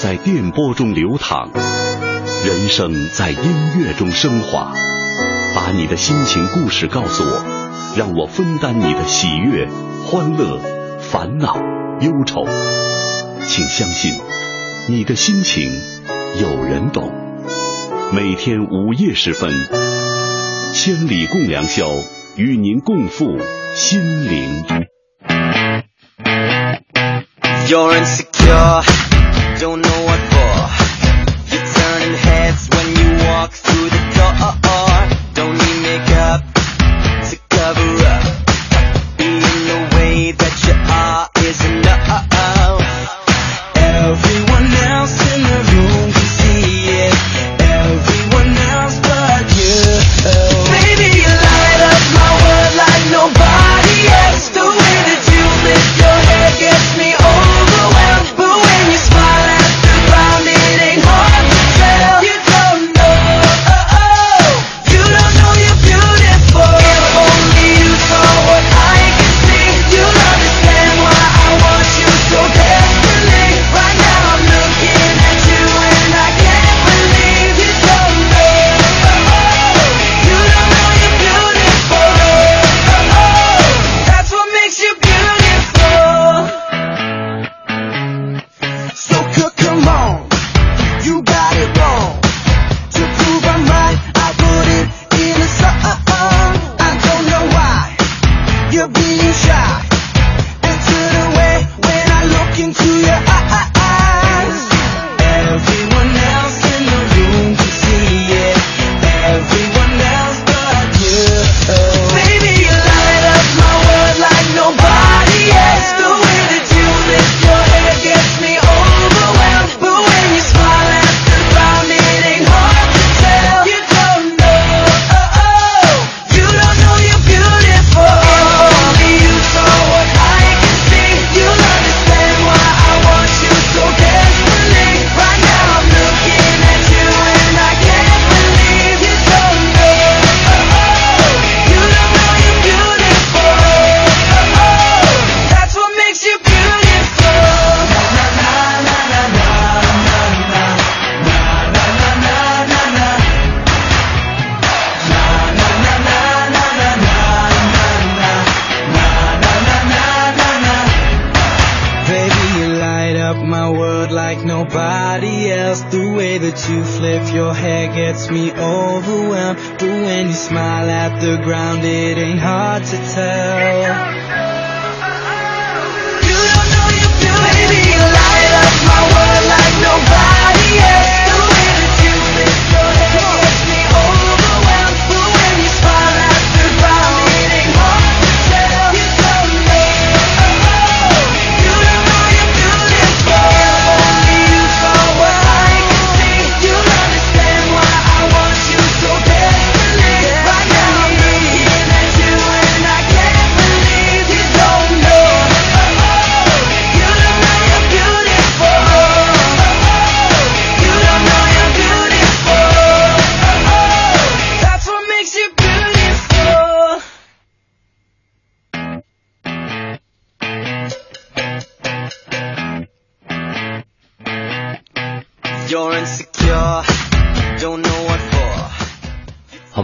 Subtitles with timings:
[0.00, 1.50] 在电波中流淌，
[2.46, 3.38] 人生在音
[3.78, 4.72] 乐中升华。
[5.54, 7.44] 把你的心情故事告诉我，
[7.98, 9.68] 让我分担你的喜悦、
[10.06, 10.58] 欢乐、
[11.00, 11.54] 烦恼、
[12.00, 12.46] 忧愁。
[13.46, 14.14] 请相信，
[14.88, 15.70] 你的心情
[16.40, 17.12] 有人懂。
[18.10, 19.52] 每天午夜时分，
[20.72, 21.90] 千里共良宵，
[22.36, 23.36] 与您共赴
[23.76, 24.64] 心灵。
[27.66, 28.82] You're insecure,
[29.60, 31.54] don't know what for.
[31.54, 33.79] You're turning heads when you walk through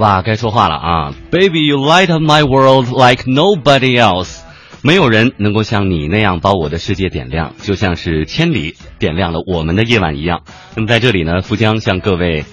[0.06, 4.38] 啊，该说话了啊！Baby, you light up my world like nobody else。
[4.81, 10.43] 没有人能够像你那样把我的世界点亮，就像是千里点亮了我们的夜晚一样。
[10.76, 12.44] 那么在这里呢，富江向各位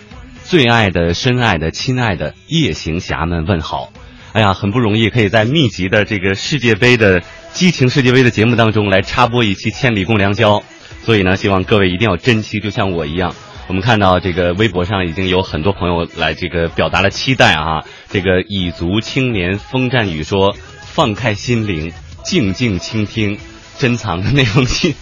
[0.44, 3.90] 最爱的、深爱的、亲爱的夜行侠们问好。
[4.32, 7.22] 哎呀，很不容易，可以在密集的这个世界杯的
[7.52, 10.58] 激情世界杯的节目当中来插播一期《千里共良宵》，
[11.04, 13.36] 所以呢，希望各位一定要珍惜，就像我一样。
[13.68, 17.84] 我们看到这个微博上已经有很多朋友来这个表达了期待啊。
[18.10, 21.94] 这个蚁族青年风战雨说：“放开心灵，
[22.24, 23.38] 静静倾听
[23.78, 24.94] 珍藏的那封信。”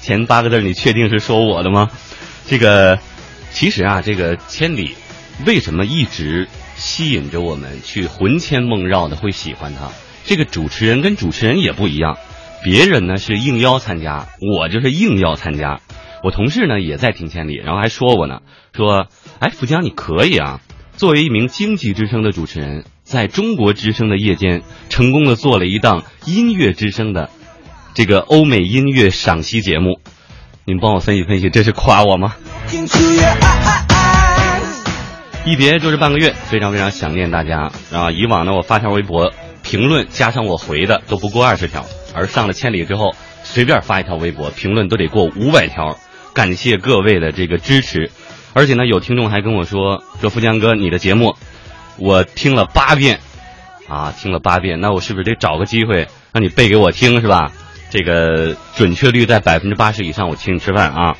[0.00, 1.90] 前八个字你确定是说我的吗？
[2.46, 2.98] 这个
[3.52, 4.94] 其实啊，这个千里
[5.44, 9.90] 为什么一直吸引着我们去魂牵梦绕的会喜欢他？
[10.24, 12.16] 这个主持人跟主持人也不一样，
[12.62, 15.80] 别人呢是应邀参加，我就是硬要参加。
[16.24, 18.40] 我同事呢也在听千里，然后还说我呢，
[18.74, 19.08] 说，
[19.40, 20.60] 哎，富江你可以啊，
[20.96, 27.28] 作为一名经济之声的主持人，在中国之声的夜间，成功的做了一档音乐之声的
[27.92, 30.00] 这个欧美音乐赏析节目，
[30.64, 32.36] 你们帮我分析分析，这是夸我吗？
[35.44, 38.10] 一别就是半个月，非常非常想念大家啊！
[38.10, 41.84] 以往呢，我发条微博评论加上我回的都不过二十条，
[42.14, 43.10] 而上了千里之后，
[43.42, 45.98] 随便发一条微博评论都得过五百条。
[46.34, 48.10] 感谢各位的这个支持，
[48.52, 51.36] 而且呢，有听众还跟我说说富江哥，你的节目
[51.96, 53.20] 我听了八遍
[53.88, 57.52] 啊，听了八遍，那我是不是得找个机会让你背给我听是吧？
[57.90, 61.16] 这个准确率在百分之八十以上，我请你吃饭啊！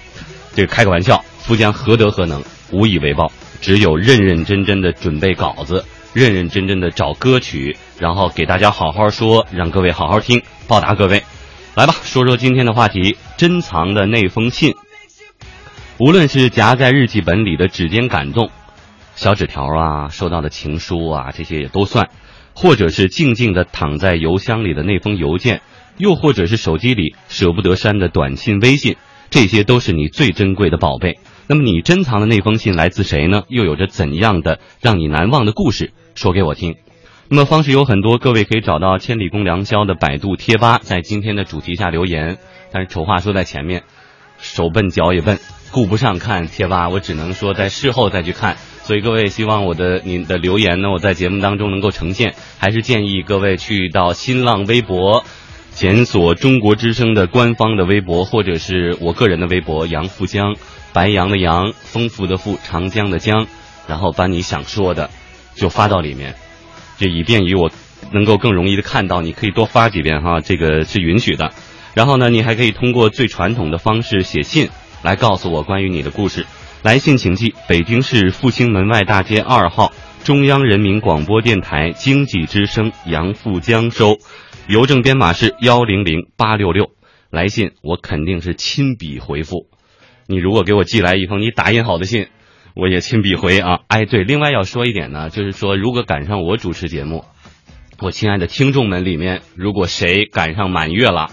[0.57, 3.31] 这个开个玩笑，富江何德何能，无以为报，
[3.61, 11.23] 只有认认真真的准备稿子，认认真真的找歌曲，然后给大家好好说，让各位好好听，报答各位。
[11.77, 14.75] 来吧，说说今天的话题：珍藏的那封信。
[15.99, 18.51] 无论是夹在日记本里的指尖感动，
[19.15, 22.07] 小纸条啊，收到的情书啊，这些也都算；
[22.53, 25.63] 或者是静静的躺在邮箱里的那封邮件，
[25.97, 28.97] 又或者是手机里舍不得删的短信、微信，
[29.31, 31.21] 这些都是你最珍贵的宝贝。
[31.47, 33.43] 那么你珍藏的那封信来自谁呢？
[33.49, 35.93] 又有着怎样的让你难忘的故事？
[36.17, 36.75] 说给我听。
[37.29, 42.39] 那么方式有很多，各位可以找到“千里共良宵”的百度贴吧，在今天的主题下留言。
[42.73, 43.85] 但是丑话说在前面，
[44.39, 45.39] 手笨脚也笨，
[45.75, 48.57] 顾不上看贴吧，我只能说在事后再去看。
[48.85, 55.25] 所以各位希望我的您的留言呢，我在节目当中能够呈现，还是建议各位去到新浪微博。
[55.73, 60.55] 检索中国之声的官方的微博，或者是我个人的微博杨富江，
[60.93, 63.49] 白杨的杨，丰富的富，长江的江，
[63.89, 65.11] 然后把你想说的
[65.57, 66.37] 就发到里面，
[66.97, 67.73] 这以便于我
[68.13, 69.21] 能够更容易的看到。
[69.21, 71.51] 你可以多发几遍哈，这个是允许的。
[71.95, 74.69] 然后呢，你还可以通过最传统的方式写信
[75.05, 76.47] 来告诉我关于你的故事。
[76.83, 79.93] 来信请寄北京市复兴门外大街二号
[80.25, 84.17] 中央人民广播电台经济之声杨富江收。
[84.67, 86.91] 邮政编码是幺零零八六六，
[87.31, 89.67] 来信我肯定是亲笔回复。
[90.27, 92.29] 你如果给我寄来一封你打印好的信，
[92.75, 93.81] 我也亲笔回啊。
[93.89, 97.27] 哎，对，另外要说一点呢，就是说如果赶上我主持节目，
[98.01, 101.29] 我亲爱的听众们里面，如果谁赶上满月了，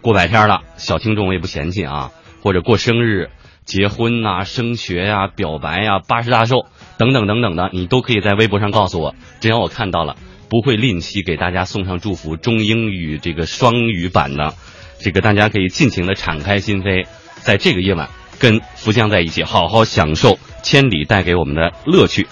[0.00, 2.12] 过百天了，小听众我也不嫌弃啊，
[2.42, 3.30] 或者过生日、
[3.64, 10.16] 结婚呐、升学呀、表白呀、八十大寿等等等等的，你都可以在微博上告诉我，只要我看到了。
[10.50, 14.54] 不会吝惜给大家送上祝福，中英语这个双语版的，
[14.98, 17.06] 这个大家可以尽情的敞开心扉，
[17.42, 18.08] 在这个夜晚
[18.38, 22.26] 跟福江在一起，好好享受千里带给我们的乐趣，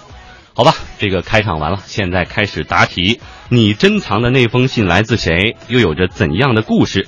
[0.55, 0.73] 好吧？
[0.97, 3.19] 这个开场完了，现在开始答题。
[3.49, 5.55] 你珍藏的那封信来自谁？
[5.67, 7.07] 又有着怎样的故事？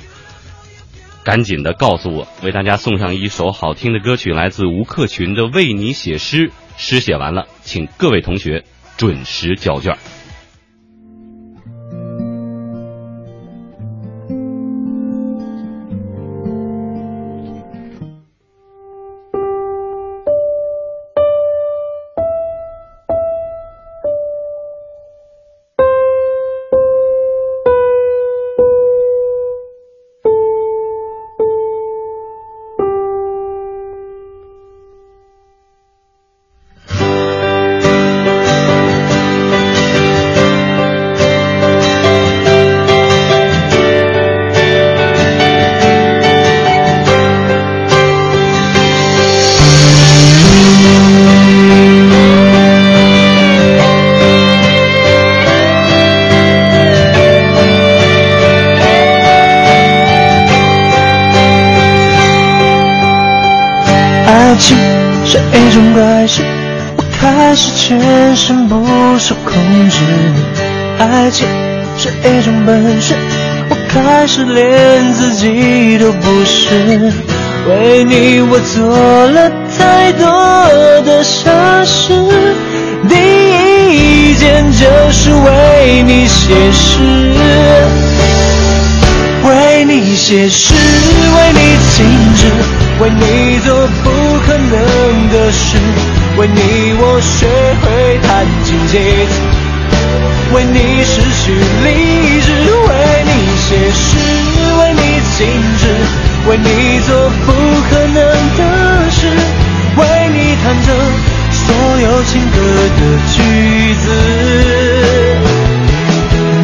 [1.23, 6.47] 赶紧的告诉我，为大家送上一首好听的歌曲，来自吴克群的《为你写诗》。
[6.77, 8.63] 诗写完了，请各位同学
[8.97, 9.97] 准时交卷。
[78.73, 80.25] 做了太多
[81.03, 82.13] 的傻事，
[83.07, 86.99] 第一件就是为你写诗。
[89.43, 91.59] 为你写诗，为你
[91.95, 92.45] 静止，
[93.01, 93.73] 为你做
[94.03, 94.09] 不
[94.45, 94.71] 可能
[95.31, 95.77] 的事，
[96.37, 97.47] 为你我学
[97.81, 99.31] 会弹琴写词，
[100.53, 101.87] 为你失去理
[102.41, 102.47] 智，
[102.87, 102.89] 为
[103.25, 104.07] 你写诗，
[104.77, 105.01] 为你
[105.37, 105.39] 静
[105.79, 105.83] 止，
[106.47, 106.67] 为你
[107.07, 107.09] 做
[107.45, 107.47] 不
[112.01, 112.57] 有情歌
[112.97, 113.01] 的
[113.33, 113.37] 句
[113.95, 114.03] 子。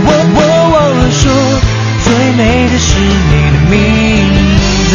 [0.08, 0.40] 我我
[0.74, 1.24] 忘了说，
[2.04, 2.40] 最美
[2.70, 3.74] 的是你的名
[4.90, 4.94] 字。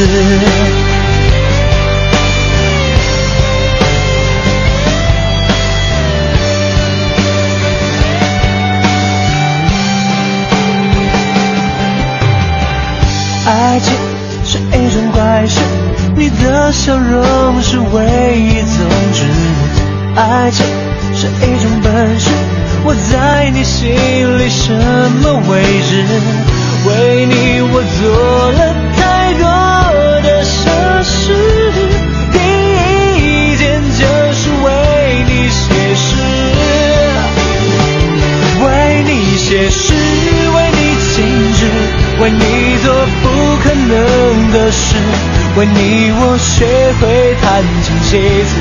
[45.60, 46.64] 为你我学
[46.98, 48.56] 会弹琴写词，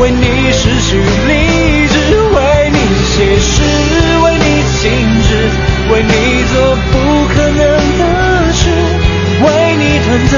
[0.00, 1.94] 为你失去理智，
[2.34, 2.36] 为
[2.72, 3.62] 你写诗，
[4.24, 4.82] 为你静
[5.22, 5.30] 止，
[5.92, 6.10] 为你
[6.50, 6.92] 做不
[7.28, 7.62] 可能
[8.00, 8.02] 的
[8.52, 8.66] 事，
[9.38, 9.46] 为
[9.78, 10.34] 你弹奏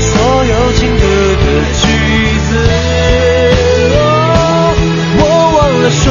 [0.00, 0.08] 所
[0.46, 1.04] 有情歌
[1.36, 1.44] 的
[1.76, 1.84] 句
[2.48, 2.50] 子。
[3.92, 4.00] 哦
[5.20, 6.08] 我忘了说，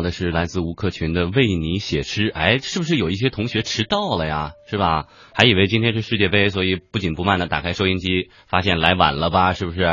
[0.00, 2.30] 到的是来自吴克群的《为你写诗》。
[2.32, 4.52] 哎，是不是有一些同学迟到了呀？
[4.66, 5.08] 是吧？
[5.34, 9.52] 还以为今天是世界杯，所以不紧不慢的打开收音机，发现来晚了吧？
[9.52, 9.84] 是不是？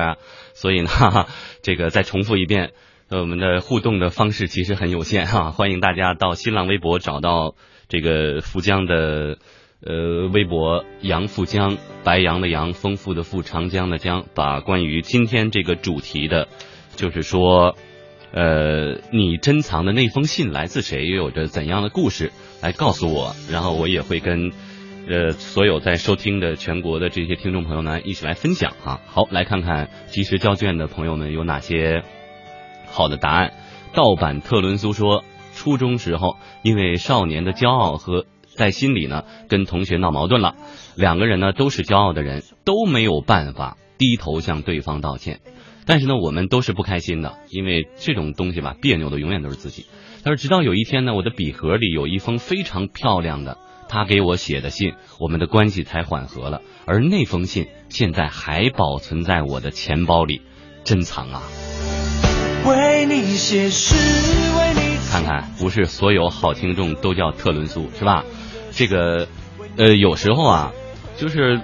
[0.53, 0.89] 所以呢，
[1.61, 2.71] 这个再重复一遍，
[3.09, 7.55] 呃我们的互动的方式其实很有限哈、 欢迎大家到新浪微博找到
[7.89, 9.37] 这个富江的。
[9.79, 16.47] 呃，微博杨富江，白杨的杨，丰富的富，长江的江，把关于今天这个主题的，
[16.95, 17.75] 就是说，
[18.33, 22.31] 呃，你珍藏的那封信来自谁，又有着怎样的故事，
[22.61, 24.51] 来告诉我，然后我也会跟
[25.09, 28.99] 呃所有在收听的全国的这些听众朋友呢一起来分享哈。
[29.07, 32.03] 好，来看看及时交卷的朋友们有哪些
[32.91, 33.53] 好的答案。
[33.93, 35.23] 盗版特伦苏说，
[35.55, 40.55] 初中时候因为少年的骄傲和在心里呢跟同学闹矛盾了，
[40.95, 45.39] 两个人呢都是骄傲的人，都没有办法低头向对方道歉。
[45.87, 49.85] 但是呢，我们都是不开心的，因为这种东西吧，别扭的永远都是自己。
[50.23, 56.61] 他说，直到有一天呢，我的笔盒里有一封非常漂亮的他给我写的信，我们的关系才缓和了。
[56.85, 60.41] 而那封信现在还保存在我的钱包里，
[60.83, 61.41] 珍藏啊。
[62.65, 68.25] 为你写诗，为你看看，不是所有好听众都叫特伦苏，是吧？
[68.71, 69.29] 这个，
[69.77, 70.73] 呃，有时候啊，
[71.15, 71.61] 就是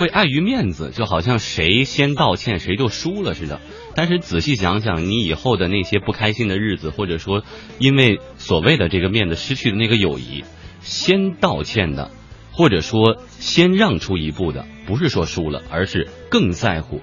[0.00, 3.60] 会碍于面子，就好像谁先道歉谁就输了似的。
[3.94, 7.44] 但是仔细想想，你以后的那些不开心的日子，或者说
[7.78, 10.42] 因为所谓的这个面子失去的那个友谊，
[10.80, 12.10] 先道歉的
[12.50, 17.02] 或者说先让出一步的，不是说输了，而是更在乎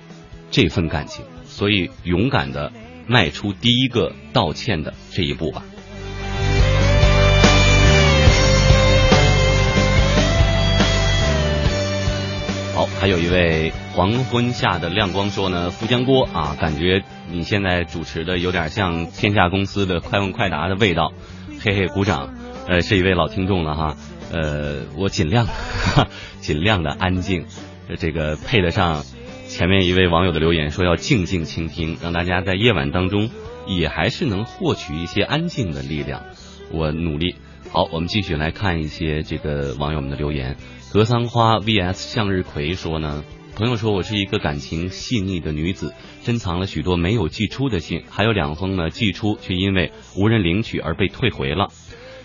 [0.49, 2.73] 这份感情，所以勇敢的
[3.05, 5.63] 迈出第一个道歉的这一步吧。
[12.99, 21.13] 还有一位黄昏下的亮光说呢，富江锅啊，感觉你现在主持的有点像天下公司的快问快答的味道，
[21.63, 22.33] 嘿嘿，鼓掌。
[22.67, 23.95] 呃，是一位老听众了哈，
[24.31, 25.47] 呃，我尽量
[26.41, 27.45] 尽量的安静，
[27.97, 29.03] 这个配得上
[29.47, 33.29] 前面一位网友的留言说要静静倾听，让大家在夜晚当中
[33.67, 36.23] 也还是能获取一些安静的力量。
[36.71, 37.35] 我努力。
[37.71, 40.55] 好，我们继续来看一些这个网友们的留言。
[40.91, 43.23] 格桑花 VS 向日葵说呢，
[43.55, 51.67] 朋友说我是一个感情细腻的女子，珍藏了许多没有寄出的信，还有两封呢寄出却因为无人领取而被退回了。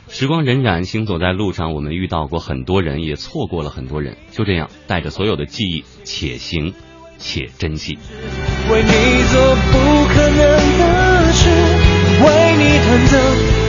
[0.09, 4.17] 时光荏苒，行走在路上，我们遇到过很多人，也错过了很多人。
[4.31, 6.73] 就这样，带着所有的记忆，且行
[7.19, 7.99] 且珍惜。
[8.71, 10.39] 为你做不可能
[10.79, 11.49] 的事，
[12.23, 13.62] 为你弹奏。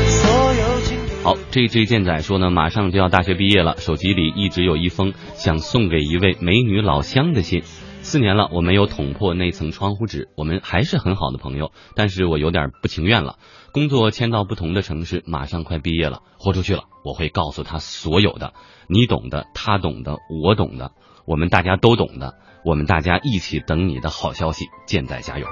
[1.24, 7.62] 好，这这健仔说呢，马上就要大学毕业了，手机里一直有一封想送给一位美女老乡的信。
[7.64, 13.38] 四年了，我没有捅破那层窗户纸，我们还是很好的朋友，但是我有点不情愿了。
[13.72, 16.84] 工作迁到不同的城市，马上快毕业了，豁出去了。
[17.06, 18.54] 我会告诉他所有的，
[18.90, 20.92] 你懂的，他懂的，我懂的，
[21.26, 22.34] 我们大家都懂的，
[22.66, 24.66] 我们大家一起等你的好消息。
[24.86, 25.48] 健仔加油！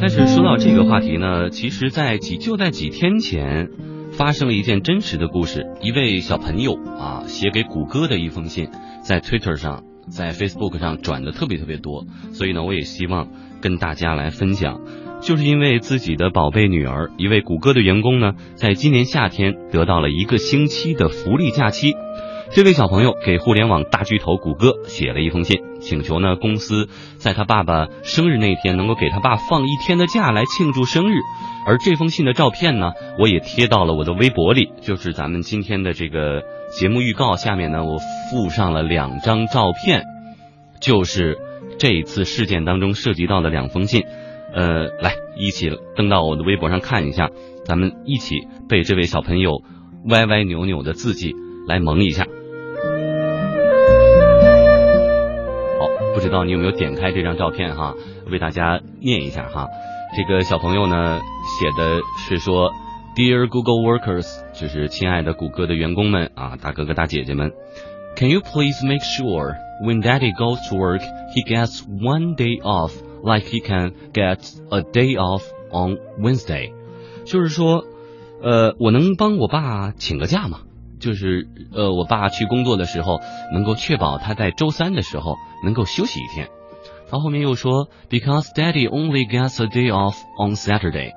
[0.00, 3.68] 但是说到这个话题呢，其实，在几就在几天前，
[4.12, 5.66] 发生了一件真实的故事。
[5.82, 8.68] 一位小朋友啊，写给谷歌的一封信，
[9.02, 13.28] 在 Twitter 上，在 Facebook 上转的特别特别多，所以呢，我也希望
[13.60, 14.80] 跟大家来分享。
[15.20, 21.92] 就是因为自己的宝贝女儿，一位谷歌的员工呢，在今年夏天得到了一个星期的福利假期。
[22.50, 26.88] 这位小朋友给互联网大巨头谷歌写了一封信，请求呢公司
[27.18, 31.18] 在他爸爸生日那天能够给他爸放一天的假来庆祝生日。
[31.66, 37.98] 而这封信的照片呢，我也贴到了我的微博里， 就是咱们今天的这个节目预告下面呢，我
[38.30, 40.04] 附上了两张照片，
[40.80, 41.36] 就是
[41.78, 44.04] 这一次事件当中涉及到的两封信。
[44.54, 47.28] 呃，来一起登到我的微博上看一下，
[47.66, 48.36] 咱们一起
[48.70, 49.62] 被这位小朋友
[50.06, 51.34] 歪歪扭扭的字迹
[51.68, 52.24] 来蒙一下。
[56.18, 57.94] 不知道你有没有点开这张照片哈？
[58.28, 59.68] 为大家念一下哈。
[60.16, 61.20] 这个小朋友呢
[61.60, 62.72] 写的是说
[63.14, 67.52] ，Dear Google workers，就是亲爱的谷歌的员工们啊，大哥哥大姐姐们
[68.16, 69.54] ，Can you please make sure
[69.84, 71.02] when Daddy goes to work,
[71.36, 76.72] he gets one day off, like he can get a day off on Wednesday？
[77.26, 77.84] 就是说，
[78.42, 80.62] 呃，我能帮我爸请个假吗？
[80.98, 83.20] 就是呃，我爸去工作的时候，
[83.52, 86.48] 能够确保他在周三的时候能够休息一天。
[87.10, 91.12] 他后面又说，Because Daddy only gets a day off on Saturday，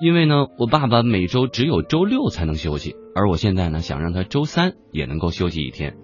[0.00, 5.96] 因为呢，我爸爸每周只有周六才能休息，而我现在呢，想让他周三也能够休息一天。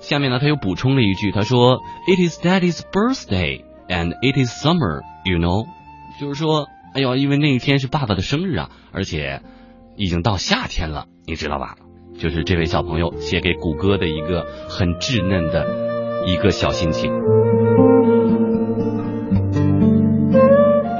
[0.00, 5.66] 下面呢，他又补充了一句，他说，It is Daddy's birthday and it is summer，you know，
[6.20, 9.42] 就是说，哎呦，因为那一天是爸爸的生日啊，而且
[9.96, 11.76] 已经到夏天了，你知道吧？
[12.18, 17.12] 就是这位小朋友写给谷歌的一个很稚嫩的一个小心情。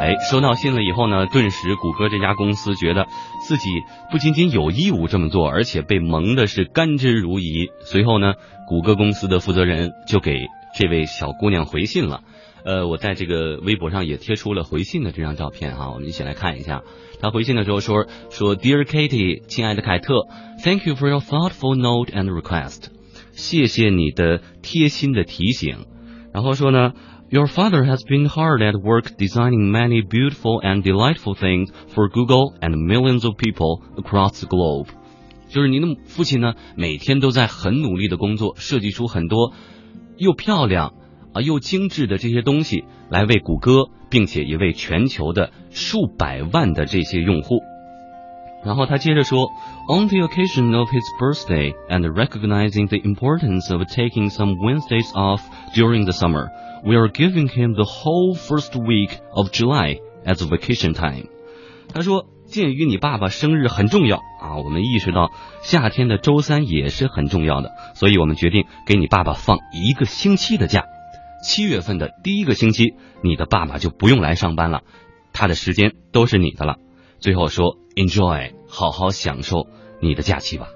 [0.01, 3.07] 哎，收到信了以后呢，顿时谷歌这家公司觉得
[3.46, 3.70] 自己
[4.11, 7.70] 不仅仅有义务这么做，而且被蒙的是甘之如饴。
[7.85, 8.35] 随后呢，
[8.66, 12.22] 谷歌公司的负责人就给这位小姑娘回信了。
[12.64, 16.83] 呃，我在这个微博上也贴出了回信的这张照片哈，我们一起来看一下。
[17.20, 20.27] 他回信的时候说说，Dear Katie，亲爱的凯特
[20.64, 22.87] ，Thank you for your thoughtful note and request，
[23.33, 25.87] 谢谢你的贴心的提醒。
[26.33, 26.92] 然后说呢。
[27.35, 32.77] Your father has been hard at work designing many beautiful and delightful things for Google and
[32.77, 34.88] millions of people across the globe。
[35.48, 39.55] 就是您的父亲呢，每天都在很努力的工作，设计出很多
[40.18, 40.92] 又漂亮
[41.35, 47.61] 啊又精致的这些东西，来为谷歌，并且也为全球的数百万的这些用户。
[48.64, 49.49] 然后他接着说
[49.88, 55.40] ，On the occasion of his birthday and recognizing the importance of taking some Wednesdays off
[55.75, 56.49] during the summer。
[56.85, 61.27] We are giving him the whole first week of July as vacation time。
[61.92, 65.31] 他说，鉴于你爸爸生日很重要啊，我们意识到
[65.62, 70.85] 夏天的周三也是很重要的，所以我们决定给你爸爸放一个星期的假。
[71.43, 74.83] 七月份的第一个星期，你的爸爸就不用来上班了，
[75.33, 76.77] 他的时间都是你的了。
[77.19, 79.67] 最后说 enjoy，好好享受
[80.01, 80.69] 你的假期吧。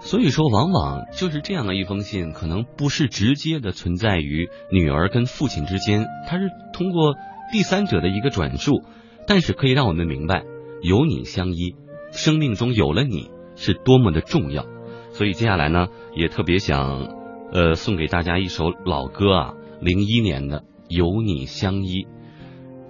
[0.00, 7.16] 所以说，往往就是这样的一封信，可能不是直接的存在于女儿跟父亲之间，它是通过
[7.50, 8.84] 第三者的一个转述，
[9.26, 10.44] 但是可以让我们明白，
[10.84, 11.74] 有你相依，
[12.12, 14.66] 生命中有了你是多么的重要。
[15.12, 17.08] 所以接下来呢，也特别想，
[17.52, 22.02] 呃，送给大家一首老歌啊，零一年的《有你相依》，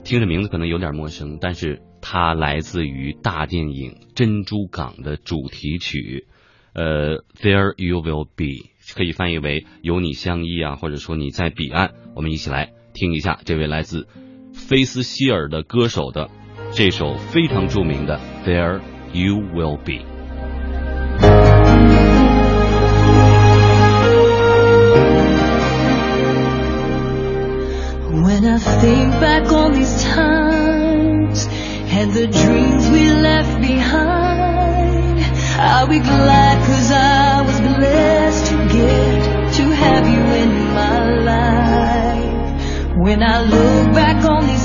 [0.02, 6.26] 听着名字可能有点陌生，但是它来自于大电影《珍珠港》的主题曲。
[6.72, 11.92] 呃，There you will be，可以翻译为有你相依啊，或者说你在彼岸。
[12.16, 14.08] 我们一起来听一下这位来自
[14.52, 16.30] 菲斯希尔的歌手的
[16.73, 18.79] 这首非常着名的 There
[19.11, 20.05] you will be。
[28.11, 31.47] When I think back on these times
[31.91, 35.19] and the dreams we left behind,
[35.59, 40.99] I'll be glad cause I was blessed to get to have you in my
[41.31, 42.95] life.
[42.95, 44.62] When I look back on these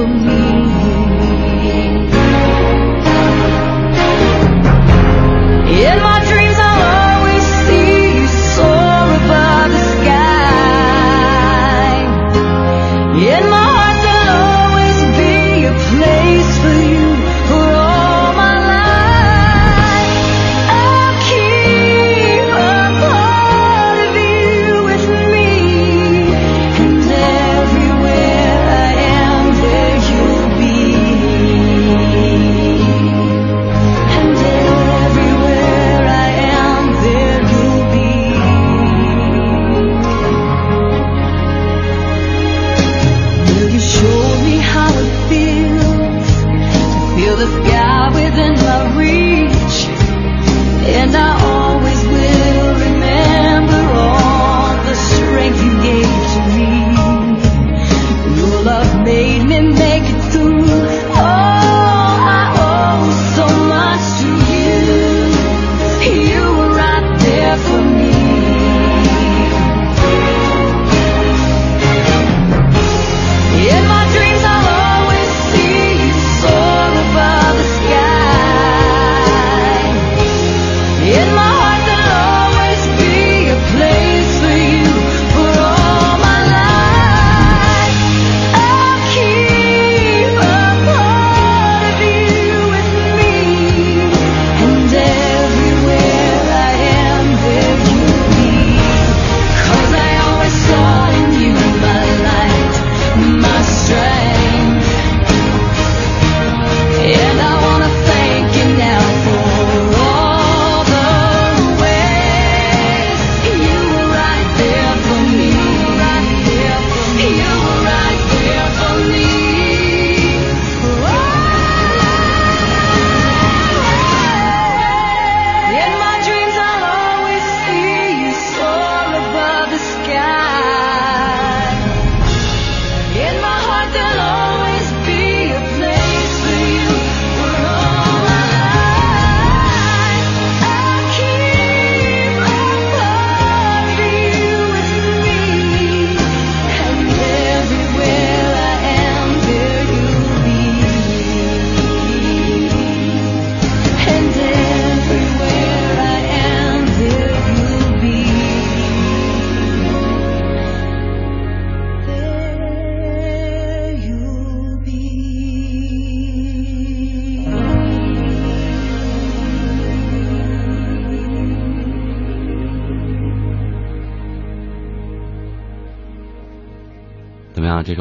[0.00, 0.49] for me.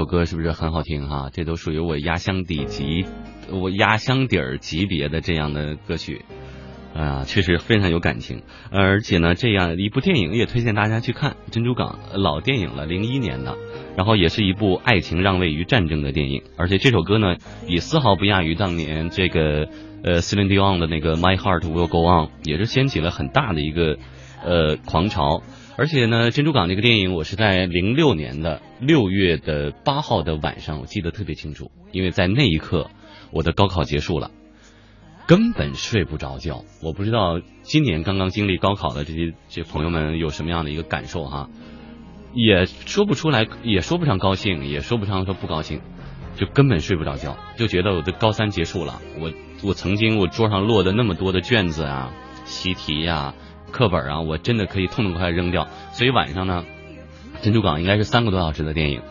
[0.09, 1.29] 歌是不是很好听哈？
[1.31, 3.05] 这都属于我压箱底级，
[3.51, 6.25] 我压箱底儿级别的这样的歌曲，
[6.95, 8.41] 啊、确实非常有感情。
[8.71, 13.55] 而且呢，这样一部电影也推荐大家去看《珍珠港》，老电影了，零一年的，
[13.95, 16.41] 然后也是一部爱情让位于战争的电影。
[16.57, 17.35] 而且这首歌呢，
[17.67, 19.69] 也丝毫不亚于当年这个
[20.03, 23.97] 呃 Celine Dion 的那个《My Heart Will Go On》，也是掀起了很大的一个
[24.43, 25.43] 呃狂潮。
[25.79, 32.89] 而且呢，《珍珠港》这个电影，我是在零六年的六月的八号的晚上，我记得特别清楚，因为在那一刻，
[33.31, 34.29] 我的高考结束了，
[35.25, 36.65] 根本睡不着觉。
[36.83, 41.49] 我不知道今年刚刚经历高考的这些这朋友们有什么样的一个感受哈，
[42.33, 45.79] 也说不出来，也说不上高兴，也说不上说不高兴，
[46.35, 48.99] 就根本睡不着觉，就觉得我的高三结束了。
[49.17, 49.31] 我
[49.63, 52.11] 我曾经我桌上落的那么多的卷子啊、
[52.43, 53.33] 习题呀、
[53.69, 55.67] 课本啊，我真的可以痛痛快快扔掉。
[55.93, 56.65] 所以晚上呢，
[57.41, 59.01] 珍珠港应该是三个多小时的电影。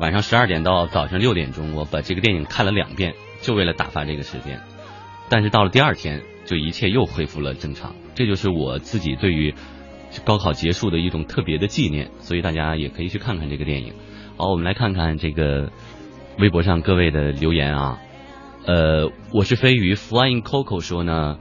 [0.00, 4.60] 晚上十二点到早上六点钟，我把这个电影看了两遍，就为了打发这个时间。
[5.28, 7.94] 但是到了第二天，就一切又恢复了正常。
[8.14, 9.54] 这就是我自己对于
[10.24, 13.94] 高考结束的一种特别的纪念，所以大家也可以去看看这个电影。
[14.36, 15.70] 好，我们来看看这个
[16.38, 17.98] 微博上各位的留言啊。
[18.66, 21.38] 呃，我是飞鱼 Flying Coco 说呢，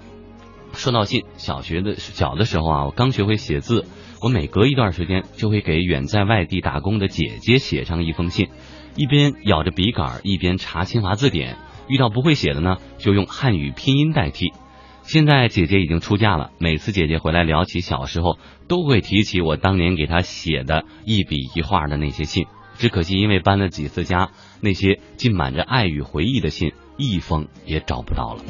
[0.74, 3.86] 收到信，小学的小的时候啊，我刚学会写字。
[4.22, 8.50] 我每隔一段时间就会给远在外地打工的姐姐写上一封信，
[8.96, 11.58] 一边咬着笔杆，一边查新华字典。
[11.88, 14.54] 遇到不会写的呢，就用汉语拼音代替。
[15.02, 22.46] 现在姐姐已经出嫁了，每次姐姐回来聊起小时候，都会提起我当年给她写的一笔一画的那些信。
[22.78, 24.30] 只可惜因为搬了几次家，
[24.62, 28.44] 那些浸满着爱与回忆的信，一封也找不到了。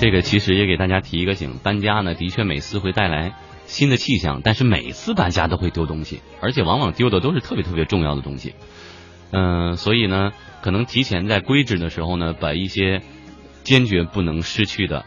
[0.00, 3.34] 这个其实也给大家提一个醒，搬家呢的确每次会带来
[3.66, 8.54] 新的气象，但是每次搬家都会丢东西，而且往往丢的都是特别特别重要的东西。
[9.32, 10.32] 嗯，所以呢，
[10.62, 13.02] 可能提前在归置的时候呢，把一些
[13.64, 15.04] 坚决不能失去的，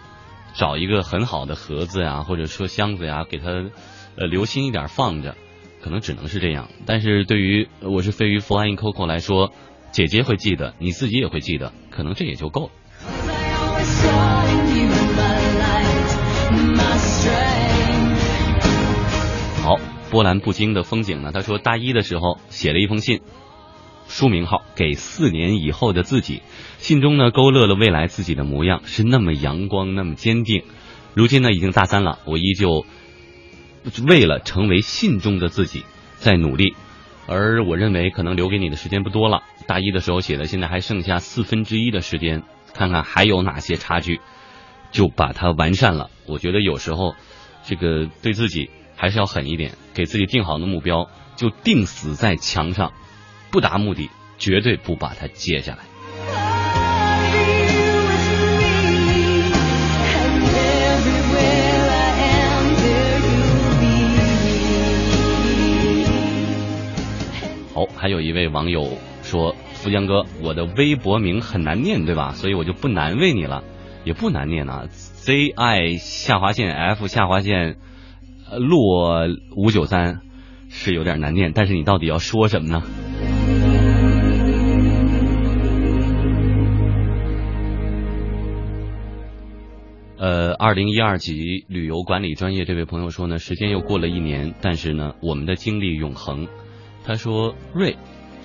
[0.55, 3.49] 找一个很好的盒子呀，或者说箱子呀，给它
[4.17, 5.37] 呃留心一点放着，
[5.81, 6.67] 可能只能是这样。
[6.85, 9.53] 但是对于我是飞鱼 Flying Coco 来说，
[9.93, 12.71] 姐姐会记得，你自己也会记得，可能这也就够了。
[20.11, 21.31] 波澜不惊的风景呢？
[21.31, 23.21] 他说大一的时候写了一封信，
[24.07, 26.41] 书名号给四年以后的自己。
[26.79, 30.63] 信中呢勾勒了未来自己的模样，是那么阳光，那么坚定。
[31.13, 32.85] 如今呢已经大三了，我依旧
[34.05, 35.85] 为了成为信中的自己
[36.17, 36.75] 在努力。
[37.27, 39.43] 而我认为可能留给你的时间不多了。
[39.65, 42.43] 大一的时候写的，现在还剩下四分之一的时间，
[42.73, 44.19] 看看还有哪些差距，
[44.91, 46.09] 就把它完善了。
[46.27, 47.15] 我觉得有时候
[47.63, 52.93] 这个对自己还是要狠一点，给自己定好的目标就定死在墙上，
[53.51, 55.79] 不达目的绝对不把它接下来。
[67.73, 72.33] 好，还有一位网友说：“福江哥，我的微博名很难念，对吧？
[72.33, 73.63] 所以我就不难为你了，
[74.03, 77.77] 也不难念啊，Z I 下划线 F 下划线
[78.59, 80.21] 洛五九三
[80.69, 82.83] 是有点难念，但是你到底要说什么呢？”
[90.17, 96.47] 呃，二零一二级旅游管理专业这位朋友说呢，时间又过了一年，但是呢，我们的经历永恒。
[97.03, 97.95] 他说瑞，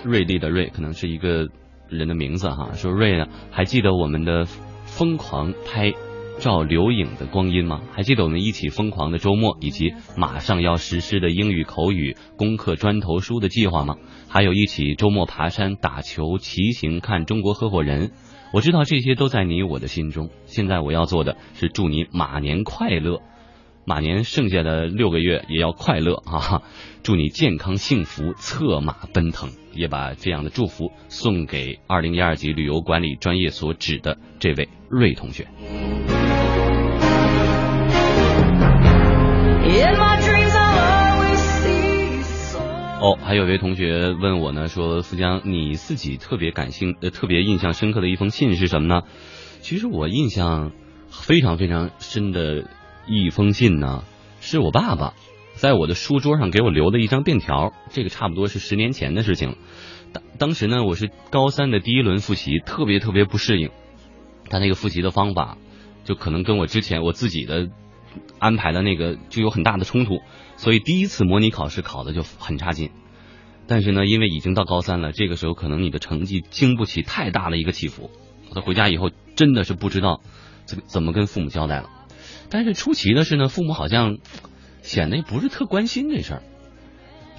[0.03, 1.49] 瑞丽的瑞可能是一个
[1.91, 2.71] 人的名字哈。
[2.73, 5.93] 说瑞呢，还记得我们的疯狂拍
[6.39, 7.81] 照留影的光阴吗？
[7.93, 13.97] 还记得我们一起疯狂的周末，以及马上要实施的英语口语攻克砖头书的计划吗？
[14.29, 18.13] 还有一起周末爬山、打球、骑行、看中国合伙人。
[18.53, 20.31] 我知道这些都在你我的心中。
[20.45, 23.21] 现在我要做的是祝你马年快乐，
[23.85, 26.63] 马年剩下的六个月也要快乐啊！
[27.03, 29.51] 祝你健康幸福，策马奔腾。
[29.75, 35.47] 也把这样的祝福送给二零一二级旅游管理专业所指的这位瑞同学。
[42.99, 49.03] 哦，还有一位同学问我呢，说富江，你自己特别感兴呃特别印象深刻的一封信是什么呢？
[49.61, 50.73] 其实我印象
[51.09, 52.69] 非常非常深的
[53.07, 54.05] 一封信呢，
[54.41, 55.15] 是我爸爸
[55.55, 59.57] 在我的书桌上给我留的一张便条，这个差不多是十年前的事情。
[60.13, 63.71] 当当时呢，我是高三的第一轮复习，特别特别不适应，
[64.49, 65.59] 他那个复习的方法
[66.05, 67.69] 就可能跟我之前我自己的
[68.39, 70.21] 安排的那个就有很大的冲突，
[70.57, 72.91] 所以第一次模拟考试考的就很差劲。
[73.67, 78.11] 但是呢，因为已经到高三了，这个时候可能你的成绩经不起太大的一个起伏。
[78.55, 80.21] 他回家以后真的是不知道
[80.65, 81.91] 怎怎么跟父母交代了。
[82.49, 84.19] 但是出奇的是呢，父母好像
[84.83, 86.43] 显得也不是特关心这事儿。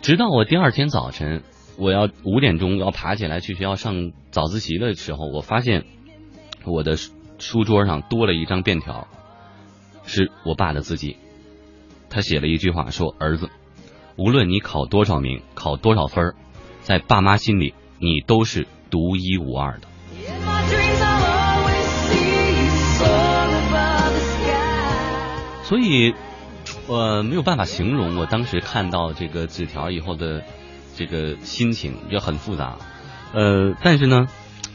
[0.02, 1.44] 直到我第二天早晨，
[1.78, 5.86] 我要五点钟要爬起来去学校上早自习的时候，我发现
[6.66, 6.98] 我的
[7.40, 9.08] 书桌上多了一张便条，
[10.08, 11.18] 是我爸的自己。
[12.10, 13.50] 他写了一句话说：“儿子，
[14.16, 16.36] 无论你考多少名，考多少分儿，
[16.82, 19.88] 在爸妈心里，你都是独一无二的。
[25.64, 26.16] 所以，
[26.88, 30.42] 呃，没有办法形容我当时看到这个纸条以后的
[30.96, 32.78] 这个心情，也很复杂。
[33.34, 34.28] 呃，但是呢，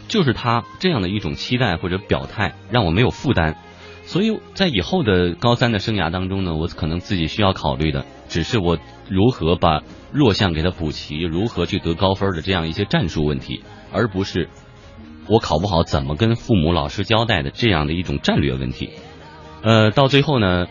[0.07, 3.57] 就是他这样的一种期待或者表态，让我没有负担。
[4.05, 13.63] 所以在以后的高三的生涯当中呢，我可能自己需要考虑的，只是我如何把弱项给它补齐，如何去得高分的这样一些战术问题，
[13.93, 14.49] 而不是
[15.29, 18.91] 我考不好怎么跟父母、老师交代的这样的一种战略问题。
[19.63, 20.67] 呃，到最后呢，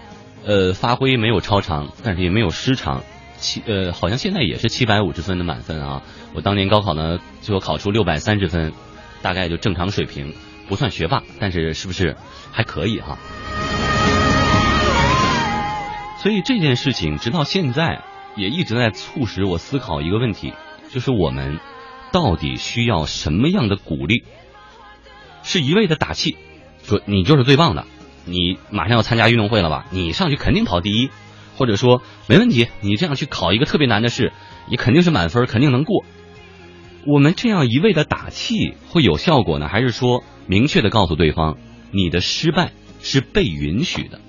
[0.45, 3.01] 呃，发挥没有超常，但是也没有失常，
[3.37, 6.03] 七呃，好像现在也是七百五十分的满分啊。
[6.35, 8.73] 我当年高考呢，最后考出六百三十分，
[9.21, 10.33] 大概就正常水平，
[10.71, 12.15] 不算学霸，但是是不是
[12.53, 13.17] 还可以哈？
[16.23, 18.01] 所以这件事情直到现在
[18.37, 20.53] 也一直在促使我思考一个问题，
[20.89, 21.59] 就是我们
[22.13, 24.23] 到底需要什么样的鼓励？
[25.43, 26.37] 是一味的打气，
[26.83, 27.85] 说你就是最棒的，
[28.23, 29.87] 你马上要参加运动会了吧？
[29.89, 31.09] 你上去肯定跑第一，
[31.57, 34.31] 或者说没问题，你这样去考一个特别难的试，
[34.69, 36.05] 你肯定是满分，肯定能过。
[37.03, 41.57] 我们这样一味的打气会有效果呢，还是说明确的告诉对方，
[41.91, 44.19] 你的失败是被允许的？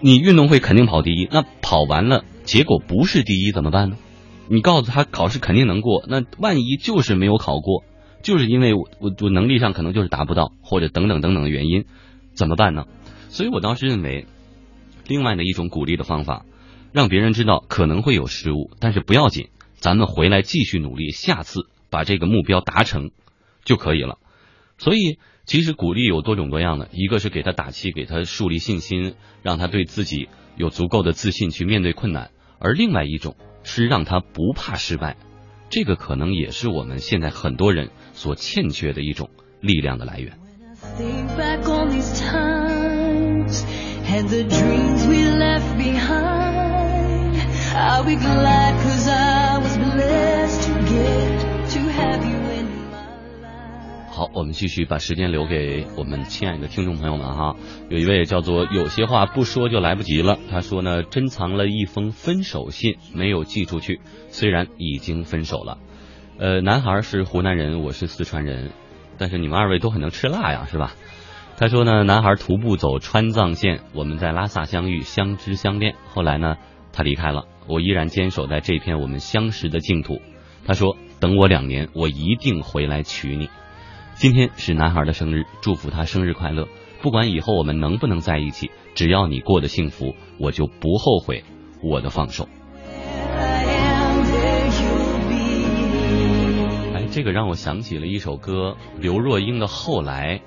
[0.00, 3.96] 你运动会肯定跑第一，那跑完了结果不是第一怎么办呢？
[4.48, 7.84] 你告诉他考试肯定能过，那万一就是没有考过，
[8.20, 11.84] 就是因为我我我能力上可能就是达不到，或者等等等等的原因，
[12.32, 12.86] 怎么办呢？
[13.28, 14.26] 所以我倒是认为，
[15.06, 16.44] 另外的一种鼓励的方法，
[16.90, 23.12] 让别人知道可能会有失误，但是不要紧，咱们回来继续努力，下次把这个目标达成
[23.64, 24.18] 就可以了。
[24.78, 35.16] 所以，其实鼓励有多种多样的，一个是给他打气，给他树立信心，让他对自己有足够的自信去面对困难；而另外一种是让他不怕失败，
[35.70, 40.38] 这个可能也是我们现在很多人所欠缺的一种力量的来源。
[47.76, 49.33] Are we glad cause I
[54.16, 57.56] 好，我们继续把时间留给我们亲爱的听众朋友们哈。
[57.88, 65.78] 有一位叫做有些话不说就来不及了，他说呢，珍藏了一封分手信没有寄出去，虽然已经分手了。
[66.38, 68.70] 呃，男孩是湖南人，我是四川人，
[69.18, 70.94] 但是你们二位都很能吃辣呀，是吧？
[71.56, 75.96] 他说呢，男孩徒步走川藏线，我们在拉萨相遇，相知相恋。
[76.06, 76.54] 后来呢，
[76.92, 80.22] 他离开了，我依然坚守在这片我们相识的净土。
[80.64, 83.48] 他说，等我两年，我一定回来娶你。
[84.16, 86.68] 今天是男孩的生日，祝福他生日快乐。
[87.02, 91.42] 不管以后我们能不能在一起，只要你过得幸福，我就不后悔
[91.82, 92.48] 我的放手。
[96.94, 100.38] 哎，这个让我想起了一首歌，刘若英的《后来》，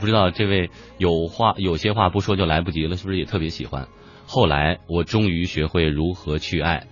[0.00, 3.88] 不知道这位有话有些话不说就来不及了，是不是也特别喜欢？
[4.26, 6.86] 后来我终于学会如何去爱，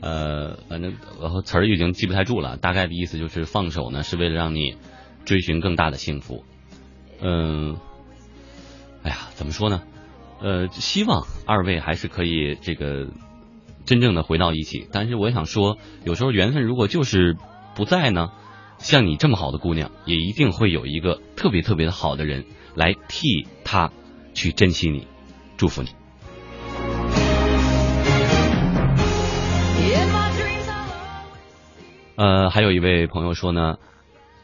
[0.00, 4.76] 呃，反正然后词儿已经记不太住了，大概的意思就是放手呢是为了让你
[5.28, 6.42] 追寻更大的幸福。
[7.20, 7.76] 嗯，
[9.02, 9.82] 哎呀，怎么说呢？
[10.40, 13.08] 呃，希望二位还是可以这个
[13.84, 14.88] 真正的回到一起。
[14.90, 17.36] 但是我想说，有时候缘分如果就是
[17.74, 18.30] 不在呢，
[18.78, 23.92] 像你这么好的姑娘，也一定会有一个特别特别的好的人来替她
[24.32, 25.06] 去珍惜你，
[25.58, 25.90] 祝福你。
[32.16, 33.76] 呃，还有一位朋友说呢，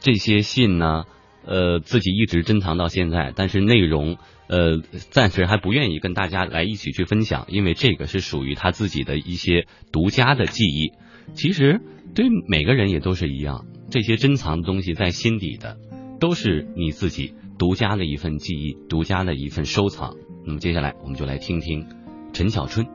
[0.05, 1.05] 这些信呢，
[1.47, 10.93] 呃，自己一直珍藏到现在，但是内容呃，暂时还不愿意跟大家来一起去分享，因为这个是属于他自己的一些独家的记忆。
[11.33, 11.81] 其实
[12.15, 15.79] 对每个人也都是一样，这些珍藏的东西在心底的，
[16.21, 20.17] 都是你自己独家的一份记忆，独家的一份收藏。
[20.47, 21.87] 那么接下来我们就来听听
[22.35, 22.87] 陈小春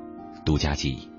[0.46, 1.19] 独家记忆。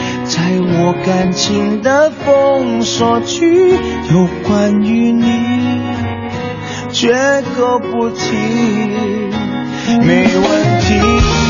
[0.33, 3.75] 在我感情的封锁区，
[4.13, 5.25] 有关于你，
[6.89, 7.13] 绝
[7.53, 8.37] 口不提，
[9.99, 11.40] 没问题。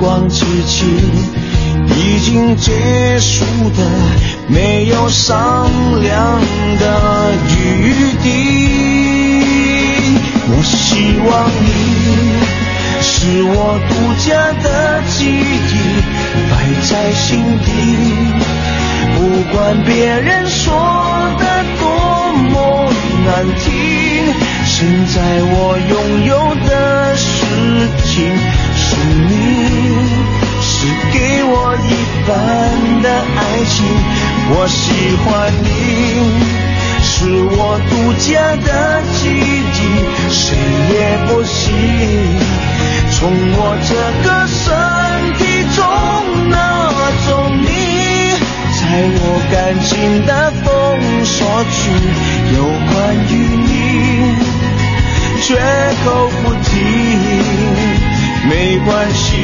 [0.00, 0.84] 光机器，
[1.96, 3.44] 已经结束
[3.76, 3.84] 的
[4.46, 5.68] 没有商
[6.00, 6.40] 量
[6.78, 8.26] 的余地。
[10.50, 11.68] 我希望你。
[13.00, 14.28] 是我独家
[14.62, 14.66] 的
[15.08, 15.72] 记忆，
[16.50, 17.26] 摆在心
[17.64, 17.68] 底。
[19.14, 19.18] 不
[19.52, 20.66] 管别人说
[21.38, 21.42] 的
[21.78, 21.82] 多
[22.50, 22.54] 么
[23.24, 23.28] 难
[23.60, 23.66] 听，
[24.64, 24.76] 现
[25.14, 25.56] 在我
[25.88, 25.92] 拥
[26.26, 26.32] 有
[26.68, 26.70] 的
[27.16, 27.26] 事
[28.04, 28.08] 情
[28.98, 29.32] 是你，
[30.60, 30.76] 是
[31.12, 31.86] 给我一
[32.26, 32.30] 半
[33.02, 33.76] 的爱情。
[34.50, 34.76] 我喜
[35.24, 35.26] 欢
[35.62, 35.66] 你。
[37.00, 37.58] 是我
[37.90, 38.28] 独家
[38.64, 38.68] 的
[39.14, 39.76] 记忆，
[40.30, 40.56] 谁
[40.92, 40.94] 也
[41.26, 41.56] 不行
[43.10, 43.18] 从
[43.56, 43.90] 我这
[44.22, 44.56] 个身
[45.34, 45.40] 体
[45.74, 45.78] 中
[46.48, 46.54] 拿
[47.26, 47.66] 走你，
[48.78, 48.80] 在
[49.20, 49.90] 我感情
[50.26, 50.30] 的
[50.62, 50.66] 封
[51.24, 51.36] 锁
[51.70, 51.78] 区，
[52.54, 52.56] 有
[52.92, 52.92] 关
[53.30, 53.32] 于
[53.66, 53.68] 你，
[55.42, 55.48] 绝
[56.04, 56.06] 口
[56.44, 56.70] 不提，
[58.46, 59.36] 没关系，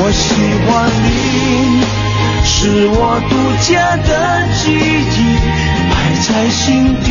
[0.00, 0.34] 我喜
[0.66, 1.08] 欢你。
[2.44, 4.08] 是我独家的
[4.56, 5.16] 记忆，
[5.90, 7.06] 摆在心底。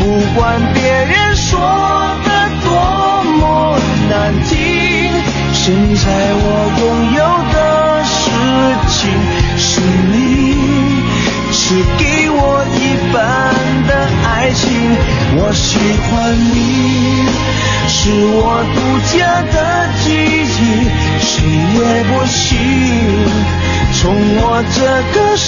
[0.00, 0.02] 不
[0.34, 1.58] 管别人说
[2.24, 2.28] 的
[2.62, 2.66] 多
[3.38, 3.78] 么
[4.10, 4.12] 难
[4.44, 4.52] 听，
[5.52, 5.62] 现
[5.96, 6.44] 在我
[6.80, 6.82] 拥
[7.14, 7.20] 有
[7.54, 7.56] 的
[8.04, 8.12] 事
[8.90, 8.98] 情
[9.56, 9.80] 是
[10.12, 10.12] 你，
[11.52, 11.62] 是
[11.96, 12.42] 给我
[12.76, 12.78] 一
[13.12, 13.16] 半
[13.86, 13.90] 的
[14.26, 14.62] 爱情。
[15.36, 15.78] 我喜
[16.10, 16.12] 欢
[16.52, 16.56] 你，
[17.96, 18.36] 是我
[18.74, 18.78] 独
[19.16, 19.16] 家
[19.54, 19.56] 的
[20.02, 20.60] 记忆，
[21.20, 21.32] 谁
[21.74, 22.42] 也不行。
[23.94, 24.02] 从
[24.36, 24.42] 我
[24.74, 24.78] 这
[25.14, 25.46] 个身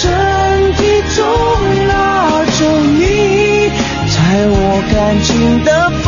[0.73, 0.79] 体
[1.13, 1.19] 中
[1.87, 1.91] 拿
[2.57, 2.59] 走
[2.97, 2.99] 你，
[4.09, 4.17] 在
[4.49, 4.55] 我
[4.91, 5.29] 感情
[5.65, 5.69] 的
[6.01, 6.05] 封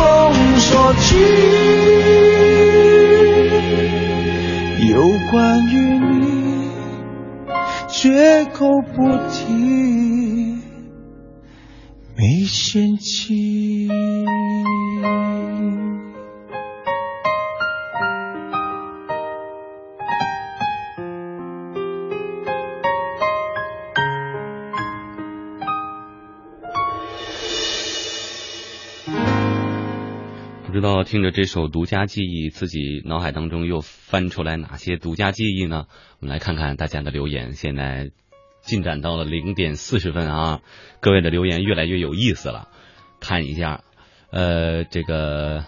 [0.58, 0.68] 锁
[1.04, 1.08] 区，
[4.88, 4.92] 有
[5.30, 5.36] 关
[5.68, 5.72] 于
[6.10, 6.18] 你，
[7.88, 8.00] 绝
[8.46, 8.58] 口
[8.96, 8.96] 不
[9.28, 9.29] 提
[31.10, 35.86] 听着这首《独家记忆》，自己脑海当中又翻出来哪些独家记忆呢？
[36.20, 37.54] 我们来看看大家的留言。
[37.54, 38.12] 现在
[38.60, 40.60] 进展到了零点四十分啊，
[41.00, 42.68] 各位的留言越来越有意思了。
[43.18, 43.82] 看一下，
[44.30, 45.64] 呃，这个，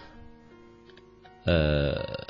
[1.43, 2.25] 呃，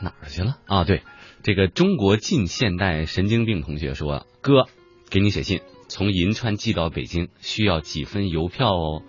[0.00, 0.84] 哪儿去了啊？
[0.84, 1.02] 对，
[1.42, 4.68] 这个中国近现代神经病同学说：“哥，
[5.10, 9.02] 给你写信，从银川寄到北京需要几分邮票哦。”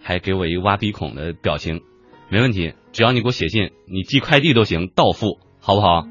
[0.00, 1.82] 还给我一个挖鼻孔的表情。
[2.30, 6.02] 没问题，只要你给我写信，你寄快递都行，到付，好不好？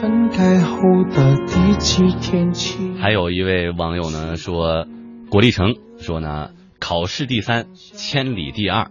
[0.00, 0.76] 分开后
[1.10, 2.92] 的第几天起？
[3.00, 4.86] 还有一位网友呢说，
[5.30, 8.90] 果粒橙说呢，考试第三，千里第二，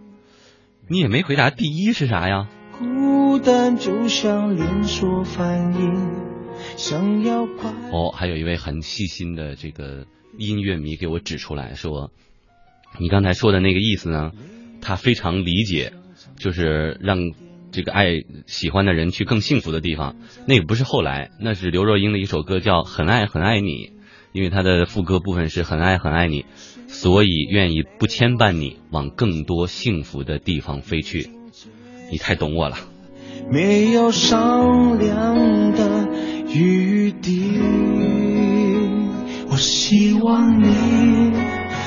[0.89, 2.49] 你也没回答第一是啥呀？
[2.79, 6.15] 孤单就像连锁反应，
[6.77, 7.69] 想要快。
[7.91, 12.09] 哦，还有一位很细心的这个音乐迷给我指出来说，
[12.97, 14.31] 你刚才说的那个意思呢，
[14.81, 15.93] 他非常理解，
[16.41, 17.17] 就是让
[17.71, 18.07] 这个爱
[18.47, 20.15] 喜欢的人去更幸福的地方。
[20.47, 23.69] 那个不是后来，那是刘若英的一首歌叫《很爱很爱你》，
[24.33, 26.45] 因为它的副歌部分是很爱很爱你，
[26.87, 31.29] 所以愿意不牵绊你往更多幸福的地方飞去。
[32.11, 32.75] 你太懂我了。
[33.49, 36.07] 没有商量的
[36.53, 37.59] 余地。
[39.49, 41.33] 我希望你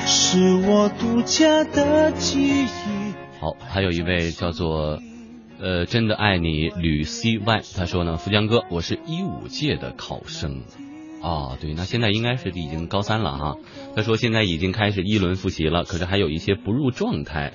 [0.07, 2.94] 是我独家的记忆。
[3.45, 5.03] 好，还有一位叫做
[5.61, 10.63] 呃真的爱你吕 CY，他说呢，富江哥，我是一五届的考生。
[11.21, 13.57] 哦，对，那现在应该是已经高三了哈。
[13.95, 17.53] 他说现在已经开始一轮复习了，可是还有一些不入状态，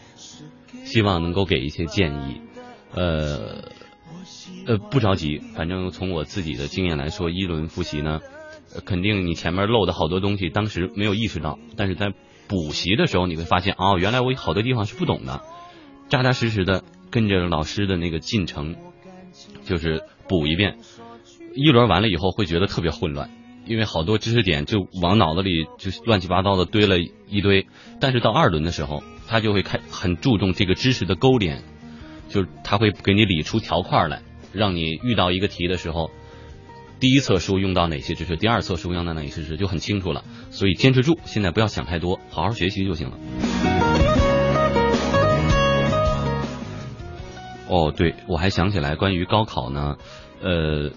[0.86, 2.42] 希望能够给一些建议。
[2.94, 3.64] 呃
[4.68, 8.20] 呃，不着急，反正从我自己的经验来说，一轮复习呢，
[8.86, 12.14] 肯定你前面漏的好多东西，当时没有意识到，但是在
[12.48, 15.42] 补习的时候，你会发现，哦，原来我好多地方是不懂的，
[16.10, 18.76] 扎扎实实的跟着老师的那个进程，
[19.64, 20.78] 就是补一遍，
[21.54, 23.30] 一轮完了以后会觉得特别混乱，
[23.66, 27.68] 因为好多知识点就往脑子里就乱七八糟的堆了一堆，
[28.00, 31.64] 但是到二轮的时候，他就会开很注重这个知识的勾连，
[32.28, 36.10] 就是他会给你理出条块来，让你遇到一个题的时候，
[37.00, 40.24] 第一册书用到哪些知识，第二册书用到哪些知识就很清楚了。
[40.50, 43.69] 所以坚持住，现在不要想太多，好好学习就行了。
[47.70, 49.98] 哦，对，我还想起来关于高考呢，
[50.42, 50.92] 呃，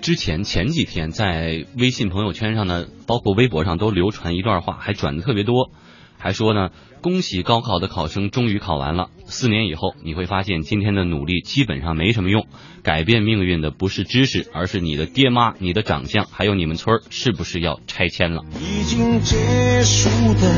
[0.00, 5.70] 之前前几天在微信朋友圈上呢，包括微博上都流传一段话，还转的特别多，
[6.18, 6.70] 还说呢，
[7.02, 9.08] 恭喜高考的考生终于考完了。
[9.24, 12.46] 四年以后，你会发现今天的努力基本上没什么用，
[12.84, 18.42] 改变命运的不是知识，而是你的爹妈、你的长相，还有你们村儿是不是要拆迁了？
[18.60, 20.48] 已经结束的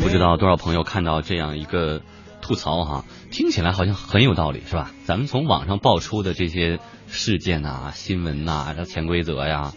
[0.00, 2.00] 不知道多少朋友看到这样一个
[2.44, 4.90] 吐槽哈，听起来好像很有道理，是吧？
[5.04, 9.72] 咱们从网上爆出的这些事件呐、新闻呐、这潜规则呀，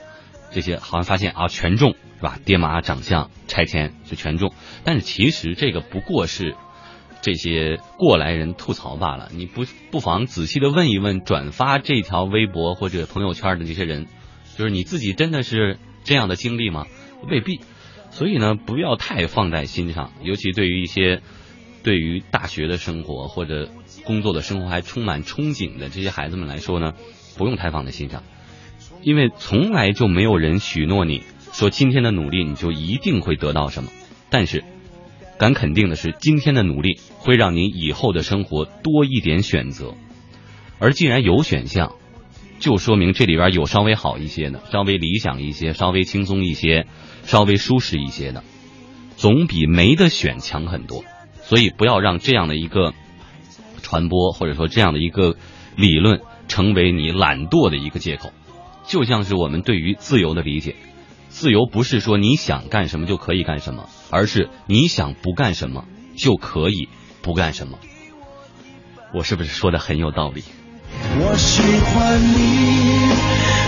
[0.51, 2.37] 这些好像发现啊全中是吧？
[2.43, 4.53] 爹妈长相拆迁就全中，
[4.83, 6.57] 但是其实这个不过是
[7.21, 9.29] 这些过来人吐槽罢了。
[9.31, 14.07] 你不不妨仔细的问一问转发这条微博或者朋友圈的这些人，
[14.57, 16.85] 就是你自己真的是这样的经历吗？
[17.29, 17.61] 未必。
[18.09, 21.21] 所以呢，不要太放在心上，尤其对于一些
[21.87, 23.69] 对于大学的生活或者
[24.03, 26.91] 工作的生活还充满憧憬的这些孩子们来说呢，
[27.37, 28.23] 不用太放在心上，
[29.03, 31.23] 因为从来就没有人许诺你
[31.53, 33.89] 说今天的努力你就一定会得到什么，
[34.29, 34.65] 但是
[35.37, 39.93] 敢肯定的是，今天的努力会让你以后的生活多一点选择，
[40.79, 41.93] 而既然有选项，
[42.59, 46.85] 就说明这里边有稍微好一些的，稍微理想一些，稍微轻松一些，
[47.23, 48.43] 稍微舒适一些的，
[49.15, 51.05] 总比没得选强很多。
[51.47, 52.93] 所以不要让这样的一个
[53.81, 55.37] 传播或者说这样的一个
[55.77, 56.19] 理论
[56.49, 58.33] 成为你懒惰的一个借口。
[58.85, 60.75] 就像是我们对于自由的理解，
[61.29, 65.85] 自由不是说你想干什么就可以干什么，而是你想不干什么
[66.17, 66.89] 就可以
[67.21, 67.79] 不干什么。
[69.13, 70.43] 我是不是说的很有道理？
[71.19, 73.07] 我喜欢你，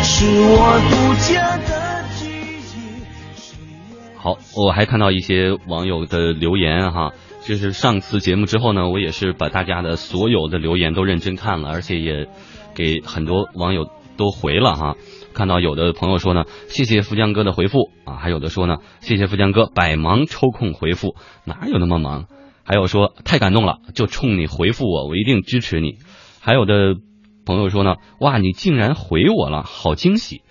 [0.04, 4.18] 是我独家的记忆。
[4.18, 12.28] 好，我还看到一些网友的留言哈，就是上次节目之后呢，我也是把大家的所有的留言都认真看了，而且也
[12.76, 14.96] 给很多网友都回了哈。
[15.34, 21.16] 看到有的朋友说呢，谢谢富江哥的回复啊，还有的说呢，谢谢富江哥百忙抽空回复，
[21.46, 22.26] 哪有那么忙？
[22.64, 25.96] 还有说太感动了，就冲你回复我，我一定支持你。
[26.42, 26.96] 还有的
[27.46, 30.42] 朋友说呢，哇，你竟然回我了，好惊喜。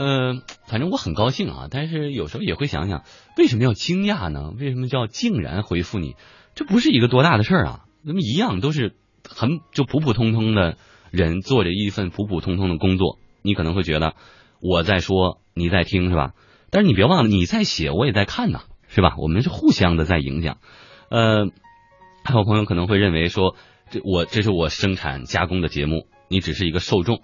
[0.00, 3.02] 嗯、反正我很高兴啊，但是有时候也会想想，
[3.36, 4.52] 为什么要惊讶呢？
[4.56, 6.14] 为什么叫竟然回复你？
[6.54, 8.94] 这不是一个多大的事儿啊，那么一样都是
[9.28, 10.76] 很就普普通通的
[11.10, 14.14] 人做着一份普普通通的工作，你可能会觉得
[14.60, 16.32] 我在说，你在听是吧？
[16.70, 19.16] 但是你别忘了，你在写，我也在看呐，是吧？
[19.18, 20.58] 我们是互相的在影响。
[21.10, 21.48] 呃，
[22.22, 23.56] 还有朋友可能会认为说，
[23.90, 27.20] 这我这是我生产加工的节目，你只是一个受众。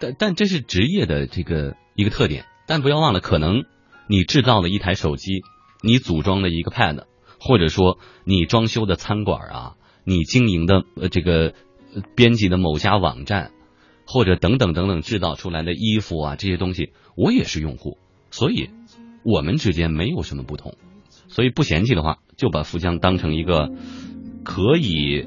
[0.00, 3.64] 但但这是职业的这个一个特点，但不要忘了，可能
[4.06, 5.42] 你制造了一台手机，
[5.82, 7.04] 你组装了一个 Pad，
[7.40, 9.74] 或者说你装修的餐馆啊，
[10.04, 11.54] 你经营的呃这个
[12.14, 13.50] 编辑的某家网站，
[14.06, 17.98] 或者等等等等制造出来的衣服啊这些东西，我也是用户，
[18.30, 18.70] 所以
[19.24, 20.74] 我们之间没有什么不同，
[21.28, 23.70] 所以不嫌弃的话，就把富江当成一个
[24.44, 25.26] 可以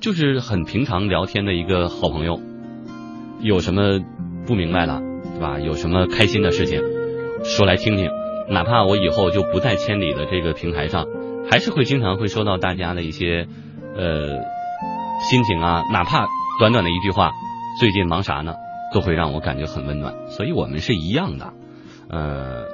[0.00, 2.40] 就是很平常聊天的一个好朋友。
[3.42, 4.00] 有什么
[4.46, 5.00] 不明白的，
[5.34, 5.58] 对吧？
[5.58, 6.82] 有什么开心的事情，
[7.44, 8.10] 说来听听。
[8.48, 11.06] 哪怕我以后就不在千里的这个平台上，
[11.50, 13.46] 还是会经常会收到大家的一些
[13.96, 14.28] 呃
[15.30, 16.26] 心情啊，哪怕
[16.58, 17.32] 短短的一句话，
[17.78, 18.54] 最近忙啥呢，
[18.92, 20.14] 都会让我感觉很温暖。
[20.28, 21.52] 所以我们是一样的，
[22.10, 22.64] 呃，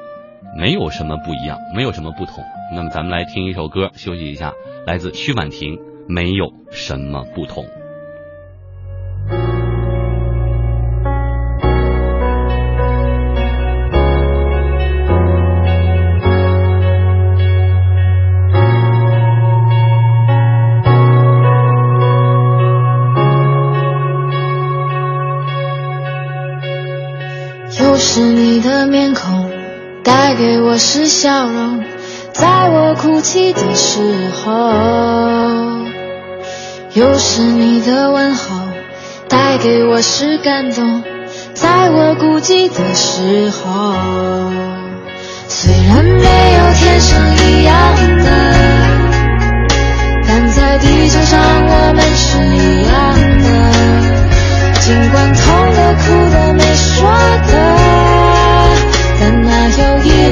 [0.58, 2.42] 没有什么不一样，没有什么不同。
[2.74, 4.54] 那么咱们来听一首歌，休息一下，
[4.86, 5.76] 来自曲婉婷，
[6.08, 7.64] 《没有什么不同》。
[28.16, 29.50] 是你的面孔，
[30.02, 31.84] 带给我是笑容，
[32.32, 34.50] 在我哭泣的时候；
[36.94, 38.56] 又是你的问候，
[39.28, 41.02] 带给我是感动，
[41.52, 43.92] 在我孤寂的时候。
[45.46, 47.74] 虽然没有天生一样
[48.24, 48.24] 的，
[50.26, 51.38] 但在地球上
[51.68, 52.96] 我们是一样
[53.42, 53.44] 的。
[54.80, 55.44] 尽管痛
[55.74, 57.10] 的、哭的、没说
[57.48, 57.52] 的，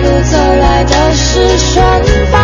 [0.04, 2.43] 路走来都是顺风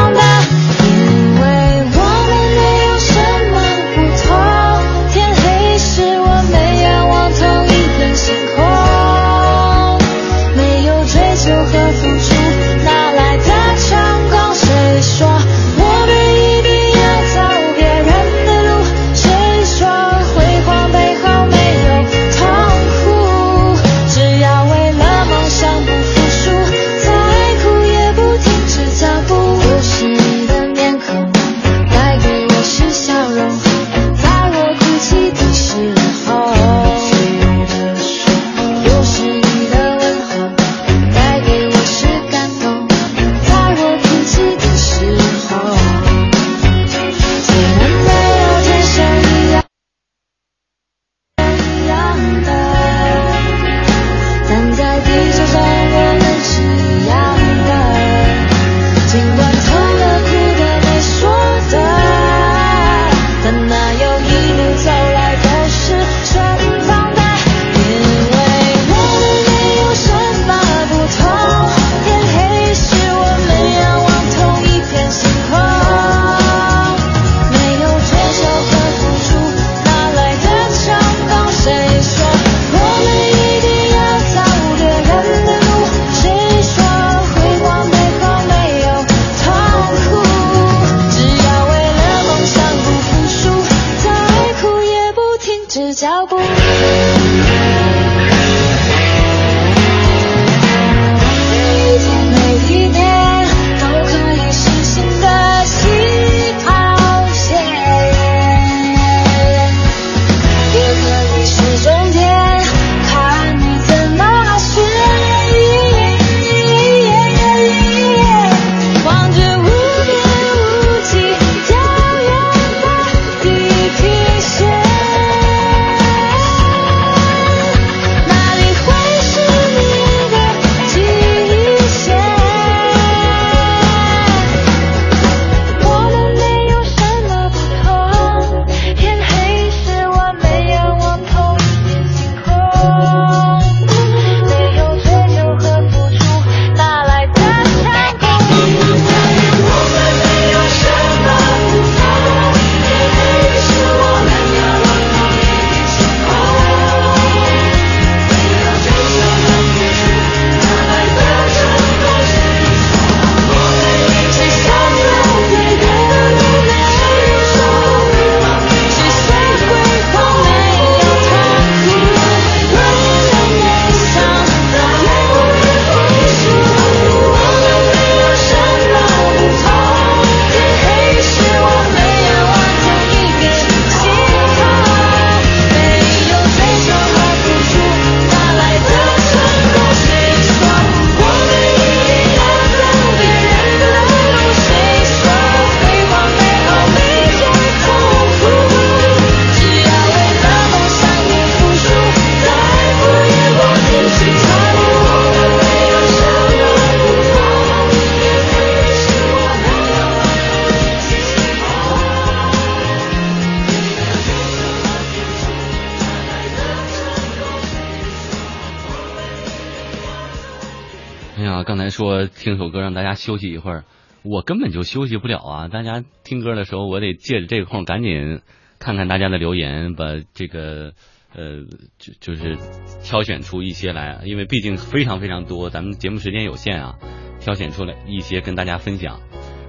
[222.91, 223.84] 让大家休息一会儿，
[224.24, 225.68] 我根本就休息不了啊！
[225.68, 228.41] 大家听歌的时候，我得借着这个空赶紧
[228.80, 230.93] 看看大家的留言，把这个
[231.32, 231.62] 呃
[231.99, 232.59] 就就是
[233.05, 236.99] 挑选出一些来，因为毕竟非常非常多，咱们节目时间有限啊，
[237.38, 239.20] 挑选出来一些跟大家分享，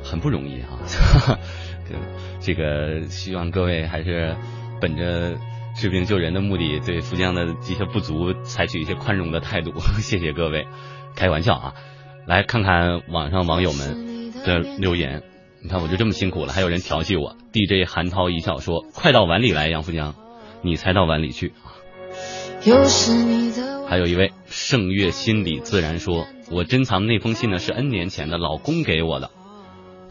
[0.04, 0.80] 很不容易啊。
[2.42, 4.36] 这个希望各位还是
[4.82, 5.38] 本着
[5.76, 9.74] 治病救人的目的，对福江的一些不足采取一些宽容的态度。
[10.02, 10.66] 谢谢各位，
[11.16, 11.74] 开玩笑啊！
[12.32, 15.22] 来看看网上网友们的留言，
[15.62, 17.36] 你看我就这么辛苦了，还有人调戏我。
[17.52, 20.16] DJ 韩涛一笑说：“快到碗里来，杨福江，
[20.62, 21.52] 你才到碗里去。”
[22.64, 29.30] 又是你的还有一位盛月心里自然说：“我珍藏那封信呢，是 N 年前的老公给我的，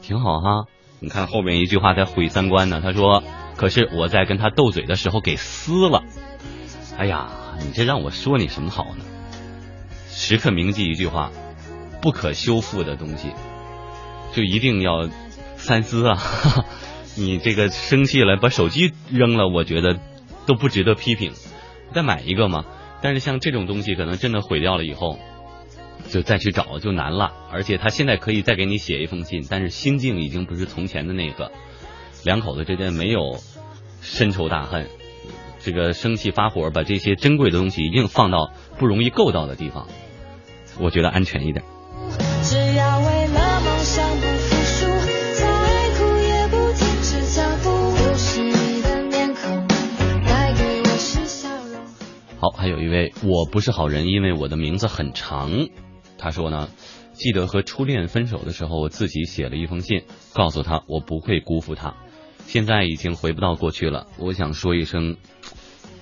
[0.03, 0.67] 挺好哈。
[0.99, 3.25] 你看后面一句话在毁三观呢，他说
[3.57, 6.03] ：‘可是我在跟他斗嘴的时候给撕了。’
[6.99, 7.31] 哎呀，
[7.65, 9.07] 你这让我说你什么好呢？
[10.11, 11.33] 时刻铭记一句话：
[12.01, 13.31] 不可修复的东西，
[14.33, 15.09] 就一定要
[15.57, 16.19] 三思啊！
[17.17, 19.99] 你这个生气了，把手机扔了，我觉得
[20.47, 21.33] 都不值得批评。
[21.93, 22.65] 再买一个嘛。
[23.03, 25.19] 但是像这种东西，可能真的毁掉了以后，
[26.11, 27.33] 就再去找就难了。
[27.51, 31.51] 而且他现在可以再给你写一封信，但是心境已经不是从前的那个。
[32.25, 33.39] 两口子之间没有
[34.03, 34.89] 深仇大恨，
[35.61, 39.89] 这个生气发火，把这些珍贵的东西一定放到不容易够到的地方，
[40.79, 41.65] 我觉得安全一点。
[52.39, 55.51] 好，还有一位，我不是好人，因为我的名字很长。
[56.17, 56.71] 他说呢，
[57.13, 61.95] 记得和初恋分手的时候，我自己写了一封信，告诉他我不会辜负他。
[62.47, 65.19] 现在已经回不到过去了，我想说一声，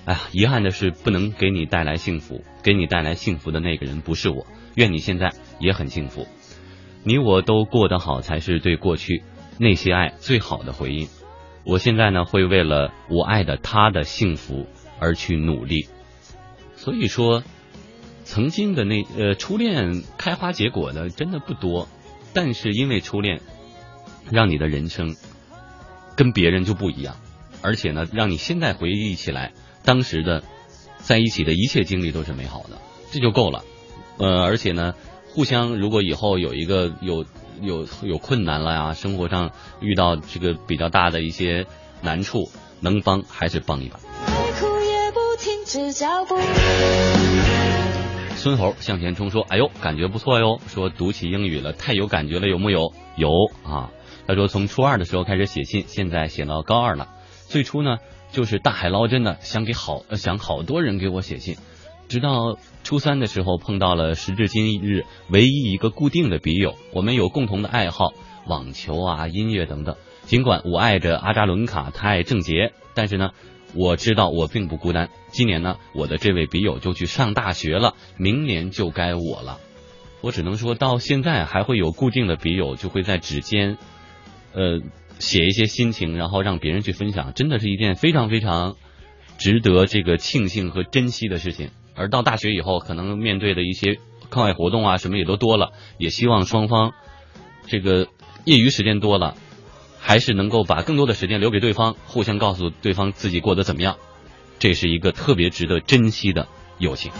[0.05, 4.47] 哎呀，遗憾的是不能给你带来幸福，给你带来幸福的那个人不是我。
[4.75, 6.27] 愿你现在也很幸福，
[7.03, 9.23] 你我都过得好，才是对过去
[9.57, 11.07] 那些爱最好的回应。
[11.65, 14.65] 我现在呢，会为了我爱的他的幸福
[14.99, 15.87] 而去努力。
[16.75, 17.43] 所以说，
[18.23, 21.87] 曾经的那呃初恋开花结果的真的不多，
[22.33, 23.41] 但是因为初恋，
[24.31, 25.15] 让你的人生
[26.15, 27.17] 跟别人就不一样，
[27.61, 29.51] 而且呢，让你现在回忆起来，
[29.83, 30.43] 当时的
[30.99, 32.77] 在一起的一切经历都是美好的，
[33.11, 33.63] 这就够了。
[34.17, 34.95] 呃，而且呢，
[35.39, 37.23] 互相如果以后有一个有
[37.61, 41.65] 有有困难了呀，生活上遇到这个比较大的一些
[42.01, 42.49] 难处，
[42.81, 44.01] 能帮还是帮一把。
[48.35, 50.59] 孙猴向前冲说：“哎呦，感觉不错哟！
[50.67, 52.91] 说读起英语了，太有感觉了，有木有？
[53.15, 53.29] 有
[53.63, 53.91] 啊。
[54.27, 57.07] 他说从初二的时候开始写信，现在写到高二了。
[57.47, 57.99] 最初呢，
[58.33, 61.55] 就是大海捞针的，想给好想好多人给我写信。
[62.09, 68.13] 直到初三的时候碰到了时至今日唯一一个固定的笔友，我们有共同的爱好，
[68.47, 69.95] 网球啊、音乐等等。
[70.23, 73.31] 尽管我爱着阿扎伦卡，他爱郑洁，但是呢，
[73.75, 75.09] 我知道我并不孤单。
[75.27, 79.59] 今年呢，我的这位笔友就去上大学了，明年就该我了。
[80.21, 83.77] 我只能说到现在还会有固定的笔友，就会在指尖，
[84.53, 84.81] 呃，
[85.19, 88.75] 写一些心情，然后让别人去分享，真的是一件非常非常
[89.37, 91.69] 值得这个庆幸和珍惜的事情。
[91.99, 96.93] 而到大学以后，可能面对的一些课外活动啊，什么也都多了，也希望双方
[97.67, 98.07] 这个
[98.45, 99.35] 业余时间多了，
[99.99, 103.97] 还是能够把更多的时间留给对方，互相告诉对方自己过得怎么样，
[104.59, 106.47] 这是一个特别值得珍惜的
[106.77, 107.11] 友情。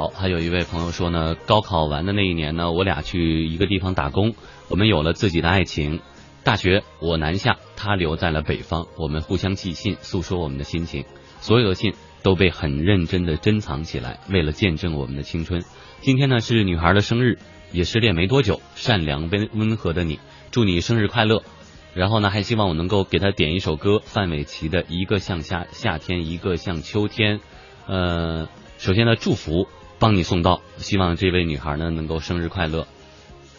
[0.00, 4.34] 好，还有一位朋友说呢，高考完的那一年呢，我俩去一个地方打工，
[4.70, 6.00] 我们有了自己的爱情。
[6.42, 11.04] 大学我南下，他留在了北方，我们互相寄信，诉说我们的心情。
[11.40, 11.92] 所有的信
[12.22, 15.62] 都被很认真的珍藏起来，为了见证我们的青春。
[16.00, 17.38] 今天呢是女孩的生日，
[17.70, 20.18] 也失恋没多久，善良温温和的你，
[20.50, 21.42] 祝你生日快乐。
[21.92, 27.36] 然后呢，还希望我能够给他点一首歌，范玮琪的《一个像夏夏天，一个像秋天》。
[27.86, 28.48] 呃，
[28.78, 29.68] 首先呢，祝福
[30.00, 32.88] 帮你送到，希望这位女孩呢能够生日快乐。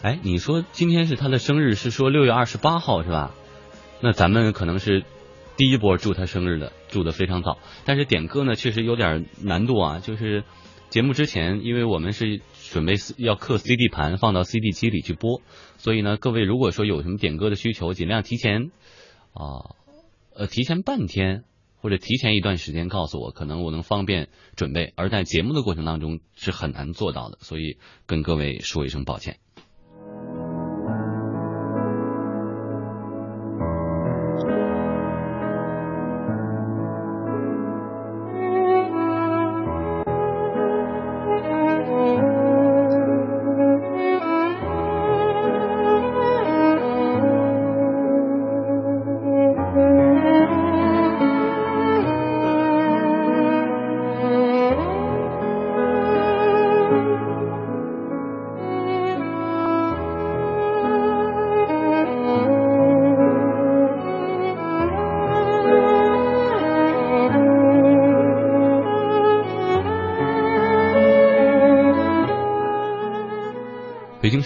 [0.02, 3.32] 哎，你说今天是她的生日，是说六月二十八号是吧？
[4.00, 5.04] 那咱们可能是
[5.56, 7.58] 第一波祝她生日的，祝的非常早。
[7.84, 10.00] 但是点歌呢，确实有点难度啊。
[10.00, 10.42] 就是
[10.90, 12.40] 节目之前，因为我们是
[12.72, 15.40] 准备要刻 CD 盘放到 CD 机里去播，
[15.78, 18.72] 所以呢，各位如果说有什么点歌的需求，尽量提前
[19.32, 19.78] 啊
[20.34, 21.44] 呃提前半天
[21.82, 24.92] 或者提前一段时间告诉我，可能我能方便准备。
[24.94, 27.76] 而在节目的过程当中是很难做到的，所以
[28.06, 29.40] 跟各位说一声抱歉。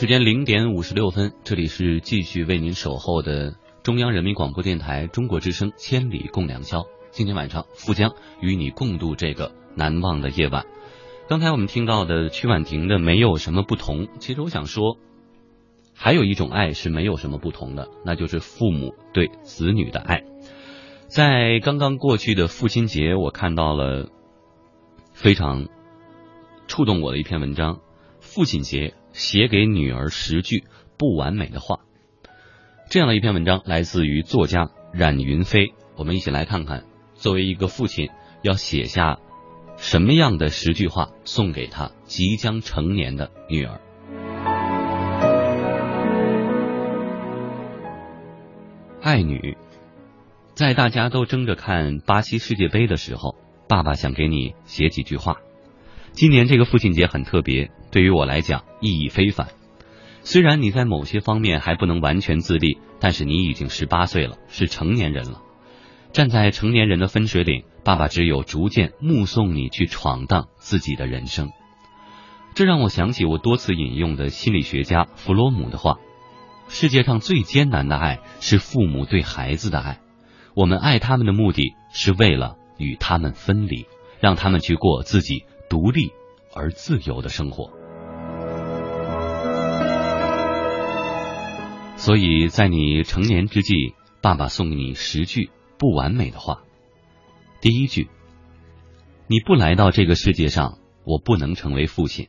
[0.07, 6.79] 时间零点五十六分，这里是继续为您守候的中央人民广播电台中国之声《千里共良宵》。
[7.11, 10.65] 今天晚上，富江与你共度这个难忘的夜晚。
[11.29, 14.97] 刚才我们听到的曲婉婷的没有什么不同，其实我想说，
[15.93, 20.23] 还有一种爱是没有什么不同的，那就是父母对子女的爱。
[21.09, 24.09] 在刚刚过去的父亲节，我看到了
[25.13, 25.67] 非常
[26.69, 27.75] 触动我的一篇文章，
[28.21, 30.65] 《父亲节写给女儿十句
[30.99, 31.77] 不完美的话》。
[32.91, 38.11] 这样的一篇文章来自于作家冉云飞，我们一起来看看，作为一个父亲
[38.43, 39.19] 要写下
[39.79, 43.81] 什么样的十句话送给他即将成年的女儿。
[49.01, 49.57] 爱女，
[50.53, 53.35] 在大家都争着看巴西世界杯的时候，
[53.67, 55.39] 爸爸想给你写几句话。
[56.13, 59.49] 今年这个父亲节很特别，对于我来讲意义非凡。
[60.21, 65.41] 虽然你在某些方面还不能完全自立，但是你已经十八岁了，是成年人了。
[66.13, 71.53] 站在成年人的分水岭，爸爸只有逐渐目送你去闯荡自己的人生。
[72.55, 75.97] 这让我想起我多次引用的心理学家弗洛姆的话。
[76.69, 80.01] 世界上最艰难的爱是父母对孩子的爱，
[80.55, 83.87] 我们爱他们的目的是为了与他们分离，
[84.21, 86.11] 让他们去过自己独立
[86.55, 87.71] 而自由的生活。
[91.97, 96.63] 所以在你成年之际，爸爸送你十句不完美的话。
[97.61, 98.09] 第一句：
[99.27, 102.29] 你不来到这个世界上，我不能成为父亲。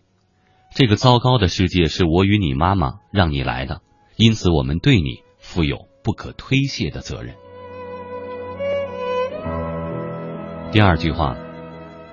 [0.73, 3.81] 这个糟糕的世界是我与你妈妈让你来的。
[4.15, 7.35] 因此，我们对你负有不可推卸的责任。
[10.71, 11.37] 第二句话，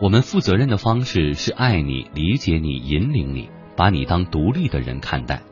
[0.00, 5.42] 我们负责任的方式是爱你、理解你、引领你，把你当独立的人看待。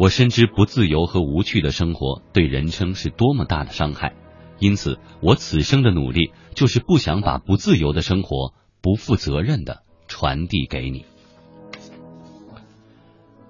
[0.00, 4.14] 我深知不自由和无趣的生活对人生是多么大的伤害，
[4.58, 11.04] 因此，我此生的努力就是不想把不自由的生活、不负责任的传递给你。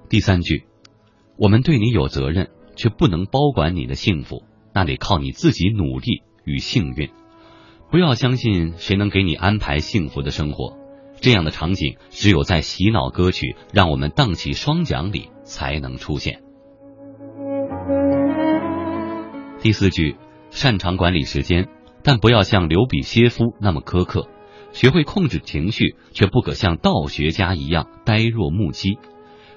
[0.09, 0.64] 第三句。
[1.36, 4.42] 我们对你有责任，却不能包管你的幸福，
[4.74, 7.11] 那得靠你自己努力与幸运。
[7.92, 10.76] 不要相信谁能给你安排幸福的生活，
[11.20, 16.40] 这样的场景只有在洗脑歌曲《让我们荡起双桨》里才能出现。
[19.59, 20.16] 第四句，
[20.51, 21.68] 擅长管理时间，
[22.05, 24.28] 但不要像刘比歇夫那么苛刻，
[24.72, 28.98] 学会控制情绪，却不可像道学家一样呆若木鸡。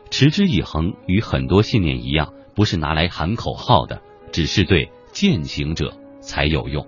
[0.09, 6.87] 持之以恒与很多信念一样，不是拿来喊口号的，只是对践行者才有用。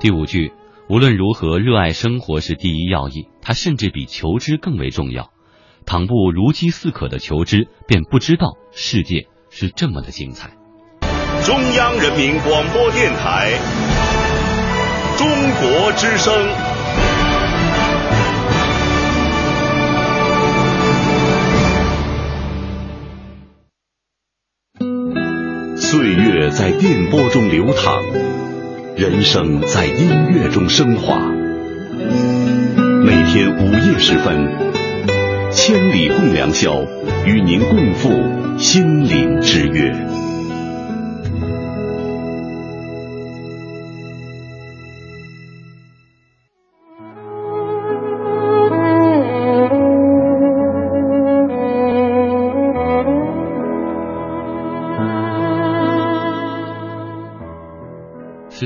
[0.00, 0.52] 第五句，
[0.88, 5.30] 无论如何，热爱生活是第一要义，它甚至比求知更为重要。
[5.86, 10.50] 倘不如饥似渴的求知，便不知道世界是这么的精彩。
[11.44, 13.52] 中央人民广播电台，
[15.16, 15.26] 中
[15.60, 16.32] 国之声。
[25.76, 27.98] 岁月在电波中流淌，
[28.94, 31.18] 人生在音乐中升华。
[33.04, 34.48] 每天午夜时分，
[35.50, 36.84] 千里共良宵，
[37.26, 38.10] 与您共赴
[38.58, 40.11] 心灵之约。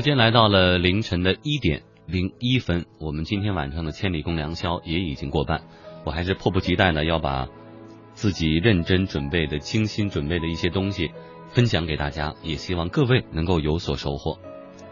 [0.07, 5.63] 间来到了凌晨的一点零一分，我们今天晚上的千里共良宵也已经过半，
[6.05, 7.49] 我还是迫不及待的要把
[8.13, 11.11] 自己认真准备的、精心准备的一些东西
[11.49, 14.39] 分享给大家，也希望各位能够有所收获。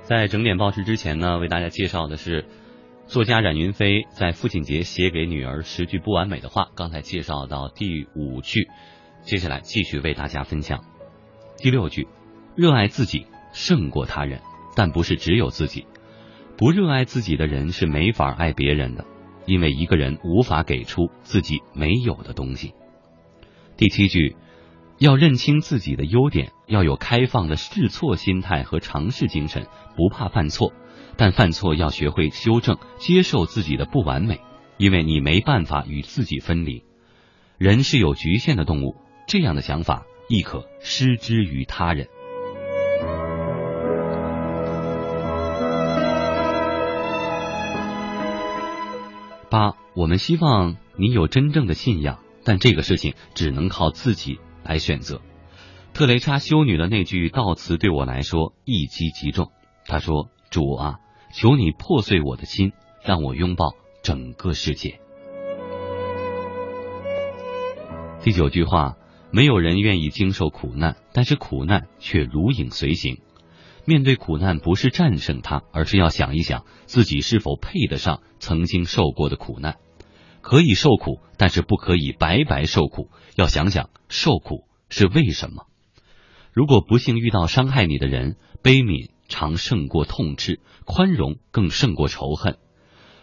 [0.01, 2.43] 在整点报时之前呢，为大家介绍的是
[3.07, 8.67] 作家冉云飞在父亲节写给女儿十句不完美的话，刚才介绍到第五句，
[9.21, 10.83] 接下来继续为大家分享
[11.55, 12.05] 第六句：
[12.57, 14.41] 热爱自己胜过他人。
[14.75, 15.85] 但不是只有自己，
[16.57, 19.05] 不热爱自己的人是没法爱别人的，
[19.45, 22.73] 因为一个人无法给出自己没有的东西。
[23.77, 24.35] 第七句，
[24.99, 30.71] 要认清自己的优点，要有开放的试错心态和尝试精神，不怕犯错，
[31.17, 34.39] 但犯错要学会修正，接受自己的不完美，
[34.77, 36.83] 因为你没办法与自己分离。
[37.57, 38.95] 人是有局限的动物，
[39.27, 42.07] 这样的想法亦可施之于他人。
[49.55, 55.21] 八，我们希望你有真正的信仰，但这个事情只能靠自己来选择。
[55.93, 59.53] 特蕾莎修女的那句悼词对我来说一击即中。
[59.85, 60.99] 她说：“主啊，
[61.31, 63.71] 求你破碎我的心，让我拥抱
[64.03, 64.99] 整个世界。”
[68.19, 68.97] 第九句话，
[69.31, 73.19] 没有人愿意经受苦难，但是苦难却如影随形。
[73.85, 79.77] 面对苦难，不是战胜它，而是要想一想自己是否配得上曾经受过的苦难。
[80.41, 83.09] 可以受苦，但是不可以白白受苦。
[83.35, 85.65] 要想想受苦是为什么。
[86.53, 92.57] 如果不幸遇到伤害你的人，悲悯常胜过痛斥，宽容更胜过仇恨。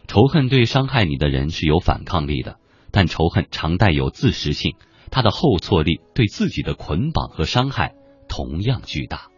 [0.06, 2.58] 仇恨对伤害你的人是有反抗力的，
[2.90, 4.74] 但仇恨常带有自食性，
[5.10, 7.94] 它的后挫力对自己的捆绑和伤害
[8.28, 9.31] 同样巨大。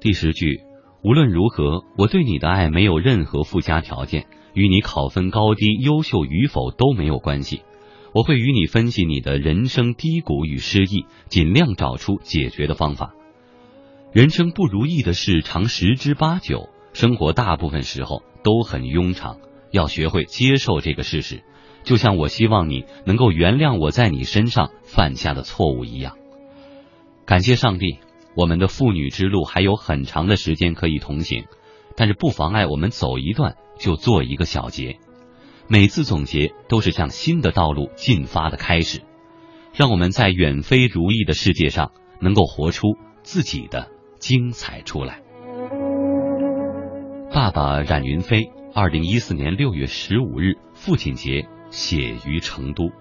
[0.00, 0.60] 第十句，
[1.02, 7.62] 无论如何，我对你的爱没有任何附加条件，与你考分高低、优秀与否都没有关系。
[8.14, 13.12] 我会与你分析你的人生低谷与失意，尽量找出解决的方法。
[14.12, 19.38] 人生不如意的事常十之八九，生活大部分时候都很庸常，
[19.72, 21.42] 要学会接受这个事实。
[21.82, 26.16] 就像我希望你能够原谅我在你身上犯下的错误一样。
[27.26, 27.98] 感谢上帝。
[28.38, 31.46] 我们的父女之路还有很长的时间可以同行，
[31.96, 35.00] 但是不妨碍我们走一段就做一个小结。
[35.66, 39.00] 每次总结都是向新的道路进发的开始，
[39.74, 45.20] 让我们在远非如意的世界上能够活出自己的精彩出来。
[47.34, 52.92] 爸爸冉云飞，二零一四年六月十五日父亲节，写于成都。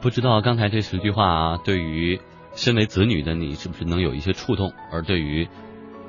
[0.00, 2.18] 不知道刚才这十句话啊，对于
[2.54, 4.72] 身为子女的你是不是能有一些触动？
[4.90, 5.46] 而对于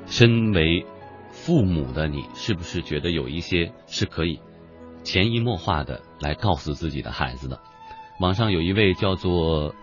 [0.06, 0.86] 身为
[1.30, 4.40] 父母的你，是不是觉得有一些是可以
[5.04, 7.60] 潜移默化的来告诉自己的孩子的？
[8.18, 9.74] 网上有一位叫做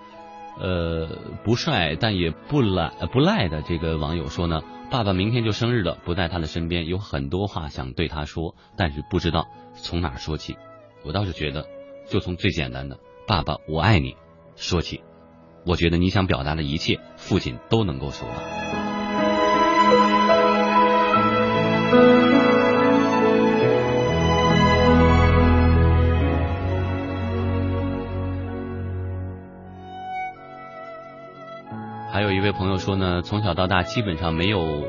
[0.59, 1.07] 呃
[1.43, 10.57] 不帅但也不懒不赖的这个网友说呢，爸爸明天就生日了，不在他的身边，有很多话想对他说，但是不知道从哪说起。
[11.05, 11.67] 我倒是觉得，
[12.09, 12.97] 就从最简单的。
[13.29, 14.15] 爸爸，我爱你。
[14.55, 15.01] 说起，
[15.63, 18.33] 我觉得你想表达的一切，父亲都能够收到。
[32.11, 34.87] 还有一位朋友说呢，从小到大基本上没有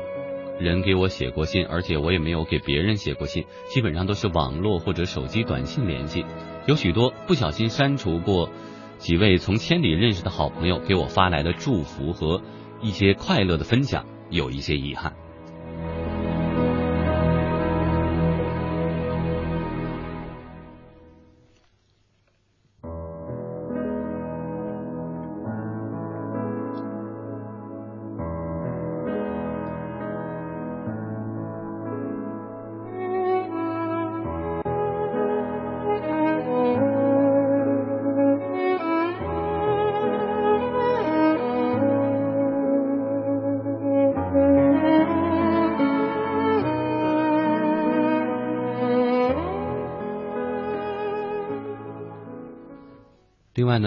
[0.59, 6.25] 人给我写过信，而且我也没有给别人写过信，基本上都是网络或者手机短信联系。
[6.67, 8.49] 有许多不小心删除过
[8.97, 12.41] 几位从千里认识的好朋友给我发来的祝福和
[12.81, 15.13] 一些快乐的分享，有一些遗憾。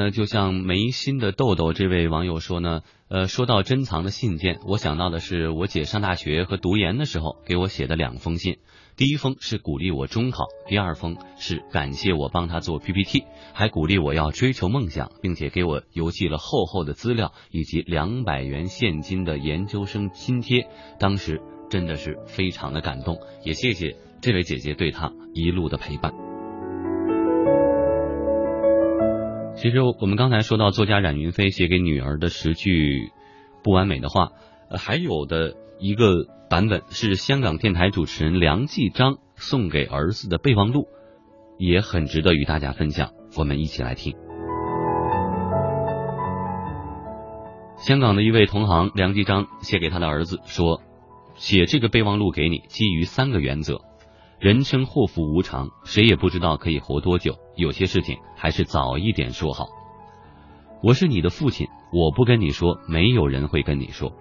[0.04, 8.58] 那，就像眉心的豆豆这位网友说呢，呃，说到珍藏的信件，我想到的是我姐上大学和读研的时候给我写的两封信。
[8.96, 13.24] 第一封是鼓励我中考，第二封是感谢我帮她做 PPT，
[13.54, 20.68] 还鼓励我要追求梦想，并且给我邮寄了厚厚的资料以及两百元现金的研究生津贴。
[20.98, 21.40] 当时
[21.70, 26.12] 真的是非常的感动，也谢谢这位姐姐对她一路的陪伴。
[29.64, 33.10] 其实我们刚才说到作家冉云飞写给女儿的十句
[33.62, 34.28] 不完美的话，
[34.68, 40.86] 呃，还有的一个版本是香港电台主持人梁继章送给儿子的备忘录，
[41.56, 43.12] 也很值得与大家分享。
[43.38, 44.14] 我们一起来听。
[47.78, 50.82] 香港的一位同行梁继章写给他的儿子说
[51.36, 53.80] ：“写这个备忘录给你，基于三个原则。
[54.38, 57.36] 人生祸福无常，谁也不知道可以活多久。
[57.56, 59.68] 有些事情还是早一点说好。
[60.82, 64.12] 我是你的父亲，我不跟你说，没有人会跟你说。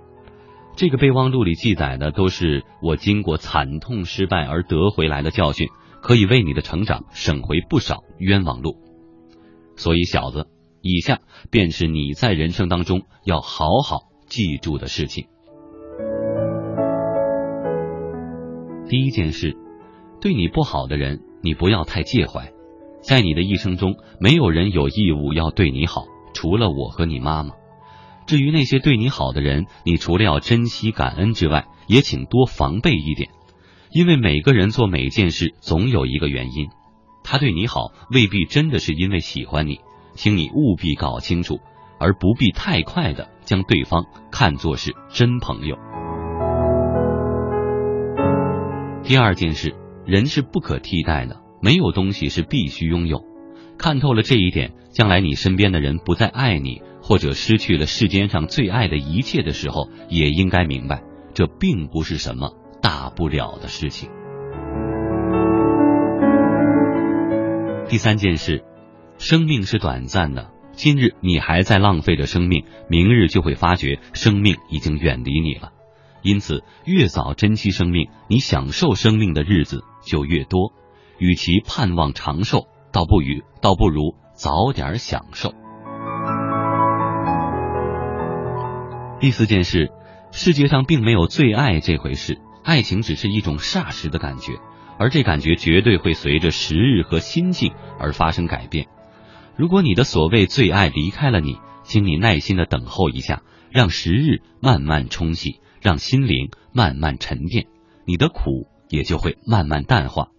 [0.75, 5.67] 这个备忘录里记载的都是我经过惨痛失败而得回来的教训，
[6.01, 8.77] 可以为你的成长省回不少冤枉路。
[9.75, 10.47] 所以，小子，
[10.81, 11.19] 以下
[11.51, 15.27] 便是你在人生当中要好好记住的事情。
[18.87, 19.57] 第一件事，
[20.23, 22.53] 对你不好的人，你不要太介怀。
[23.01, 27.55] 在你的一生中，没有人有义务要对你好，除了我和你妈妈。
[28.25, 33.31] 至于那些对你好的人，你除了要珍惜感恩之外，也请多防备一点，
[33.91, 36.69] 因为每个人做每件事总有一个原因。
[37.25, 39.81] 他对你好，未必真的是因为喜欢你，
[40.13, 41.59] 请你务必搞清楚，
[41.99, 45.77] 而不必太快的将对方看作是真朋友。
[49.03, 49.75] 第二件事，
[50.05, 53.23] 人是不可替代的，没有东西是必须拥有。
[53.77, 61.01] 看透了这一点，将来你身边的人不再爱你，或者失去了世间上最爱的一切的时候，也应该明白，
[61.33, 64.09] 这并不是什么大不了的事情。
[67.87, 68.63] 第三件事，
[69.17, 75.72] 生命是短暂的，今日你还在浪费着生命，明日就会发觉生命已经远离你了。
[76.23, 80.73] 因此，越早珍惜生命，你享受生命的日子就越多。
[81.19, 85.53] 与其盼望长寿，倒不如倒不如早点享受。
[89.19, 89.91] 第四件事，
[90.31, 94.53] 世界上并没有最爱这回事，爱情只是一种霎时的感觉，
[94.97, 98.87] 而这感觉绝对会随着时日和心境而发生改变。
[99.55, 105.59] 如果你的所谓最爱离开了你，请你耐心的等候一下，让时日慢慢冲洗。
[105.83, 107.67] 让心灵慢慢沉淀，
[108.05, 110.29] 你的苦也就会慢慢淡化。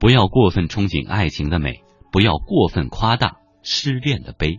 [0.00, 4.58] 不要过分憧憬爱情的美，不要过分夸大失恋的悲。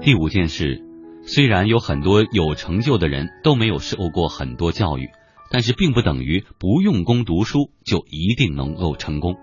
[0.00, 0.82] 第五件事，
[1.26, 5.10] 虽然有很多有成就的人都没有受过很多教育，
[5.50, 9.36] 但是并不等于不用功读书就一定能够成功。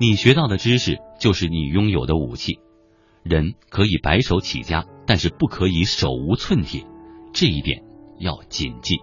[0.00, 2.58] 你学到的知识就是你拥有的武器。
[3.22, 4.84] 人可以白手起家。
[5.06, 6.84] 但是不可以手无寸铁，
[7.32, 7.82] 这一点
[8.18, 8.96] 要谨记。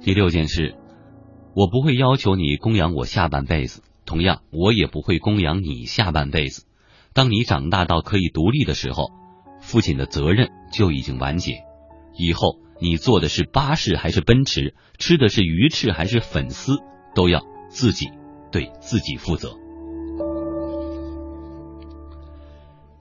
[0.00, 0.76] 第六件事，
[1.54, 6.64] 我不会要求你供养我下半辈子，同样我也不会供养你下半辈子。
[7.12, 9.10] 当你长大到可以独立的时候，
[9.60, 11.64] 父亲的责任就已经完结。
[12.16, 16.78] 以后你坐的是巴士还是奔驰，吃的是鱼翅还是粉丝，
[17.14, 18.10] 都要自己
[18.52, 19.56] 对自己负责。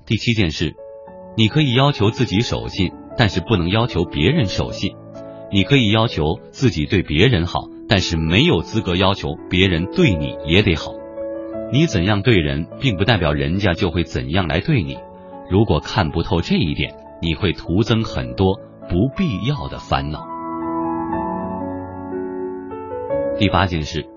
[0.07, 0.73] 第七件事，
[1.35, 4.95] 你可以要求自己守信，但是不能要求别人守信；
[5.51, 10.93] 你可以要求自己对别人好，但是没有资格要求别人对你也得好。
[11.73, 14.97] 你怎样对人，并不代表人家就会怎样来对你。
[15.51, 20.25] 如果看不透这一点，你会徒增很多不必要的烦恼。
[23.37, 24.16] 第八件事。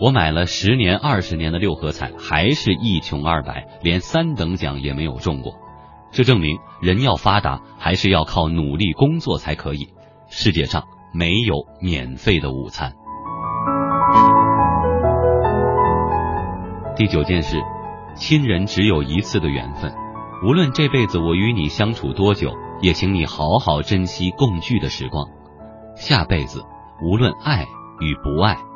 [0.00, 5.54] 我买了十年、二十年的六合彩，还是一穷二白，连三等奖也没有中过。
[6.12, 9.88] 这证明人要发达，还是要靠努力工作才可以。
[10.28, 12.92] 世界上没有免费的午餐。
[16.94, 17.60] 第九件事，
[18.14, 19.92] 亲人只有一次的缘分，
[20.46, 25.26] 无论这辈子我与你相处多久，也请你好好珍惜共聚的时光。
[25.96, 26.62] 下辈子，
[27.02, 27.66] 无论爱
[28.00, 28.67] 与不爱。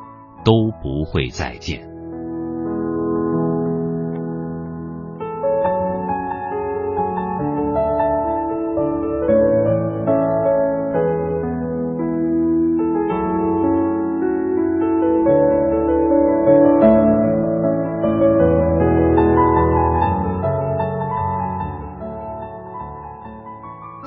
[0.44, 1.92] 都不会再见。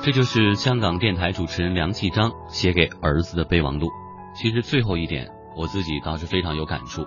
[0.02, 3.88] 这就是香港电台主持人梁启章写给儿子的备忘录。
[4.36, 5.35] 其实最后一点。
[5.56, 7.06] 我自己倒是非常有感触，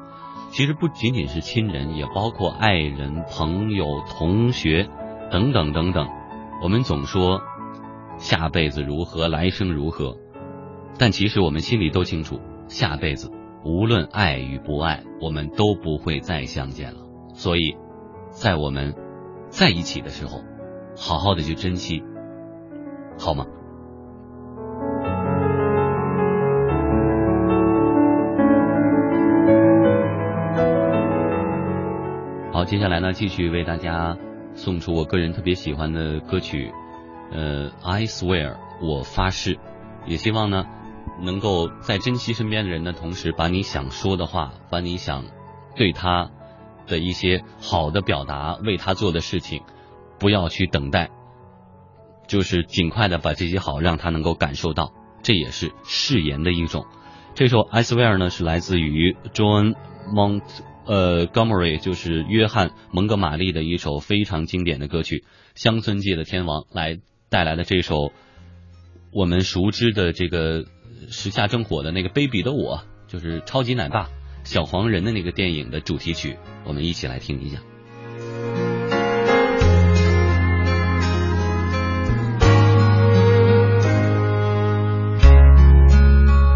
[0.50, 4.90] 其实不仅仅是亲人，也包括爱人、朋友、同学
[5.32, 6.08] 等等等等。
[6.64, 7.42] 我们总说
[8.18, 10.18] 下辈子如何，来生如何，
[10.98, 13.32] 但其实我们心里都清楚，下辈子
[13.64, 17.00] 无论爱与不爱，我们都不会再相见了。
[17.34, 17.78] 所以，
[18.32, 18.96] 在我们
[19.50, 20.42] 在一起的时候，
[20.98, 22.04] 好好的去珍惜，
[23.18, 23.46] 好吗？
[32.70, 34.16] 接下来呢，继续为大家
[34.54, 36.72] 送出我个人特别喜欢的歌曲，
[37.32, 39.58] 呃，I swear，我发誓，
[40.06, 40.68] 也希望呢，
[41.20, 45.26] 能够在珍惜身边的人的同时，把你想说的话，把你想
[45.76, 46.30] 对他
[46.86, 49.64] 的一些好的表达，为他做的事情，
[50.20, 51.10] 不要去等待，
[52.28, 54.94] 就是尽快的把这些好让他能够感受到，
[55.24, 56.86] 这也是誓言的一种。
[57.34, 59.74] 这首《I Swear》呢是来自于 John
[60.14, 60.44] Mont
[60.90, 66.98] 呃 Gomery，就是约翰蒙哥马利的一首非常经典的歌曲，乡村界的天王来
[67.30, 68.12] 带来的这首
[69.14, 70.66] 我们熟知的这个
[71.12, 74.10] 时下正火的那个《Baby 的我》，就是超级奶爸
[74.44, 77.60] 小黄人的那个电影的主题曲，我们一起来听一下。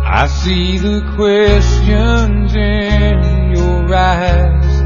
[0.05, 3.32] I see the questions in
[3.95, 4.81] eyes.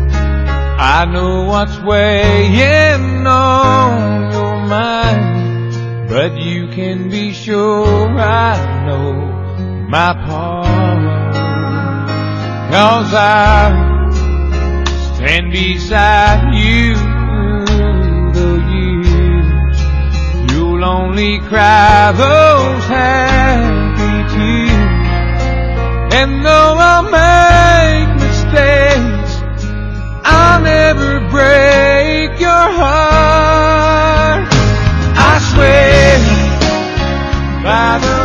[0.80, 9.14] I know what's weighing on your mind, but you can be sure I know
[9.90, 10.68] my part.
[12.72, 13.88] Cause I
[15.16, 16.94] stand beside you
[18.34, 19.78] the years.
[20.52, 26.14] You'll only cry those happy tears.
[26.14, 28.07] And though I'll make
[28.58, 29.34] mistakes,
[30.24, 34.48] I'll never break your heart.
[35.30, 36.18] I swear
[37.64, 38.17] by the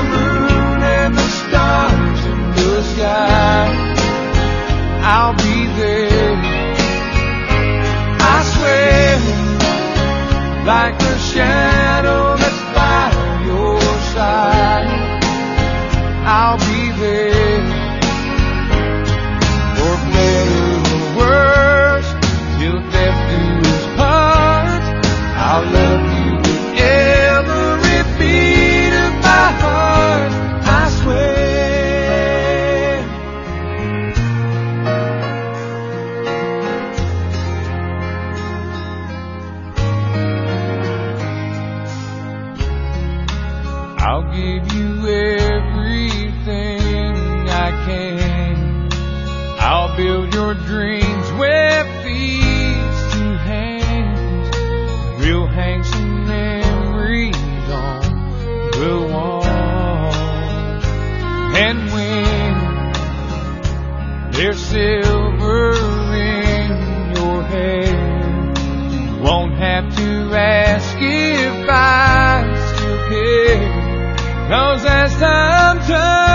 [64.73, 65.75] silver
[66.15, 72.43] in your hair, won't have to ask if I
[72.73, 74.49] still care.
[74.49, 76.32] Cause as time turns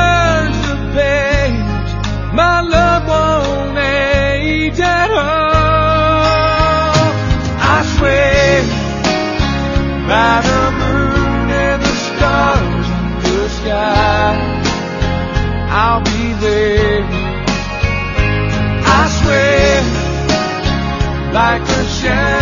[22.08, 22.37] shine.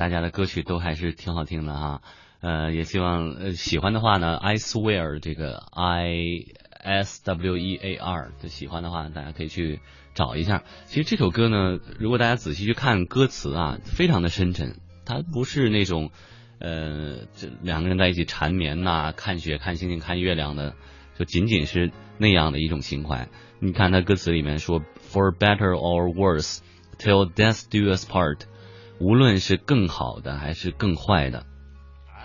[0.00, 2.00] 大家的歌曲都还是挺好听的哈？
[2.40, 9.80] 呃，也希望呃喜欢的话呢，I swear 这个 I S W E A R 的喜欢的话，大家可以去
[10.14, 10.62] 找一下。
[10.86, 16.10] 其实这首歌呢，如果大家仔细去看歌词啊，非常的深沉，它不是那种
[16.60, 20.76] 呃这两个人在一起缠绵呐、看雪、看星星、看月亮的
[21.18, 23.28] 就仅仅是那样的一种情怀。
[23.58, 26.60] 你看他歌词里面说，For better or worse,
[26.96, 28.46] till death do us part。
[29.00, 31.44] 无论是更好的还是更坏的，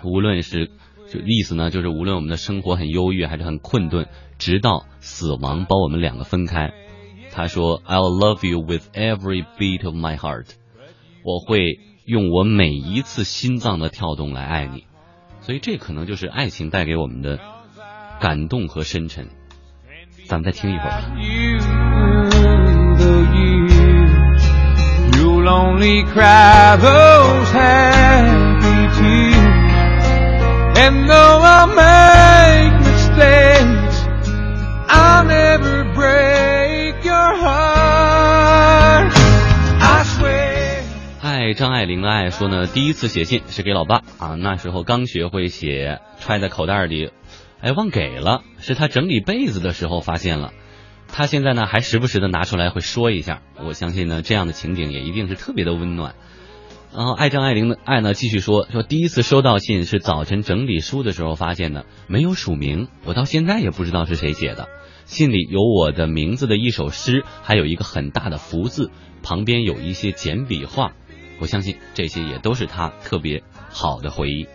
[0.04, 0.70] 无论是
[1.08, 4.06] 就意思呢，就是无论我们的生活很忧郁还是很困顿，
[4.38, 6.72] 直到死亡把我们两个分开。
[7.32, 10.50] 他说，I'll love you with every beat of my heart。
[11.22, 14.84] 我会用我每一次心脏的跳动来爱你。
[15.40, 17.38] 所以这可能就是爱情带给我们的
[18.20, 19.28] 感动和深沉。
[20.26, 22.35] 咱们再听一会儿
[25.46, 29.36] lonely cry those happy tears.
[30.76, 33.96] And though I make mistakes,
[34.88, 39.12] I'll never break your heart.
[39.80, 40.82] I swear.
[41.22, 47.12] 爱张爱玲的爱说呢，第一次写信是给老爸啊，那时候刚学会写，揣在口袋里，
[47.60, 50.50] 哎，忘给了，是他整理被子的时候发现了。
[51.08, 53.42] 他现在呢，还时不时的拿出来会说一下。
[53.64, 56.14] 我相信呢，这样的情景也一定是特别的温暖。
[56.94, 64.68] 然后爱张爱玲的爱呢，继续说说第一次收到信是早晨整理书的时候发现的，没有署名，我到现在也不知道是谁写的。
[65.04, 68.90] 信里有我的名字的一首诗，还有一个很大的福字，
[69.22, 70.92] 旁边有一些简笔画。
[71.38, 74.46] 我相信这些也都是他特别好的回忆。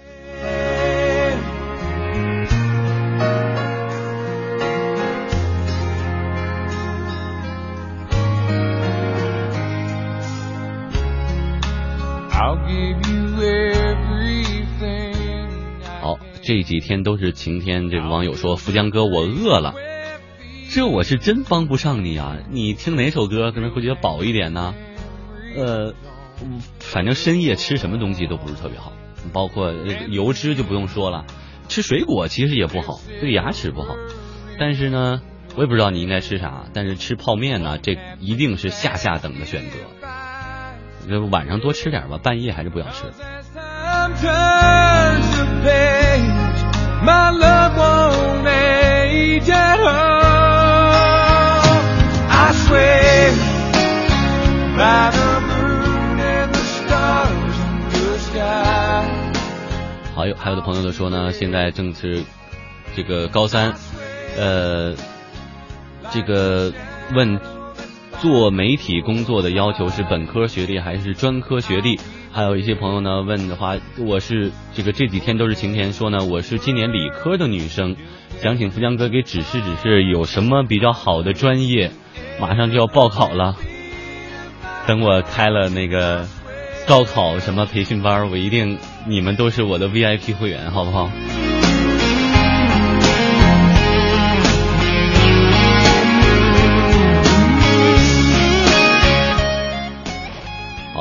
[16.43, 17.89] 这几天都是晴天。
[17.89, 19.73] 这个网友说：“福江哥，我饿了。”
[20.73, 22.37] 这我是真帮不上你啊！
[22.49, 24.73] 你听哪首歌可能会觉得饱一点呢？
[25.57, 25.93] 呃，
[26.79, 28.93] 反正深夜吃什么东西都不是特别好，
[29.33, 29.73] 包括
[30.07, 31.25] 油脂就不用说了，
[31.67, 33.97] 吃水果其实也不好，对牙齿不好。
[34.57, 35.21] 但是呢，
[35.57, 39.71] 我也不知道你应该吃啥，但是吃泡面呢，这一定是下下等的选择。
[41.09, 43.03] 这晚上多吃点吧，半夜还是不要吃。
[47.03, 49.87] My love won't age at all.
[52.29, 53.33] I swear
[54.77, 59.09] by the moon and the stars in the sky.
[60.15, 62.23] 还有还有的朋友都说呢，现在正是
[62.95, 63.73] 这个高三，
[64.37, 64.93] 呃，
[66.11, 66.71] 这个
[67.15, 67.39] 问
[68.19, 71.99] 做媒体工作的要求是本科学历还是专科学历？
[72.33, 77.95] 还有一些朋友呢问的话，我是这个这几天都是晴天说呢，我是今年理科的女生，
[78.41, 81.91] 想请富江哥给指示指示有什么比较好的专业，
[82.39, 83.57] 马上就要报考了，
[84.87, 86.25] 等我开了那个
[86.87, 88.77] 高考什么培训班，我一定
[89.07, 91.09] 你们都是我的 VIP 会员，好不好？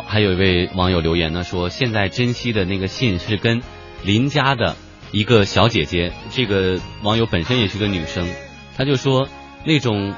[0.06, 3.62] 还有一位网友留言呢，说现在珍惜的那个信是跟
[4.04, 4.76] 邻家的
[5.12, 8.28] 一个小姐姐，这个网友本身也是个女生，
[8.76, 9.28] 她就说
[9.64, 10.14] 那种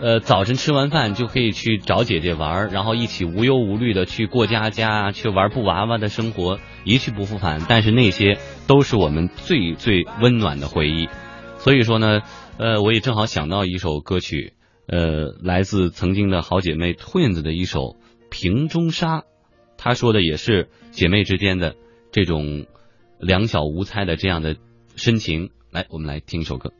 [0.00, 7.66] 呃，早晨吃完饭就可以去找姐姐玩，然后一起无忧无虑的去过家家，去玩布娃娃的生活，一去不复返。
[7.68, 11.10] 但是那些都是我们最最温暖的回忆。
[11.58, 12.20] 所以说呢，
[12.56, 14.54] 呃，我也正好想到一首歌曲，
[14.86, 17.80] 呃，来自曾经的好姐妹 Twins 的一首
[18.30, 19.18] 《瓶中沙》，
[19.76, 21.76] 他说的也是姐妹之间的
[22.12, 22.66] 这种
[23.18, 24.56] 两小无猜的这样的
[24.96, 25.50] 深情。
[25.70, 26.72] 来，我们来听一首歌。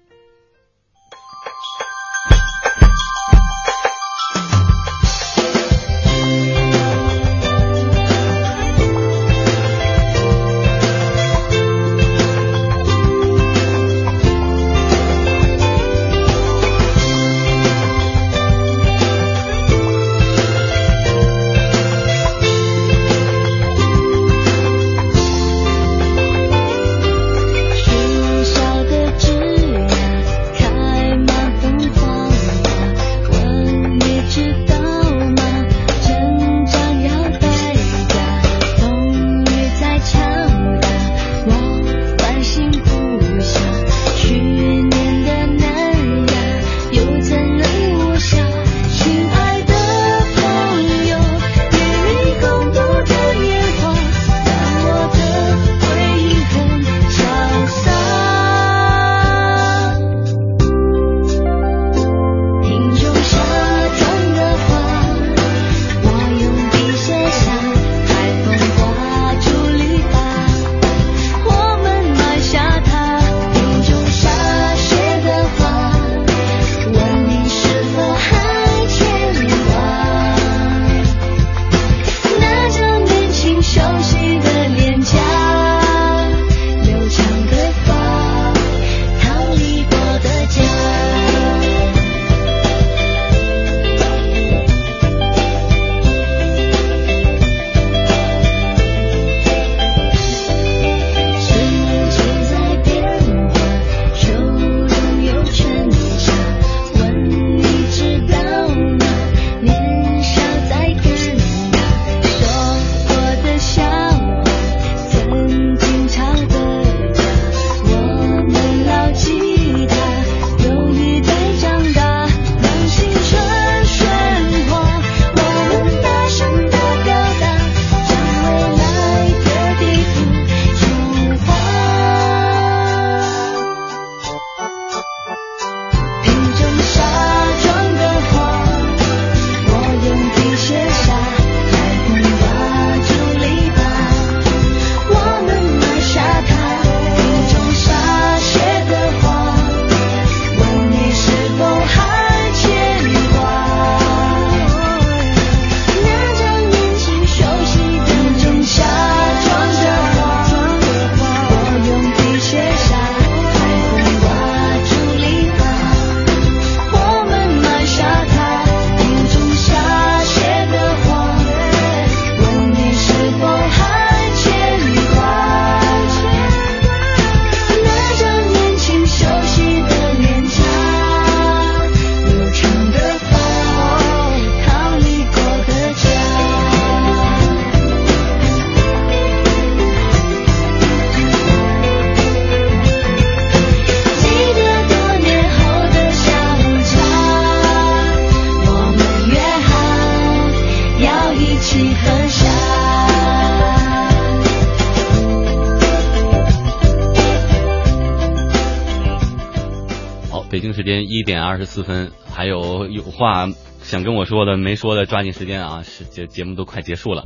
[211.50, 213.48] 二十四分，还有有话
[213.82, 215.82] 想跟我说的没说的，抓紧时间啊！
[215.82, 217.24] 是节节目都快结束了，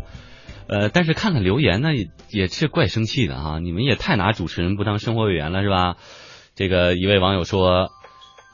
[0.66, 3.59] 呃，但是看看留言呢，也也是怪生气的啊！
[3.59, 5.96] 你们也太拿主持人不当生活委员了是吧？
[6.55, 7.90] 这个一位网友说，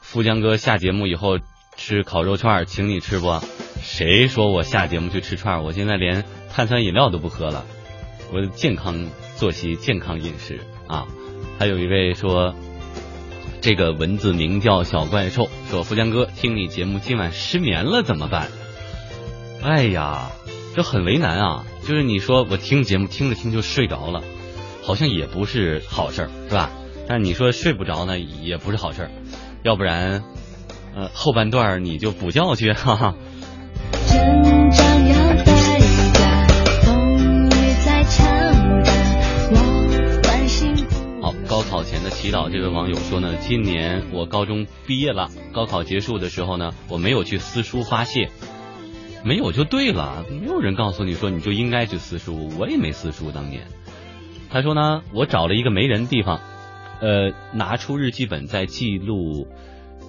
[0.01, 1.39] 富江哥下节目以后
[1.77, 3.39] 吃烤肉串，请你吃不？
[3.81, 5.63] 谁说我下节目去吃串？
[5.63, 7.65] 我现在连碳酸饮料都不喝了，
[8.33, 9.07] 我的健康
[9.37, 11.07] 作息、健康饮食啊！
[11.57, 12.53] 还有一位说。
[13.61, 18.47] 这个文字名叫小怪兽，说富江哥听你节目今晚失眠了怎么办？
[19.61, 20.31] 哎呀，
[20.75, 21.63] 这很为难啊！
[21.83, 24.23] 就是你说我听节目听着听就睡着了，
[24.81, 26.71] 好像也不是好事儿，是吧？
[27.07, 29.11] 但你说睡不着呢，也不是好事儿，
[29.63, 30.23] 要不然，
[30.95, 33.15] 呃，后半段你就补觉去，哈哈。
[41.61, 48.31] 高考前的祈祷，这位网友说呢，今年我高中毕业了，高考结束的时候呢，我没有去私书发泄，
[49.23, 53.67] 没有就对了，没有人告诉你说你就应该去私书，我也没私书当年。
[54.49, 56.41] 他说呢，我找了一个没人的地方，
[56.99, 59.45] 呃，拿出日记本在记录，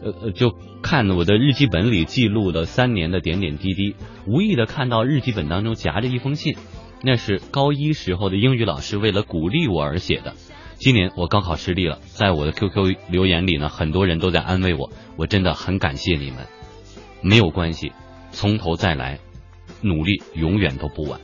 [0.03, 3.95] 呃呃，就看我的日记本里记录的三年的点点滴滴，
[4.27, 6.57] 无意的看到日记本当中夹着一封信，
[7.03, 10.35] 那是高一时候的英语老师为了鼓励我而写的。
[10.83, 16.49] 今年我高考失利了，在我的 QQ 留言里呢，很多人都在安慰我，我真的很感谢你们。
[17.21, 17.93] 没有关系，
[18.33, 19.21] 从头再来，
[19.81, 21.21] 努力永远都不晚。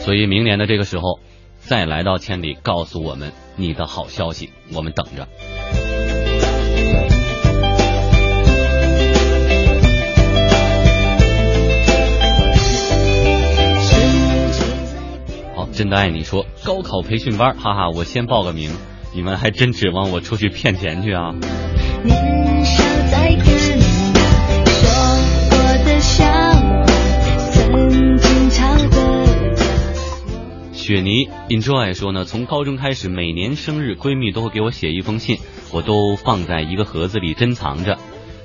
[0.00, 1.20] 所以明年的这个时候，
[1.58, 5.28] 再来到千里，告诉我们你的好消息，我们等着。
[15.78, 18.72] 真的爱你说高考培训班，哈哈，我先报个名，
[19.14, 21.32] 你们还真指望我出去骗钱去啊？
[30.72, 35.38] 雪妮 enjoy 说呢，从高中开始，每年生日闺蜜都会给我写一封信，
[35.72, 37.96] 我都放在一个盒子里珍藏着。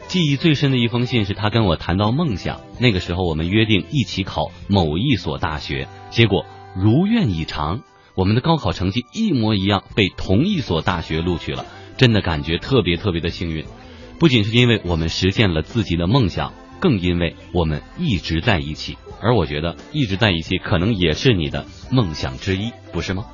[0.08, 7.82] 记忆最深的一封信是她跟我谈到梦想，那个时候我们约定一起考某一所大学，结果如愿以偿，
[8.16, 11.66] 我们的高考成绩一模一样，被同一所大学录取了，
[11.98, 13.66] 真的感觉特别特别的幸运。
[14.20, 18.98] 不仅是因为我们实现了自己的梦想，更因为我们一直在一起。
[19.22, 23.26] 而我觉得一直在一起，可能也是你的梦想之一，不是吗？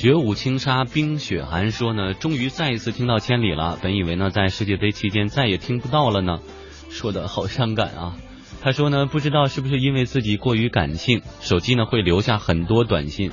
[0.00, 3.78] 雪舞轻纱，冰雪寒说呢，终于再一次听到千里了。
[3.82, 6.40] 本以为呢，在世界杯期间再也听不到了呢，
[6.88, 8.16] 说的好伤感啊。
[8.62, 13.30] 他说呢，不知道是不是因为自己过于感性，手机呢会留下很多短信，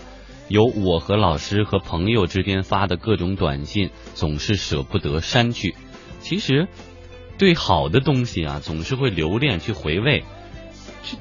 [0.49, 5.73] 有我和老师和朋友之间发的各种短信，总是舍不得删去。
[6.19, 6.67] 其实，
[7.37, 10.25] 对好的东西啊，总是会留恋去回味，
[11.05, 11.17] 这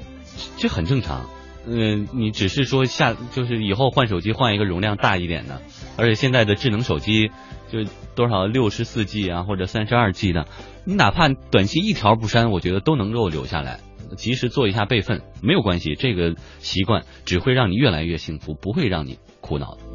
[0.57, 1.29] 这很正常。
[1.69, 5.61] 嗯，你只是说下就是以后换手机换一个容量大一点的，
[5.97, 7.29] 而且现在的智能手机
[7.69, 7.83] 就
[8.15, 10.47] 多少六十四 G 啊或者三十二 G 的，
[10.85, 13.81] 你哪怕短信一条不删，我觉得都能够留下来，
[14.15, 19.86] 及时做一下备份没有关系，这个习惯只会让你越来越幸福，不会让你苦恼的。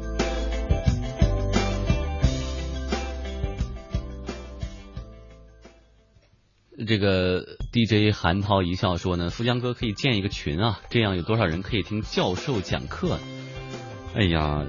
[6.75, 13.19] 这个 DJ 韩涛一笑说呢，富江哥可以建一个群啊，这样有多少人可以听教授讲课？
[14.15, 14.65] 哎呀，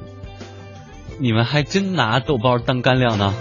[1.18, 3.32] 你们还真拿豆包当干粮呢。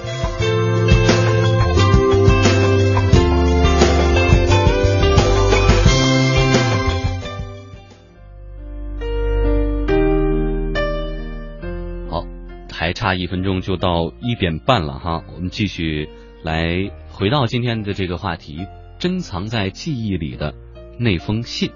[12.10, 12.26] 好，
[12.72, 16.08] 还差一分钟就到一点半了哈，我们继续
[16.44, 18.66] 来回到今天的这个话题，
[18.98, 20.56] 珍藏在记忆里的
[20.98, 21.72] 那封信，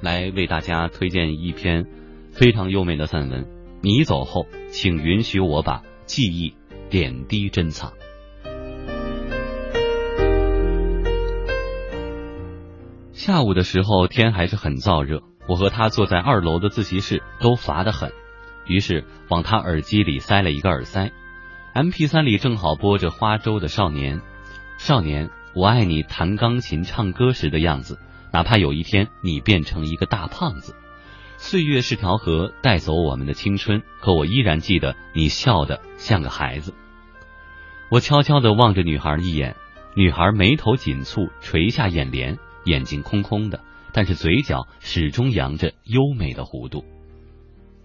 [0.00, 1.86] 来为大家推荐一篇
[2.32, 3.46] 非常优美的散文。
[3.80, 6.52] 你走后，请允许我把记忆
[6.90, 7.92] 点滴珍藏。
[13.12, 18.10] 下午的时候，天还是很燥热，我和他坐在二楼的自习室，都乏得很，
[18.66, 21.12] 于是往他耳机里塞了一个耳塞。
[21.72, 24.20] M P 三里正好播着花粥的少年，
[24.84, 28.00] 少年，我爱你弹钢琴唱歌时的样子，
[28.32, 30.74] 哪怕有一天你变成一个大胖子，
[31.36, 36.74] 岁月是条河，带走我们的青春，可我依然记得你笑得像个孩子。
[37.92, 39.54] 我悄悄地望着女孩一眼，
[39.94, 43.60] 女孩眉头紧蹙，垂下眼帘，眼睛空空的，
[43.92, 46.84] 但是嘴角始终扬着优美的弧度。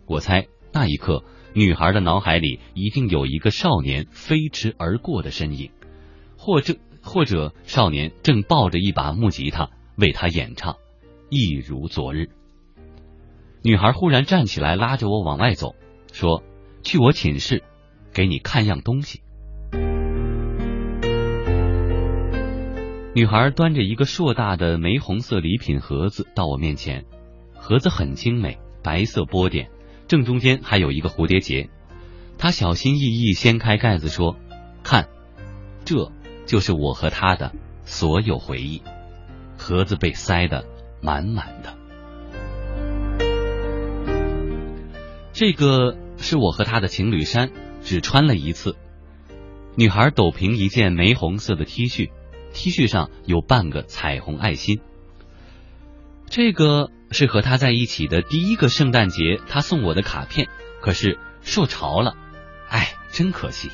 [0.07, 5.69] 我猜那一刻，女孩的脑海里一定有一个少年飞驰而过的身影，
[6.39, 6.75] 或者
[7.07, 10.75] 或者少年正抱着一把木吉他为她演唱，
[11.29, 12.29] 一如昨日。
[13.63, 15.73] 女孩忽然站起来，拉着我往外走，
[16.11, 16.43] 说
[16.83, 17.63] ：“去我寝室，
[18.13, 19.21] 给你看样东西。”
[23.15, 27.05] 女孩端着一个硕大的玫红色礼品盒子到我面前，
[27.55, 29.71] 盒子很精美，白色波点，
[30.07, 31.69] 正中间还有一个蝴蝶结。
[32.37, 34.37] 她小心翼翼掀开盖子说
[34.83, 35.09] ：“看，
[35.83, 36.11] 这
[36.47, 37.51] 就是我和他的
[37.85, 38.81] 所有回忆。”
[39.55, 40.65] 盒子被塞得
[41.01, 41.75] 满满的。
[45.33, 47.51] 这个是我和他的情侣衫，
[47.83, 48.75] 只穿了一次。
[49.75, 52.09] 女孩抖平一件玫红色的 T 恤。
[52.53, 54.79] T 恤上有半个彩虹爱心，
[56.27, 60.47] 这个是和他在一起的第一个圣诞节，他送我的卡片，
[60.81, 62.15] 可是受潮了，
[62.69, 63.69] 哎，真可惜。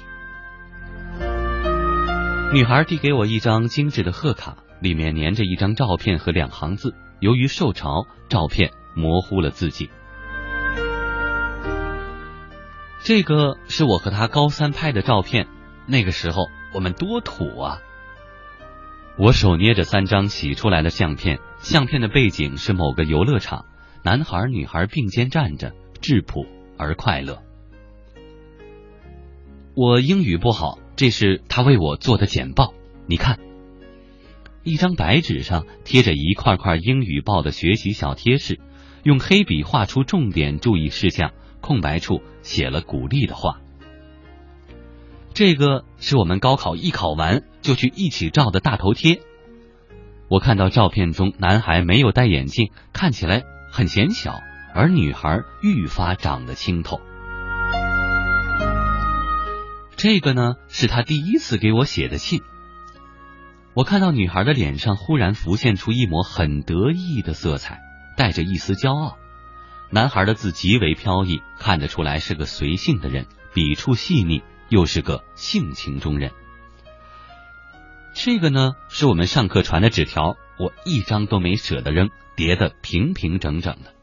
[2.54, 9.90] 女孩递给我一张精致的贺卡，里面粘着一张照片和两行字，由于受潮，照片模糊了字迹。
[13.00, 15.48] 这个是我和他高三拍的照片，
[15.88, 17.80] 那个时候我们多土啊！
[19.18, 23.66] 我手捏着三张洗出来的相片，相片的背景是某个游乐场，
[24.04, 25.74] 男孩女孩并肩站着，
[26.04, 26.46] 质朴
[26.78, 27.42] 而快乐。
[29.74, 32.74] 我英语不好，这是他为我做的简报，
[33.08, 33.40] 你看，
[34.64, 38.60] 一张白纸上贴着一块块英语报的学习小贴士，
[39.04, 43.60] 用黑笔画出重点注意事项，空白处写了鼓励的话。
[45.34, 49.22] 这个是我们高考一考完就去一起照的大头贴。
[50.30, 54.40] 我看到照片中男孩没有戴眼镜，看起来很显小，
[54.76, 57.02] 而女孩愈发长得清透。
[60.04, 62.42] 这个呢是他第一次给我写的信。
[63.74, 67.80] 我看到女孩的脸上忽然浮现出一抹很得意的色彩，
[68.18, 69.18] 带着一丝骄傲。
[69.92, 74.44] 男孩的字极为飘逸，看得出来是个随性的人，笔触细腻。
[74.68, 76.32] 又是个性情中人。
[78.14, 83.94] 这个呢，是我们上课传的纸条，我一张都没舍得扔，叠得平平整整的。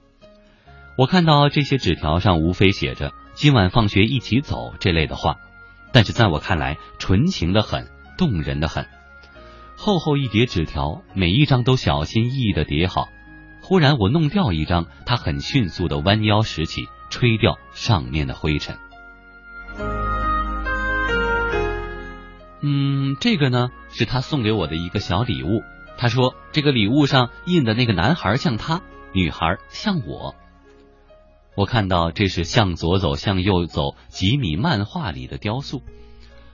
[0.96, 5.36] 我看到这些纸条上无非写着“今晚放学一起走”这类的话，
[5.92, 8.86] 但是在我看来，纯情的很，动人的很。
[9.76, 13.08] 厚厚一叠纸条，每一张都小心翼翼的叠好。
[13.62, 18.76] 忽然我弄掉一张，他很迅速的弯腰拾起，吹掉上面的灰尘。
[22.62, 25.62] 嗯，这个呢是他送给我的一个小礼物。
[25.96, 30.34] 他说这个礼物上印的那个男孩像他，女孩像我。
[31.60, 35.82] 我看到这是向左走向右走几米漫画里的雕塑。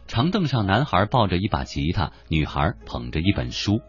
[0.09, 3.83] 长凳上男孩抱着一把吉他，女孩捧着一本书。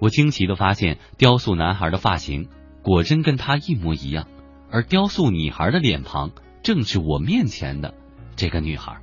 [0.00, 2.48] 我惊奇的发现，雕塑男孩的发型
[2.82, 4.26] 果真跟他一模一样，
[4.68, 6.32] 而雕塑女孩的脸庞
[6.64, 7.94] 正是我面前的
[8.34, 8.96] 这个女孩。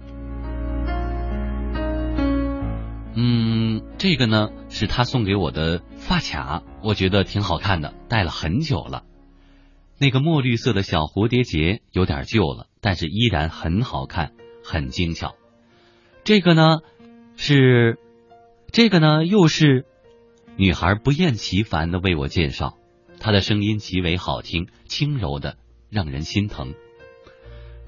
[3.15, 9.03] 嗯，这个呢是他送给我的发卡，我觉得挺好看的，戴了很久了。
[9.99, 14.31] 那个墨绿色的小蝴蝶结有点旧了，但是依然很好看，
[14.63, 15.35] 很精巧。
[16.23, 16.79] 这个呢
[17.35, 17.99] 是，
[18.71, 19.85] 这个呢又是
[20.55, 22.77] 女孩不厌其烦的为我介绍，
[23.19, 25.57] 她的声音极为好听，轻柔的
[25.89, 26.73] 让人心疼。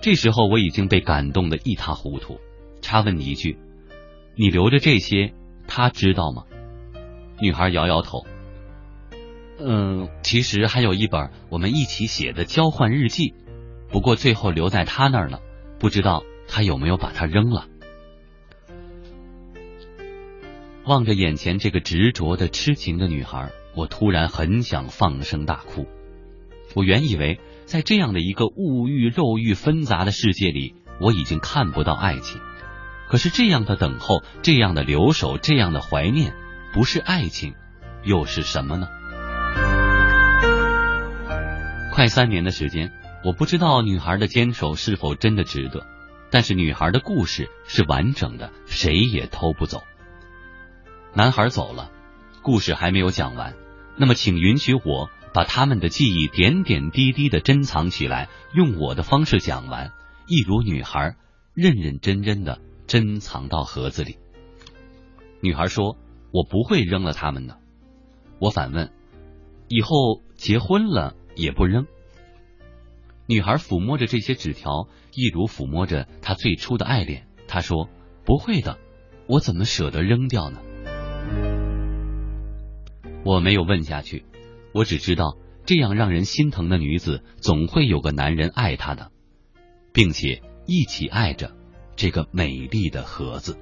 [0.01, 2.41] 这时候我已经被感动的一塌糊涂，
[2.81, 3.57] 插问一句。
[4.35, 5.33] 你留着这些，
[5.67, 6.43] 他知道吗？
[7.39, 8.25] 女孩摇摇头。
[9.63, 13.33] 嗯，其实还有一本我们一起写的交换日记，
[13.89, 15.39] 不过最后留在他那儿了，
[15.79, 17.67] 不知道他有没有把它扔了。
[20.85, 25.85] 望着眼前这个执着的痴情的女孩，我突然很想放声大哭。
[26.73, 32.41] 我原以为在这样的一个物欲肉欲纷杂的世界里，我已经看不到爱情。
[33.07, 36.33] 可是这样的等候，这样的留守，这样的怀念，
[36.73, 37.53] 不是爱情，
[38.03, 38.88] 又是什么呢？
[41.91, 42.93] 快三年的时间，
[43.23, 45.85] 我不知道女孩的坚守是否真的值得，
[46.31, 49.84] 但是女孩的故事是完整的，谁也偷不走。
[51.13, 51.91] 男孩走了，
[52.41, 53.55] 故事还没有讲完，
[53.97, 59.91] 那么请允许我把他们的记忆点点滴滴的珍藏起来，用我的方式讲完，
[60.27, 61.18] 一如女孩
[61.53, 64.18] 认认真真的珍藏到盒子里。
[65.41, 65.97] 女孩说
[66.31, 67.57] ：“我不会扔了它们的。”
[68.39, 68.93] 我反问
[69.68, 71.85] ：“以后结婚了也不扔？”
[73.27, 77.27] 女孩抚摸着这些纸条，一如抚摸着她最初的爱恋。
[77.47, 77.89] 她说
[78.25, 78.77] ：“不会的，
[79.27, 80.59] 我怎么舍得扔掉呢？”
[83.23, 84.25] 我没有问下去，
[84.73, 89.11] 我只知道这样让人心疼的女子，总会有个男人爱她的，
[89.93, 91.55] 并且一起爱着
[91.95, 93.57] 这个美丽的盒子。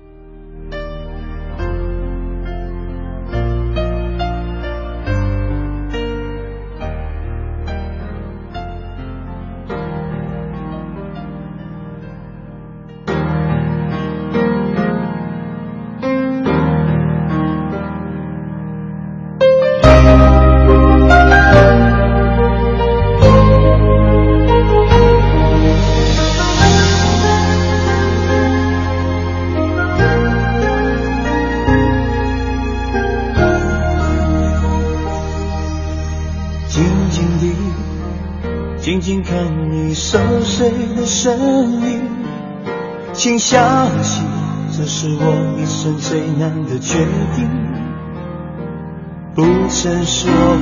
[45.01, 45.23] 是我
[45.57, 46.97] 一生最难的决
[47.33, 47.47] 定。
[49.33, 50.59] 不曾说过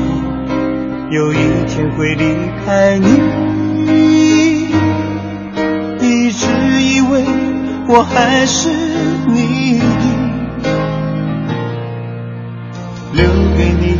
[1.09, 3.07] 有一天会离开你，
[6.05, 6.45] 一直
[6.83, 7.25] 以为
[7.89, 8.69] 我还是
[9.25, 9.79] 你
[10.61, 10.69] 的，
[13.13, 13.25] 留
[13.57, 13.97] 给你。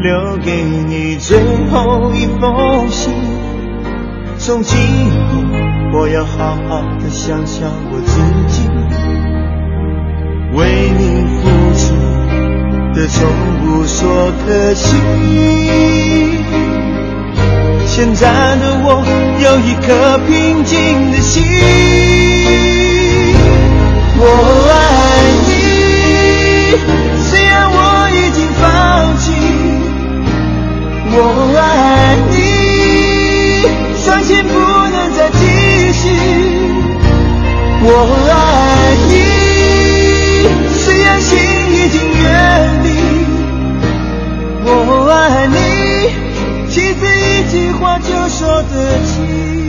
[0.00, 1.38] 留给你最
[1.70, 3.12] 后一封信。
[4.38, 8.18] 从今以后，我要好好的想想我自
[8.48, 8.71] 己，
[10.54, 11.42] 为你付
[11.78, 11.84] 出
[12.94, 13.26] 的从
[13.60, 14.96] 不说可惜。
[17.86, 18.26] 现在
[18.56, 19.02] 的我
[19.38, 21.42] 有一颗平静的心，
[24.18, 24.24] 我
[24.70, 24.72] 爱
[25.46, 25.50] 你，
[27.22, 27.76] 虽然我
[28.10, 28.62] 已经放
[29.18, 29.24] 弃。
[31.14, 31.16] 我
[31.58, 31.60] 爱
[32.30, 32.32] 你，
[33.98, 35.40] 相信不能再继
[35.92, 36.02] 续。
[37.84, 37.86] 我
[38.30, 38.32] 爱
[39.08, 39.12] 你，
[41.92, 42.88] 心已经远离。
[44.64, 45.54] 我爱你，
[46.70, 49.61] 其实一句话就说得清。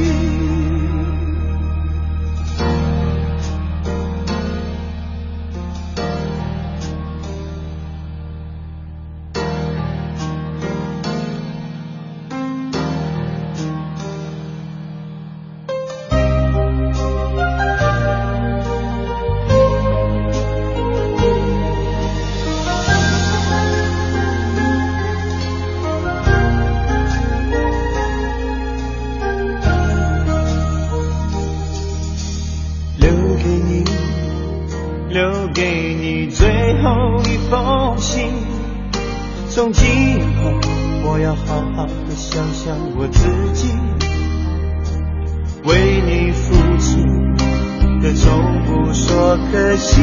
[39.56, 39.86] 从今
[40.42, 40.52] 后，
[41.06, 43.70] 我要好好的想想我自己，
[45.64, 46.98] 为你付出
[48.02, 50.02] 的从不说可惜。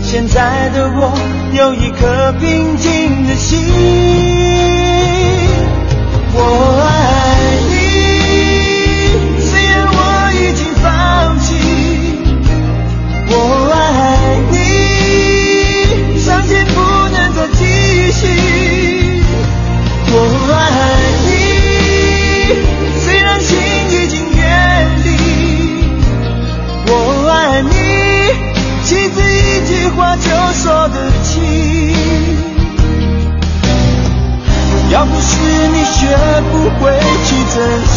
[0.00, 1.12] 现在的我
[1.58, 3.58] 有一颗平静的心，
[6.36, 6.38] 我
[6.86, 6.93] 爱
[35.44, 36.08] 是你学
[36.50, 36.82] 不会
[37.24, 37.92] 去珍惜，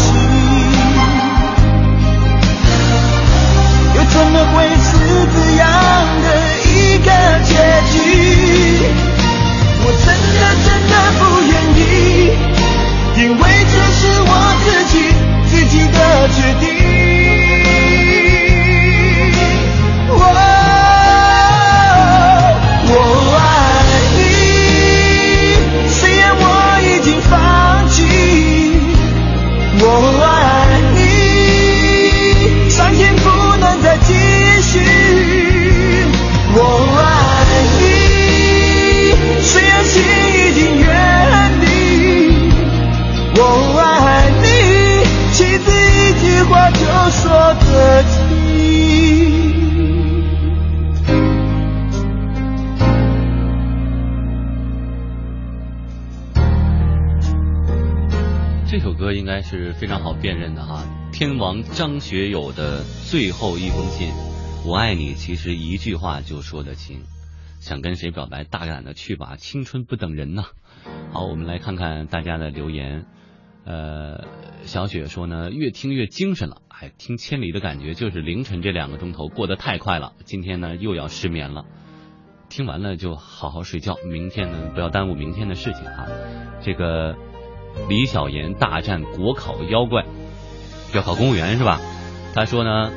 [3.96, 4.88] 又怎么会是
[5.34, 5.64] 这样
[6.24, 6.26] 的
[6.66, 6.68] 一
[6.98, 7.10] 个
[7.46, 7.50] 结
[7.94, 7.96] 局？
[9.80, 10.06] 我真
[10.36, 11.82] 的真的不愿意，
[13.16, 13.42] 因为
[13.72, 14.32] 这是我
[14.66, 14.94] 自己
[15.48, 15.98] 自己的
[16.36, 16.97] 决定。
[59.50, 60.84] 是非常好辨认的哈，
[61.14, 64.12] 天王张学友的最后一封信，
[64.66, 67.04] 我爱你，其实一句话就说得清。
[67.62, 70.44] 想跟谁表白，大胆的去吧，青春不等人呐。
[71.14, 73.06] 好，我们来看看大家的留言。
[73.64, 74.26] 呃，
[74.64, 80.12] 小雪说呢，越听越精神了，哎，听千里的感觉就是凌晨这两个钟头过得太快了。
[80.26, 81.64] 今天呢又要失眠了，
[82.50, 86.06] 听完了就好好睡觉，明天呢不要耽误明天的事情哈。
[86.62, 87.16] 这个
[87.90, 90.06] 李小妍大战国考妖怪，
[90.94, 91.80] 要考公务员是吧？
[92.34, 92.92] 他说呢，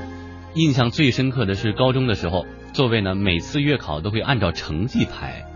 [0.54, 5.46] 印象最深刻的是高中的时候，座位呢每次月考都会按照成绩排。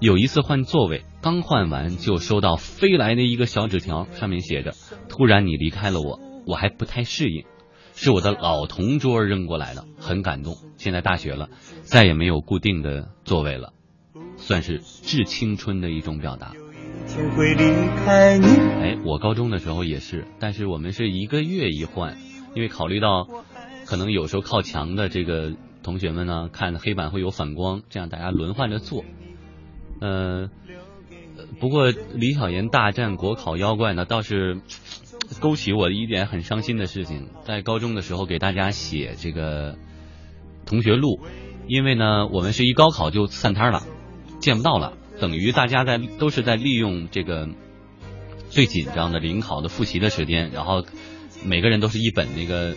[0.00, 4.72] 有一次换座位，刚换完就收到飞来的一个小纸条，上面写着
[5.08, 7.44] ：“突然你离开了我，我还不太适应。”
[7.94, 10.56] 是我的老同桌扔过来的，很感动。
[10.78, 11.50] 现在大学了，
[11.82, 13.74] 再也没有固定的座位了，
[14.38, 16.54] 算是致青春的一种表达。
[17.06, 18.46] 天会离开你。
[18.46, 22.16] 哎，我高中的时候也是，但是我们是一个月一换，
[22.54, 23.28] 因为考虑到
[23.86, 25.52] 可能有时候靠墙的这个
[25.82, 29.04] 同学们呢，看黑板会有反光，这样大家轮换着坐。
[30.00, 30.50] 呃，
[31.58, 34.60] 不过李小妍大战国考妖怪呢，倒是
[35.40, 37.28] 勾起我一点很伤心的事情。
[37.44, 39.76] 在高中的时候给大家写这个
[40.66, 41.20] 同学录，
[41.66, 43.82] 因为呢我们是一高考就散摊了，
[44.40, 47.48] 见不到了，等于大家在都是在利用这个
[48.48, 50.84] 最紧张的临考的复习的时间，然后
[51.44, 52.74] 每个人都是一本那个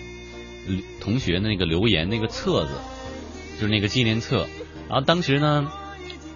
[1.00, 2.74] 同学那个留言那个册子，
[3.60, 4.48] 就是那个纪念册。
[4.90, 5.72] 然后当时呢。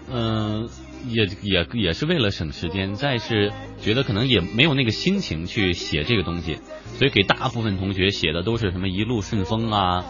[0.09, 0.69] 嗯，
[1.09, 3.51] 也也也是为了省时间，再是
[3.81, 6.59] 觉得可能也没有那个心情去写这个东西，
[6.97, 10.05] 所以给大部分同学写的都是什么一路顺风啊，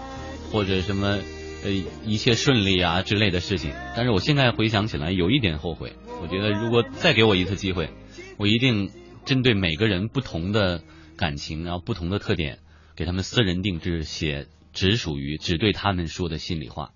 [0.52, 1.18] 或者什么
[1.64, 1.72] 呃
[2.06, 3.72] 一切顺利啊之类的事情。
[3.96, 5.94] 但是我现在回想起来，有一点后悔。
[6.22, 7.90] 我觉得如果再给我一次机会，
[8.38, 8.92] 我一定
[9.26, 10.82] 针对每个人不同的
[11.16, 12.60] 感情，然后不同的特点，
[12.96, 16.92] 给他们私人定制写只属于只对他们说的心里话。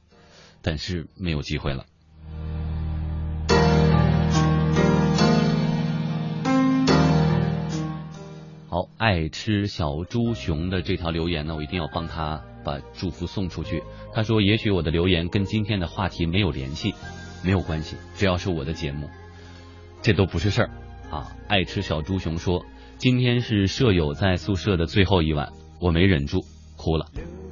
[0.62, 1.86] 但是没有机会了。
[8.70, 13.84] 好，爱吃小猪熊的这条留言呢，我一定要帮他把祝福送出去。
[14.14, 16.94] 他说：“也许我的留言跟今天的话题没有联系，
[17.44, 19.10] 没有关系，只要是我的节目，
[20.02, 20.70] 这都不是事儿
[21.10, 22.66] 啊。”爱吃小猪熊说
[22.98, 26.42] ：“今天是舍友在宿舍的最后一晚，我没忍住
[26.78, 27.08] 哭了，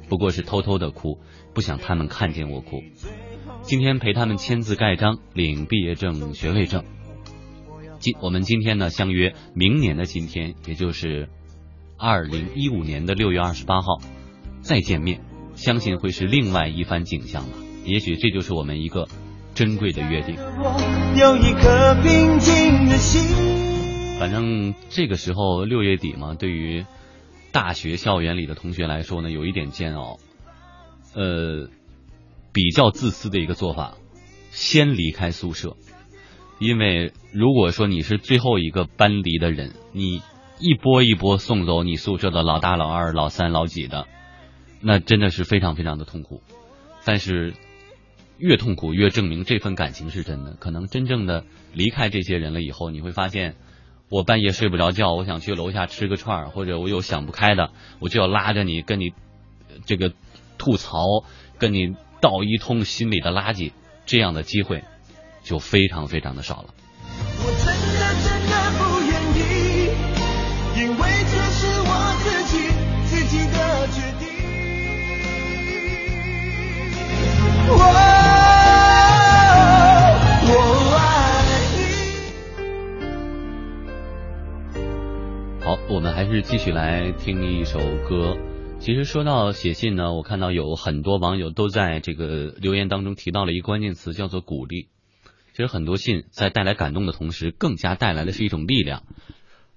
[0.08, 1.18] 不过是偷偷的哭，
[1.54, 2.82] 不想他们看见我哭。
[3.62, 6.84] 今天陪他们签字盖章，领毕业证、学位证。”
[8.00, 11.28] 今我们今天呢相约明年的今天，也就是
[11.98, 13.98] 二零一五年的六月二十八号
[14.60, 15.20] 再见面，
[15.54, 17.50] 相信会是另外一番景象吧。
[17.84, 19.08] 也许这就是我们一个
[19.54, 20.36] 珍贵的约定。
[21.16, 24.18] 有一颗平静的心。
[24.18, 26.84] 反正这个时候六月底嘛，对于
[27.52, 30.18] 大学校园里的同学来说呢，有一点煎熬。
[31.14, 31.68] 呃，
[32.52, 33.94] 比较自私的一个做法，
[34.50, 35.76] 先离开宿舍。
[36.58, 40.20] 因为如果说你是最后一个搬离的人，你
[40.58, 44.06] 一波一波送走你宿舍的老大、老二、老三、老几的，
[44.80, 46.42] 那真的是非常非常的痛苦。
[47.04, 47.54] 但是
[48.38, 50.54] 越痛苦越证明这份感情是真的。
[50.54, 53.56] 可能真正的离开这些人了以后，你会发现，
[54.08, 59.12] 我半夜睡不着觉，我想去楼下吃个串儿，或者我有想不开的，我就要拉着你跟你
[59.86, 60.12] 这个
[60.58, 61.04] 吐槽，
[61.58, 63.72] 跟你倒一通心里的垃圾，
[64.06, 64.82] 这样的机会。
[65.42, 66.74] 就非常非常的少了。
[85.62, 87.78] 好，我们还是继续来听一首
[88.08, 88.38] 歌。
[88.78, 94.88] 其实说到写信呢，我看到有很多网友都在这个留言当中提到了一个关键词，叫做鼓励。
[95.52, 99.02] 其实很多信在带来感动的同时，更加带来的是一种力量，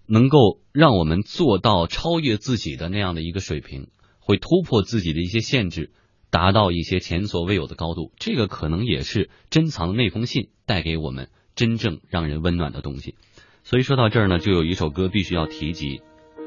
[0.08, 3.90] 能够让我们做到超越自己的那样的一个水平，
[4.20, 5.92] 会突破自己的一些限制，
[6.30, 8.14] 达到一些前所未有的高度。
[8.18, 13.16] 这个可能也是珍藏那封信带给我们真正让人温暖的东西。
[13.64, 16.02] 所以说到这儿呢，就有一首歌必须要提及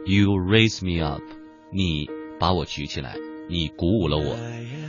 [0.04, 1.22] ，You raise me up，
[1.72, 3.16] 你把我举起来，
[3.48, 4.36] 你鼓舞了我。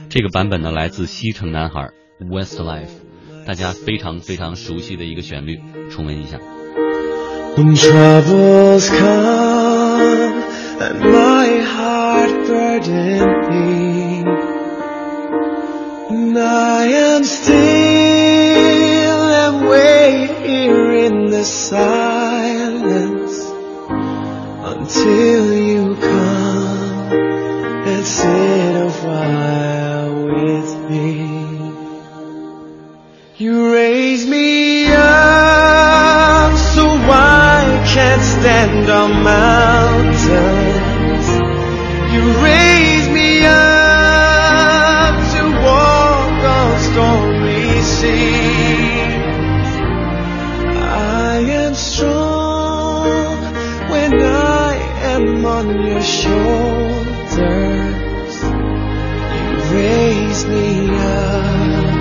[0.10, 2.90] 这个版本呢，来自西城男孩 Westlife。
[3.46, 6.38] 大家非常非常熟悉的一个旋律，重温一下。
[7.56, 10.44] When troubles come
[10.82, 14.26] and my heart burden me,
[16.10, 18.67] and I am still
[19.70, 23.48] wait here in the silence.
[24.88, 27.12] until you come
[27.92, 31.08] and sit a while with me.
[33.38, 41.28] You raise me up so I can't stand on mountains.
[42.14, 42.67] You raise
[55.48, 57.38] on your shoulders.
[59.38, 61.98] You raise me up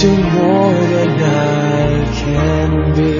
[0.00, 3.19] to more than I can be.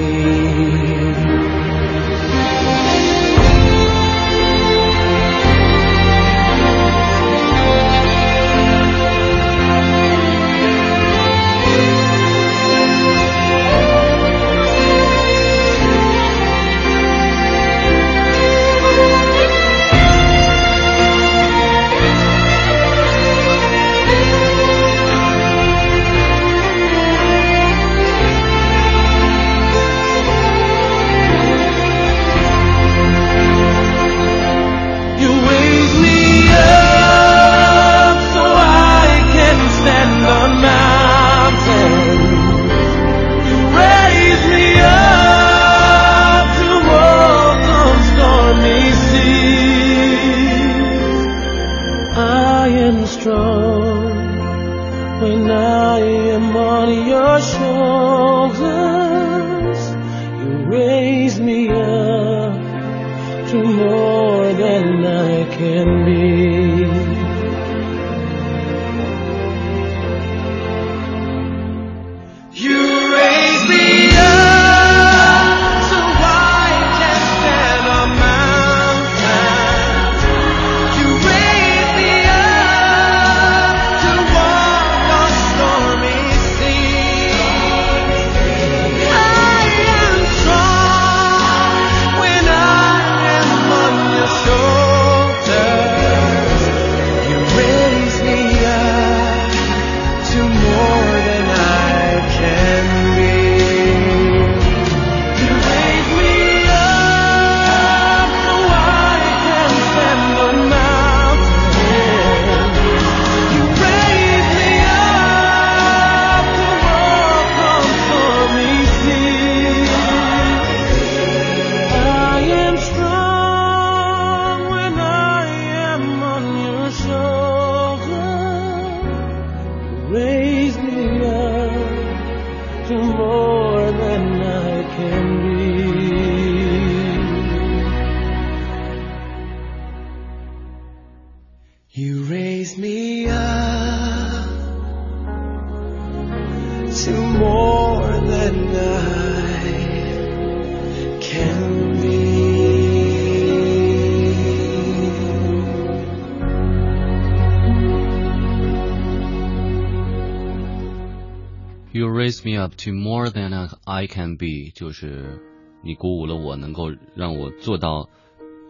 [164.01, 165.39] I can be，就是
[165.85, 168.09] 你鼓舞了我，能够让我做到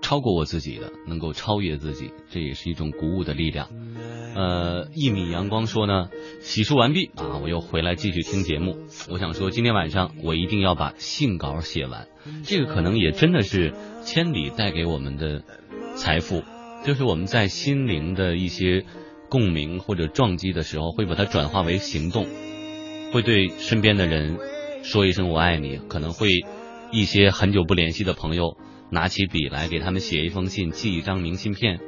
[0.02, 3.68] 超过我自己的，能够超越自己，这也是一种鼓舞的力量。
[4.34, 8.76] 呃，一米阳光说呢，洗漱完毕啊，我又回来继续听节目。
[9.08, 12.08] 我想说，今天晚上我一定要把信稿写完。
[12.42, 15.44] 这个可能也真的是千里带给我们的
[15.94, 16.42] 财富，
[16.84, 18.84] 就是我们在心灵的一些
[19.28, 22.26] 共鸣或者撞击的时候，会把它转化为行动。
[23.12, 24.38] 会对身边的人
[24.82, 26.28] 说一声我爱你，可能会
[26.90, 28.56] 一些很久不联系的朋友
[28.90, 31.80] 拿起笔来给他们写一封信，寄一张明信片，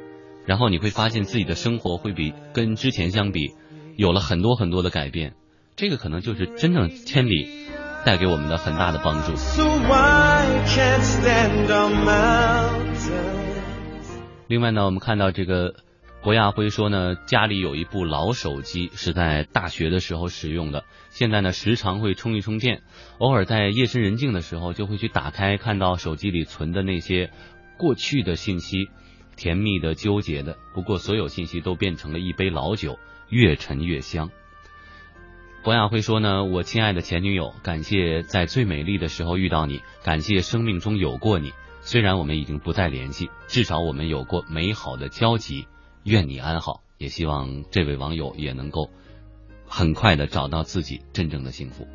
[0.45, 3.51] 然后你会发现自己的生活会比跟之前相比
[3.97, 5.33] 有了很多很多的改变，
[5.75, 7.47] 这个可能就是真正千里
[8.05, 9.33] 带给我们的很大的帮助。
[14.47, 15.73] 另外呢，我们看到这个
[16.23, 22.81] 博亚辉说呢，家里有一部老手机是在大学的时候使用的，现在呢时常会充一充电，
[23.17, 27.29] 偶尔在夜深人静的时候就会去打开，看到手机里存的那些
[27.77, 28.87] 过去的信息，
[29.35, 32.97] 甜蜜的、纠结的，不过所有信息都变成了一杯老酒，
[33.27, 34.29] 越陈越香。
[35.61, 41.51] 博雅辉说呢，我亲爱的前女友，感谢在最美丽的时候遇到你，感谢生命中有过你。
[41.81, 45.67] 虽然我们已经不再联系，至少我们有过美好的交集。
[46.03, 48.89] 愿你安好，也希望这位网友也能够
[49.67, 51.87] 很快的找到自己真正的幸福。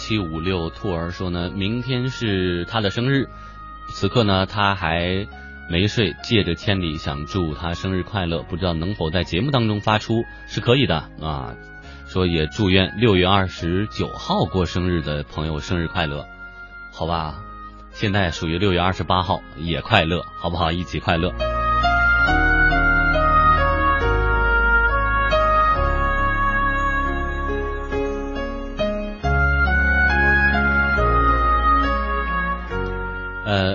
[0.00, 3.28] 七五六兔儿说呢，明天是他的生日，
[3.92, 5.28] 此刻呢他还
[5.70, 11.54] 没睡，借着千里想祝他生日快乐，不知道能否在节目当中发出，是可以的啊。
[12.06, 16.26] 说也祝愿六月二十九号过生日的朋友生日快乐，
[16.92, 17.42] 好吧？
[17.92, 20.72] 现在属于六月二十八号，也快乐，好不好？
[20.72, 21.59] 一起快乐。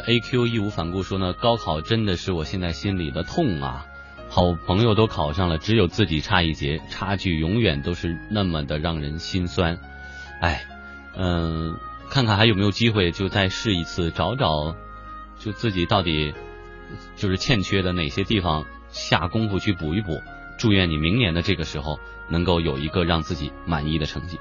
[0.08, 3.86] ，A Q 义无反顾说呢，高考真的是我现在心里的痛啊！
[4.28, 9.80] 好朋友都考上了，只有自己差一截，差距永远都是那么的让人心酸。
[10.42, 10.66] 哎，
[11.16, 11.78] 嗯、
[12.10, 14.76] 看看还有没有机会，就再试一次，找找，
[15.40, 16.34] 就自己到底
[17.16, 20.22] 就是欠缺的哪些地方，下功夫去补一补。
[20.58, 22.00] 祝愿你明年的这个时候
[22.30, 24.40] 能够有一个让自己满意的成绩。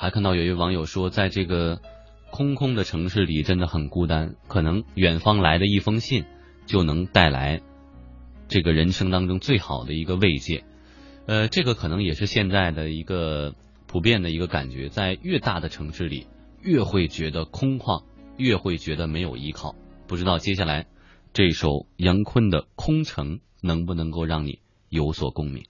[0.00, 1.82] 还看到有一位网友说，在这个
[2.30, 6.24] 空空的城市里真的很孤单，可能远方来的一封信
[6.66, 7.60] 就能带来
[8.46, 10.62] 这个人生当中最好的一个慰藉。
[11.26, 13.56] 呃，这个可能也是现在的一个
[13.88, 16.28] 普遍的一个感觉，在越大的城市里，
[16.62, 18.04] 越会觉得空旷，
[18.36, 19.74] 越会觉得没有依靠。
[20.06, 20.86] 不知道接下来
[21.32, 24.60] 这首杨坤的《空城》能不能够让你
[24.90, 25.64] 有所共鸣？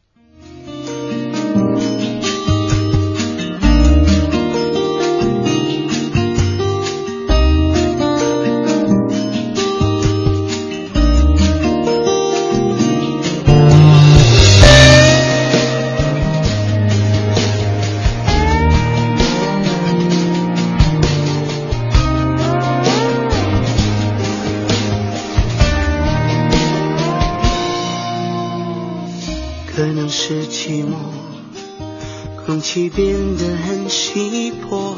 [32.58, 34.96] 空气变得很稀薄，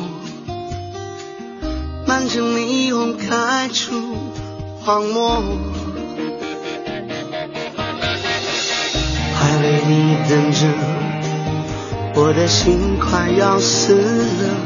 [2.07, 4.17] 满城霓虹开出
[4.81, 5.43] 荒漠，
[9.35, 10.69] 还为你等着，
[12.15, 14.57] 我的心快要死了，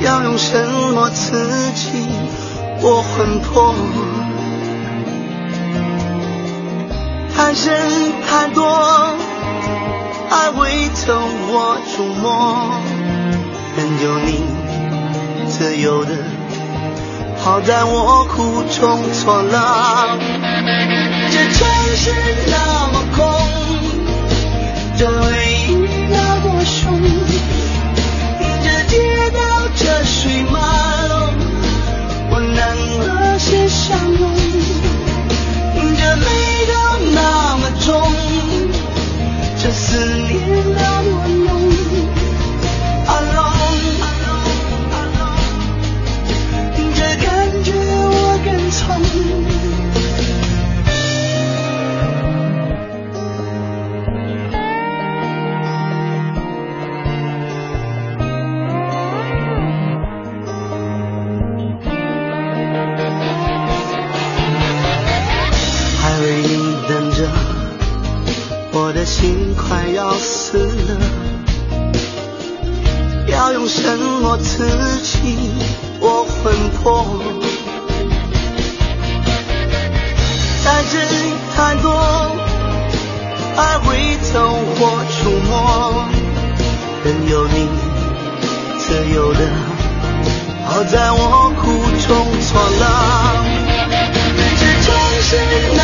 [0.00, 2.04] 要用什么刺激
[2.82, 3.76] 我魂魄？
[7.36, 9.16] 太深太多，
[10.30, 11.12] 爱会透
[11.48, 12.70] 我触摸，
[13.76, 14.44] 任由你
[15.48, 16.12] 自由的
[17.36, 20.16] 好在我苦中作乐。
[21.32, 21.66] 这城
[21.96, 22.12] 市
[22.46, 23.18] 那么空，
[24.96, 25.20] 这回
[25.66, 25.68] 忆
[26.08, 26.96] 那么凶，
[28.62, 29.38] 这街道
[29.74, 30.60] 这水马
[31.08, 31.34] 龙，
[32.30, 34.30] 我难和谁相拥？
[35.74, 36.24] 这美
[36.68, 36.72] 都
[37.14, 37.90] 那么重，
[39.92, 40.38] 这思念
[40.76, 41.48] 那么浓。
[43.06, 43.98] Alone，
[46.94, 47.28] 这感
[47.64, 49.59] 觉我更从。
[69.00, 71.00] 的心快要死了，
[73.28, 74.68] 要用什么刺
[75.02, 75.50] 激
[76.00, 77.18] 我魂魄？
[80.62, 81.08] 太真
[81.56, 81.90] 太多，
[83.56, 85.50] 爱会走火出没，
[87.02, 87.68] 任由你
[88.78, 89.40] 自由的，
[90.66, 91.64] 好在我苦
[92.06, 92.08] 中
[92.52, 92.84] 作乐。
[94.60, 95.30] 这城市
[95.74, 95.80] 那，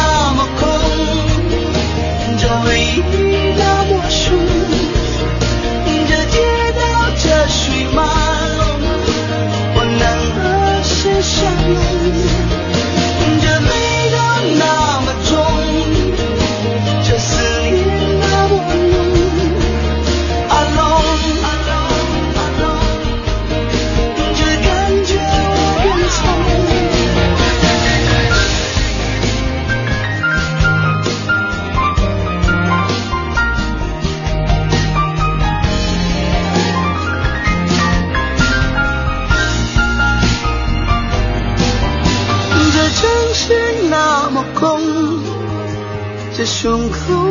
[2.67, 4.37] 回忆那么凶，
[6.09, 6.37] 这街
[6.73, 6.81] 道
[7.17, 8.03] 这水马
[8.59, 8.61] 龙，
[9.77, 10.03] 我能
[10.35, 10.43] 和
[10.83, 11.37] 谁相
[11.71, 11.79] 拥？
[13.41, 13.71] 这美
[14.11, 14.17] 都
[14.59, 14.61] 那
[46.47, 47.26] 胸口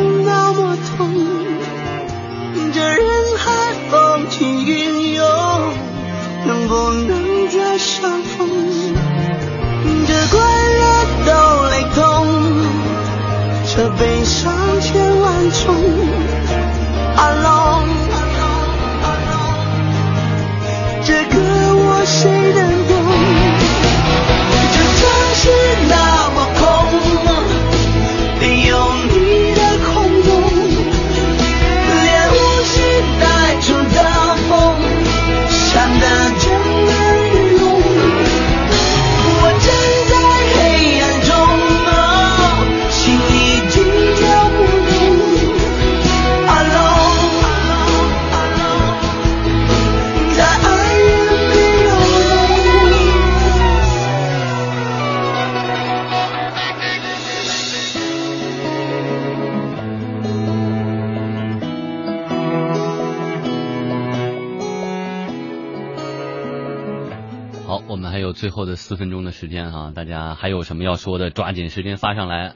[68.46, 72.54] 最后的四分钟的时间哈，大家还有什么要说的，抓紧时间发上来，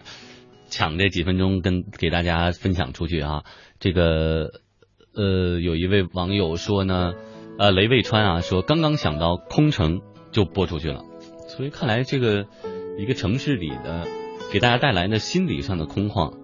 [0.68, 3.42] 抢这几分钟跟给大家分享出去啊。
[3.80, 4.52] 这个
[5.16, 7.14] 呃，有一位网友说呢，
[7.58, 10.00] 呃，雷卫川啊说刚刚想到空城
[10.30, 11.02] 就播出去了，
[11.48, 12.46] 所以看来这个
[12.96, 14.06] 一个城市里的
[14.52, 16.36] 给大家带来的心理上的空旷，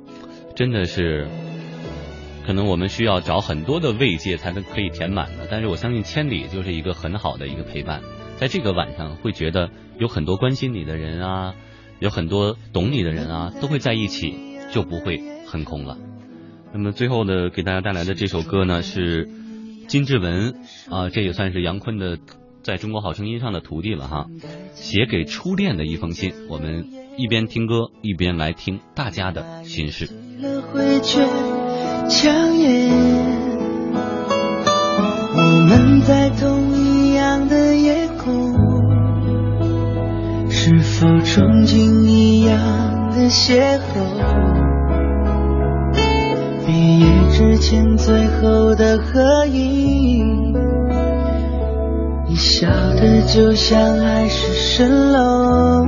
[0.57, 1.29] 真的是。
[2.45, 8.03] 可能我们需要找很多的慰藉才能可以填满的，但是我相信千里就是一个很好的一个陪伴，
[8.39, 11.55] 在这个晚上会觉得有很多关心你的人啊，
[11.99, 15.97] 有很多懂你的人啊，都会在一起，就不会很空了。
[16.73, 19.29] 那么最后呢，给大家带来的这首歌呢是
[19.89, 20.55] 金志文
[20.91, 22.19] 啊，这也算是杨坤的
[22.63, 24.27] 在中国好声音上的徒弟了哈，
[24.75, 26.35] 写给初恋的一封信。
[26.51, 30.07] 我们一边听歌一边来听大家的心事。
[30.41, 31.25] 了会却
[32.11, 32.91] 强颜。
[35.39, 36.56] 我们在同
[40.99, 42.57] 否憧憬一样
[43.11, 43.81] 的邂逅？
[46.65, 50.55] 毕业之前最后的合影，
[52.27, 55.87] 你笑的就像海市蜃楼。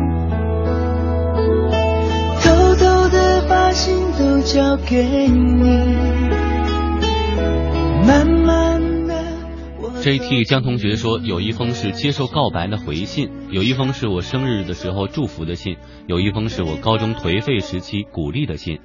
[2.43, 5.97] 偷偷的把心都交给你，
[8.06, 8.78] 慢慢。
[10.01, 15.77] JT 江同学说，有一封是接受告白的回信，有一封是我生日的时候祝福的信，
[16.07, 18.79] 有一封是我高中颓废时期鼓励的信，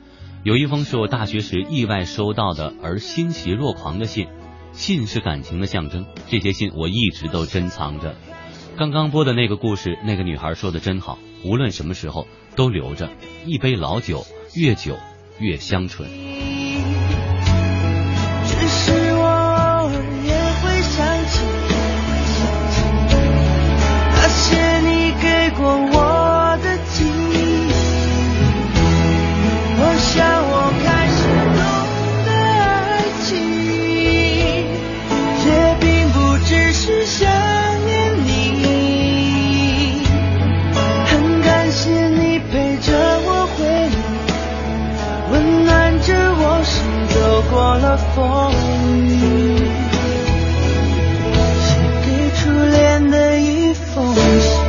[0.44, 4.27] 有一封是我大学时意外收到的而欣喜若狂的信。
[4.72, 8.15] 信是感情的象征，这些信我一直都珍藏着。
[8.76, 12.26] 刚刚播的那个故事，那个女孩说的真好，无论什么时候
[12.56, 13.11] 都留着
[13.45, 14.26] 一杯老酒，
[14.56, 14.98] 越久
[15.40, 16.10] 越香醇。
[47.53, 48.51] 过了风
[49.05, 49.57] 雨，
[51.61, 54.63] 写给初恋的一封信。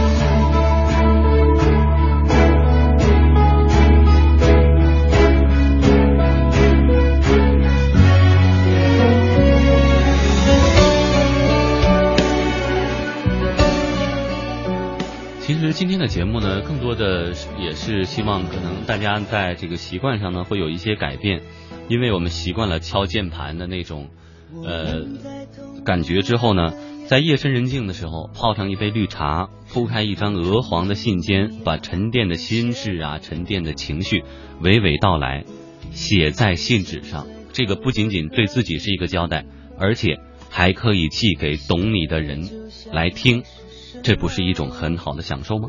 [15.41, 21.41] 其实今天的节目呢，更多的也是希望可能大家在这个习惯上呢会有一些改变，
[21.89, 24.09] 因为我们习惯了敲键盘的那种
[24.65, 25.03] 呃
[25.85, 26.73] 感觉之后呢，
[27.07, 34.23] 在夜深人静的时候泡上一杯绿茶，铺开一张鹅黄的信笺，把沉淀的心事啊、沉淀的情绪
[34.63, 35.45] 娓娓道来，
[35.91, 37.27] 写在信纸上。
[37.53, 39.45] 这个不仅仅对自己是一个交代，
[39.79, 40.19] 而且
[40.51, 42.49] 还可以寄给懂你的人
[42.93, 43.43] 来听。
[44.03, 45.69] 这不是一种很好的享受吗？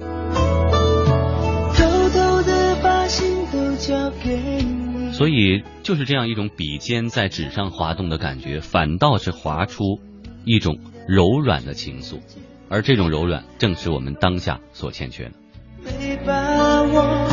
[5.15, 10.01] 所以就是这样一种笔尖在纸上滑动的感觉，反倒是划出
[10.43, 10.77] 一种
[11.07, 12.19] 柔软的情愫，
[12.67, 15.31] 而这种柔软正是我们当下所欠缺的。
[15.85, 17.27] 没把握，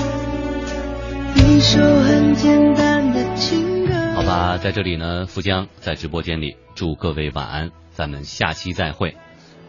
[1.35, 3.93] 一首很简单的情歌。
[4.15, 9.17] 好吧，在这里呢，富江在直播间里祝各位晚安，咱们下期再会。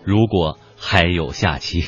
[0.04, 1.86] 如果还有下期。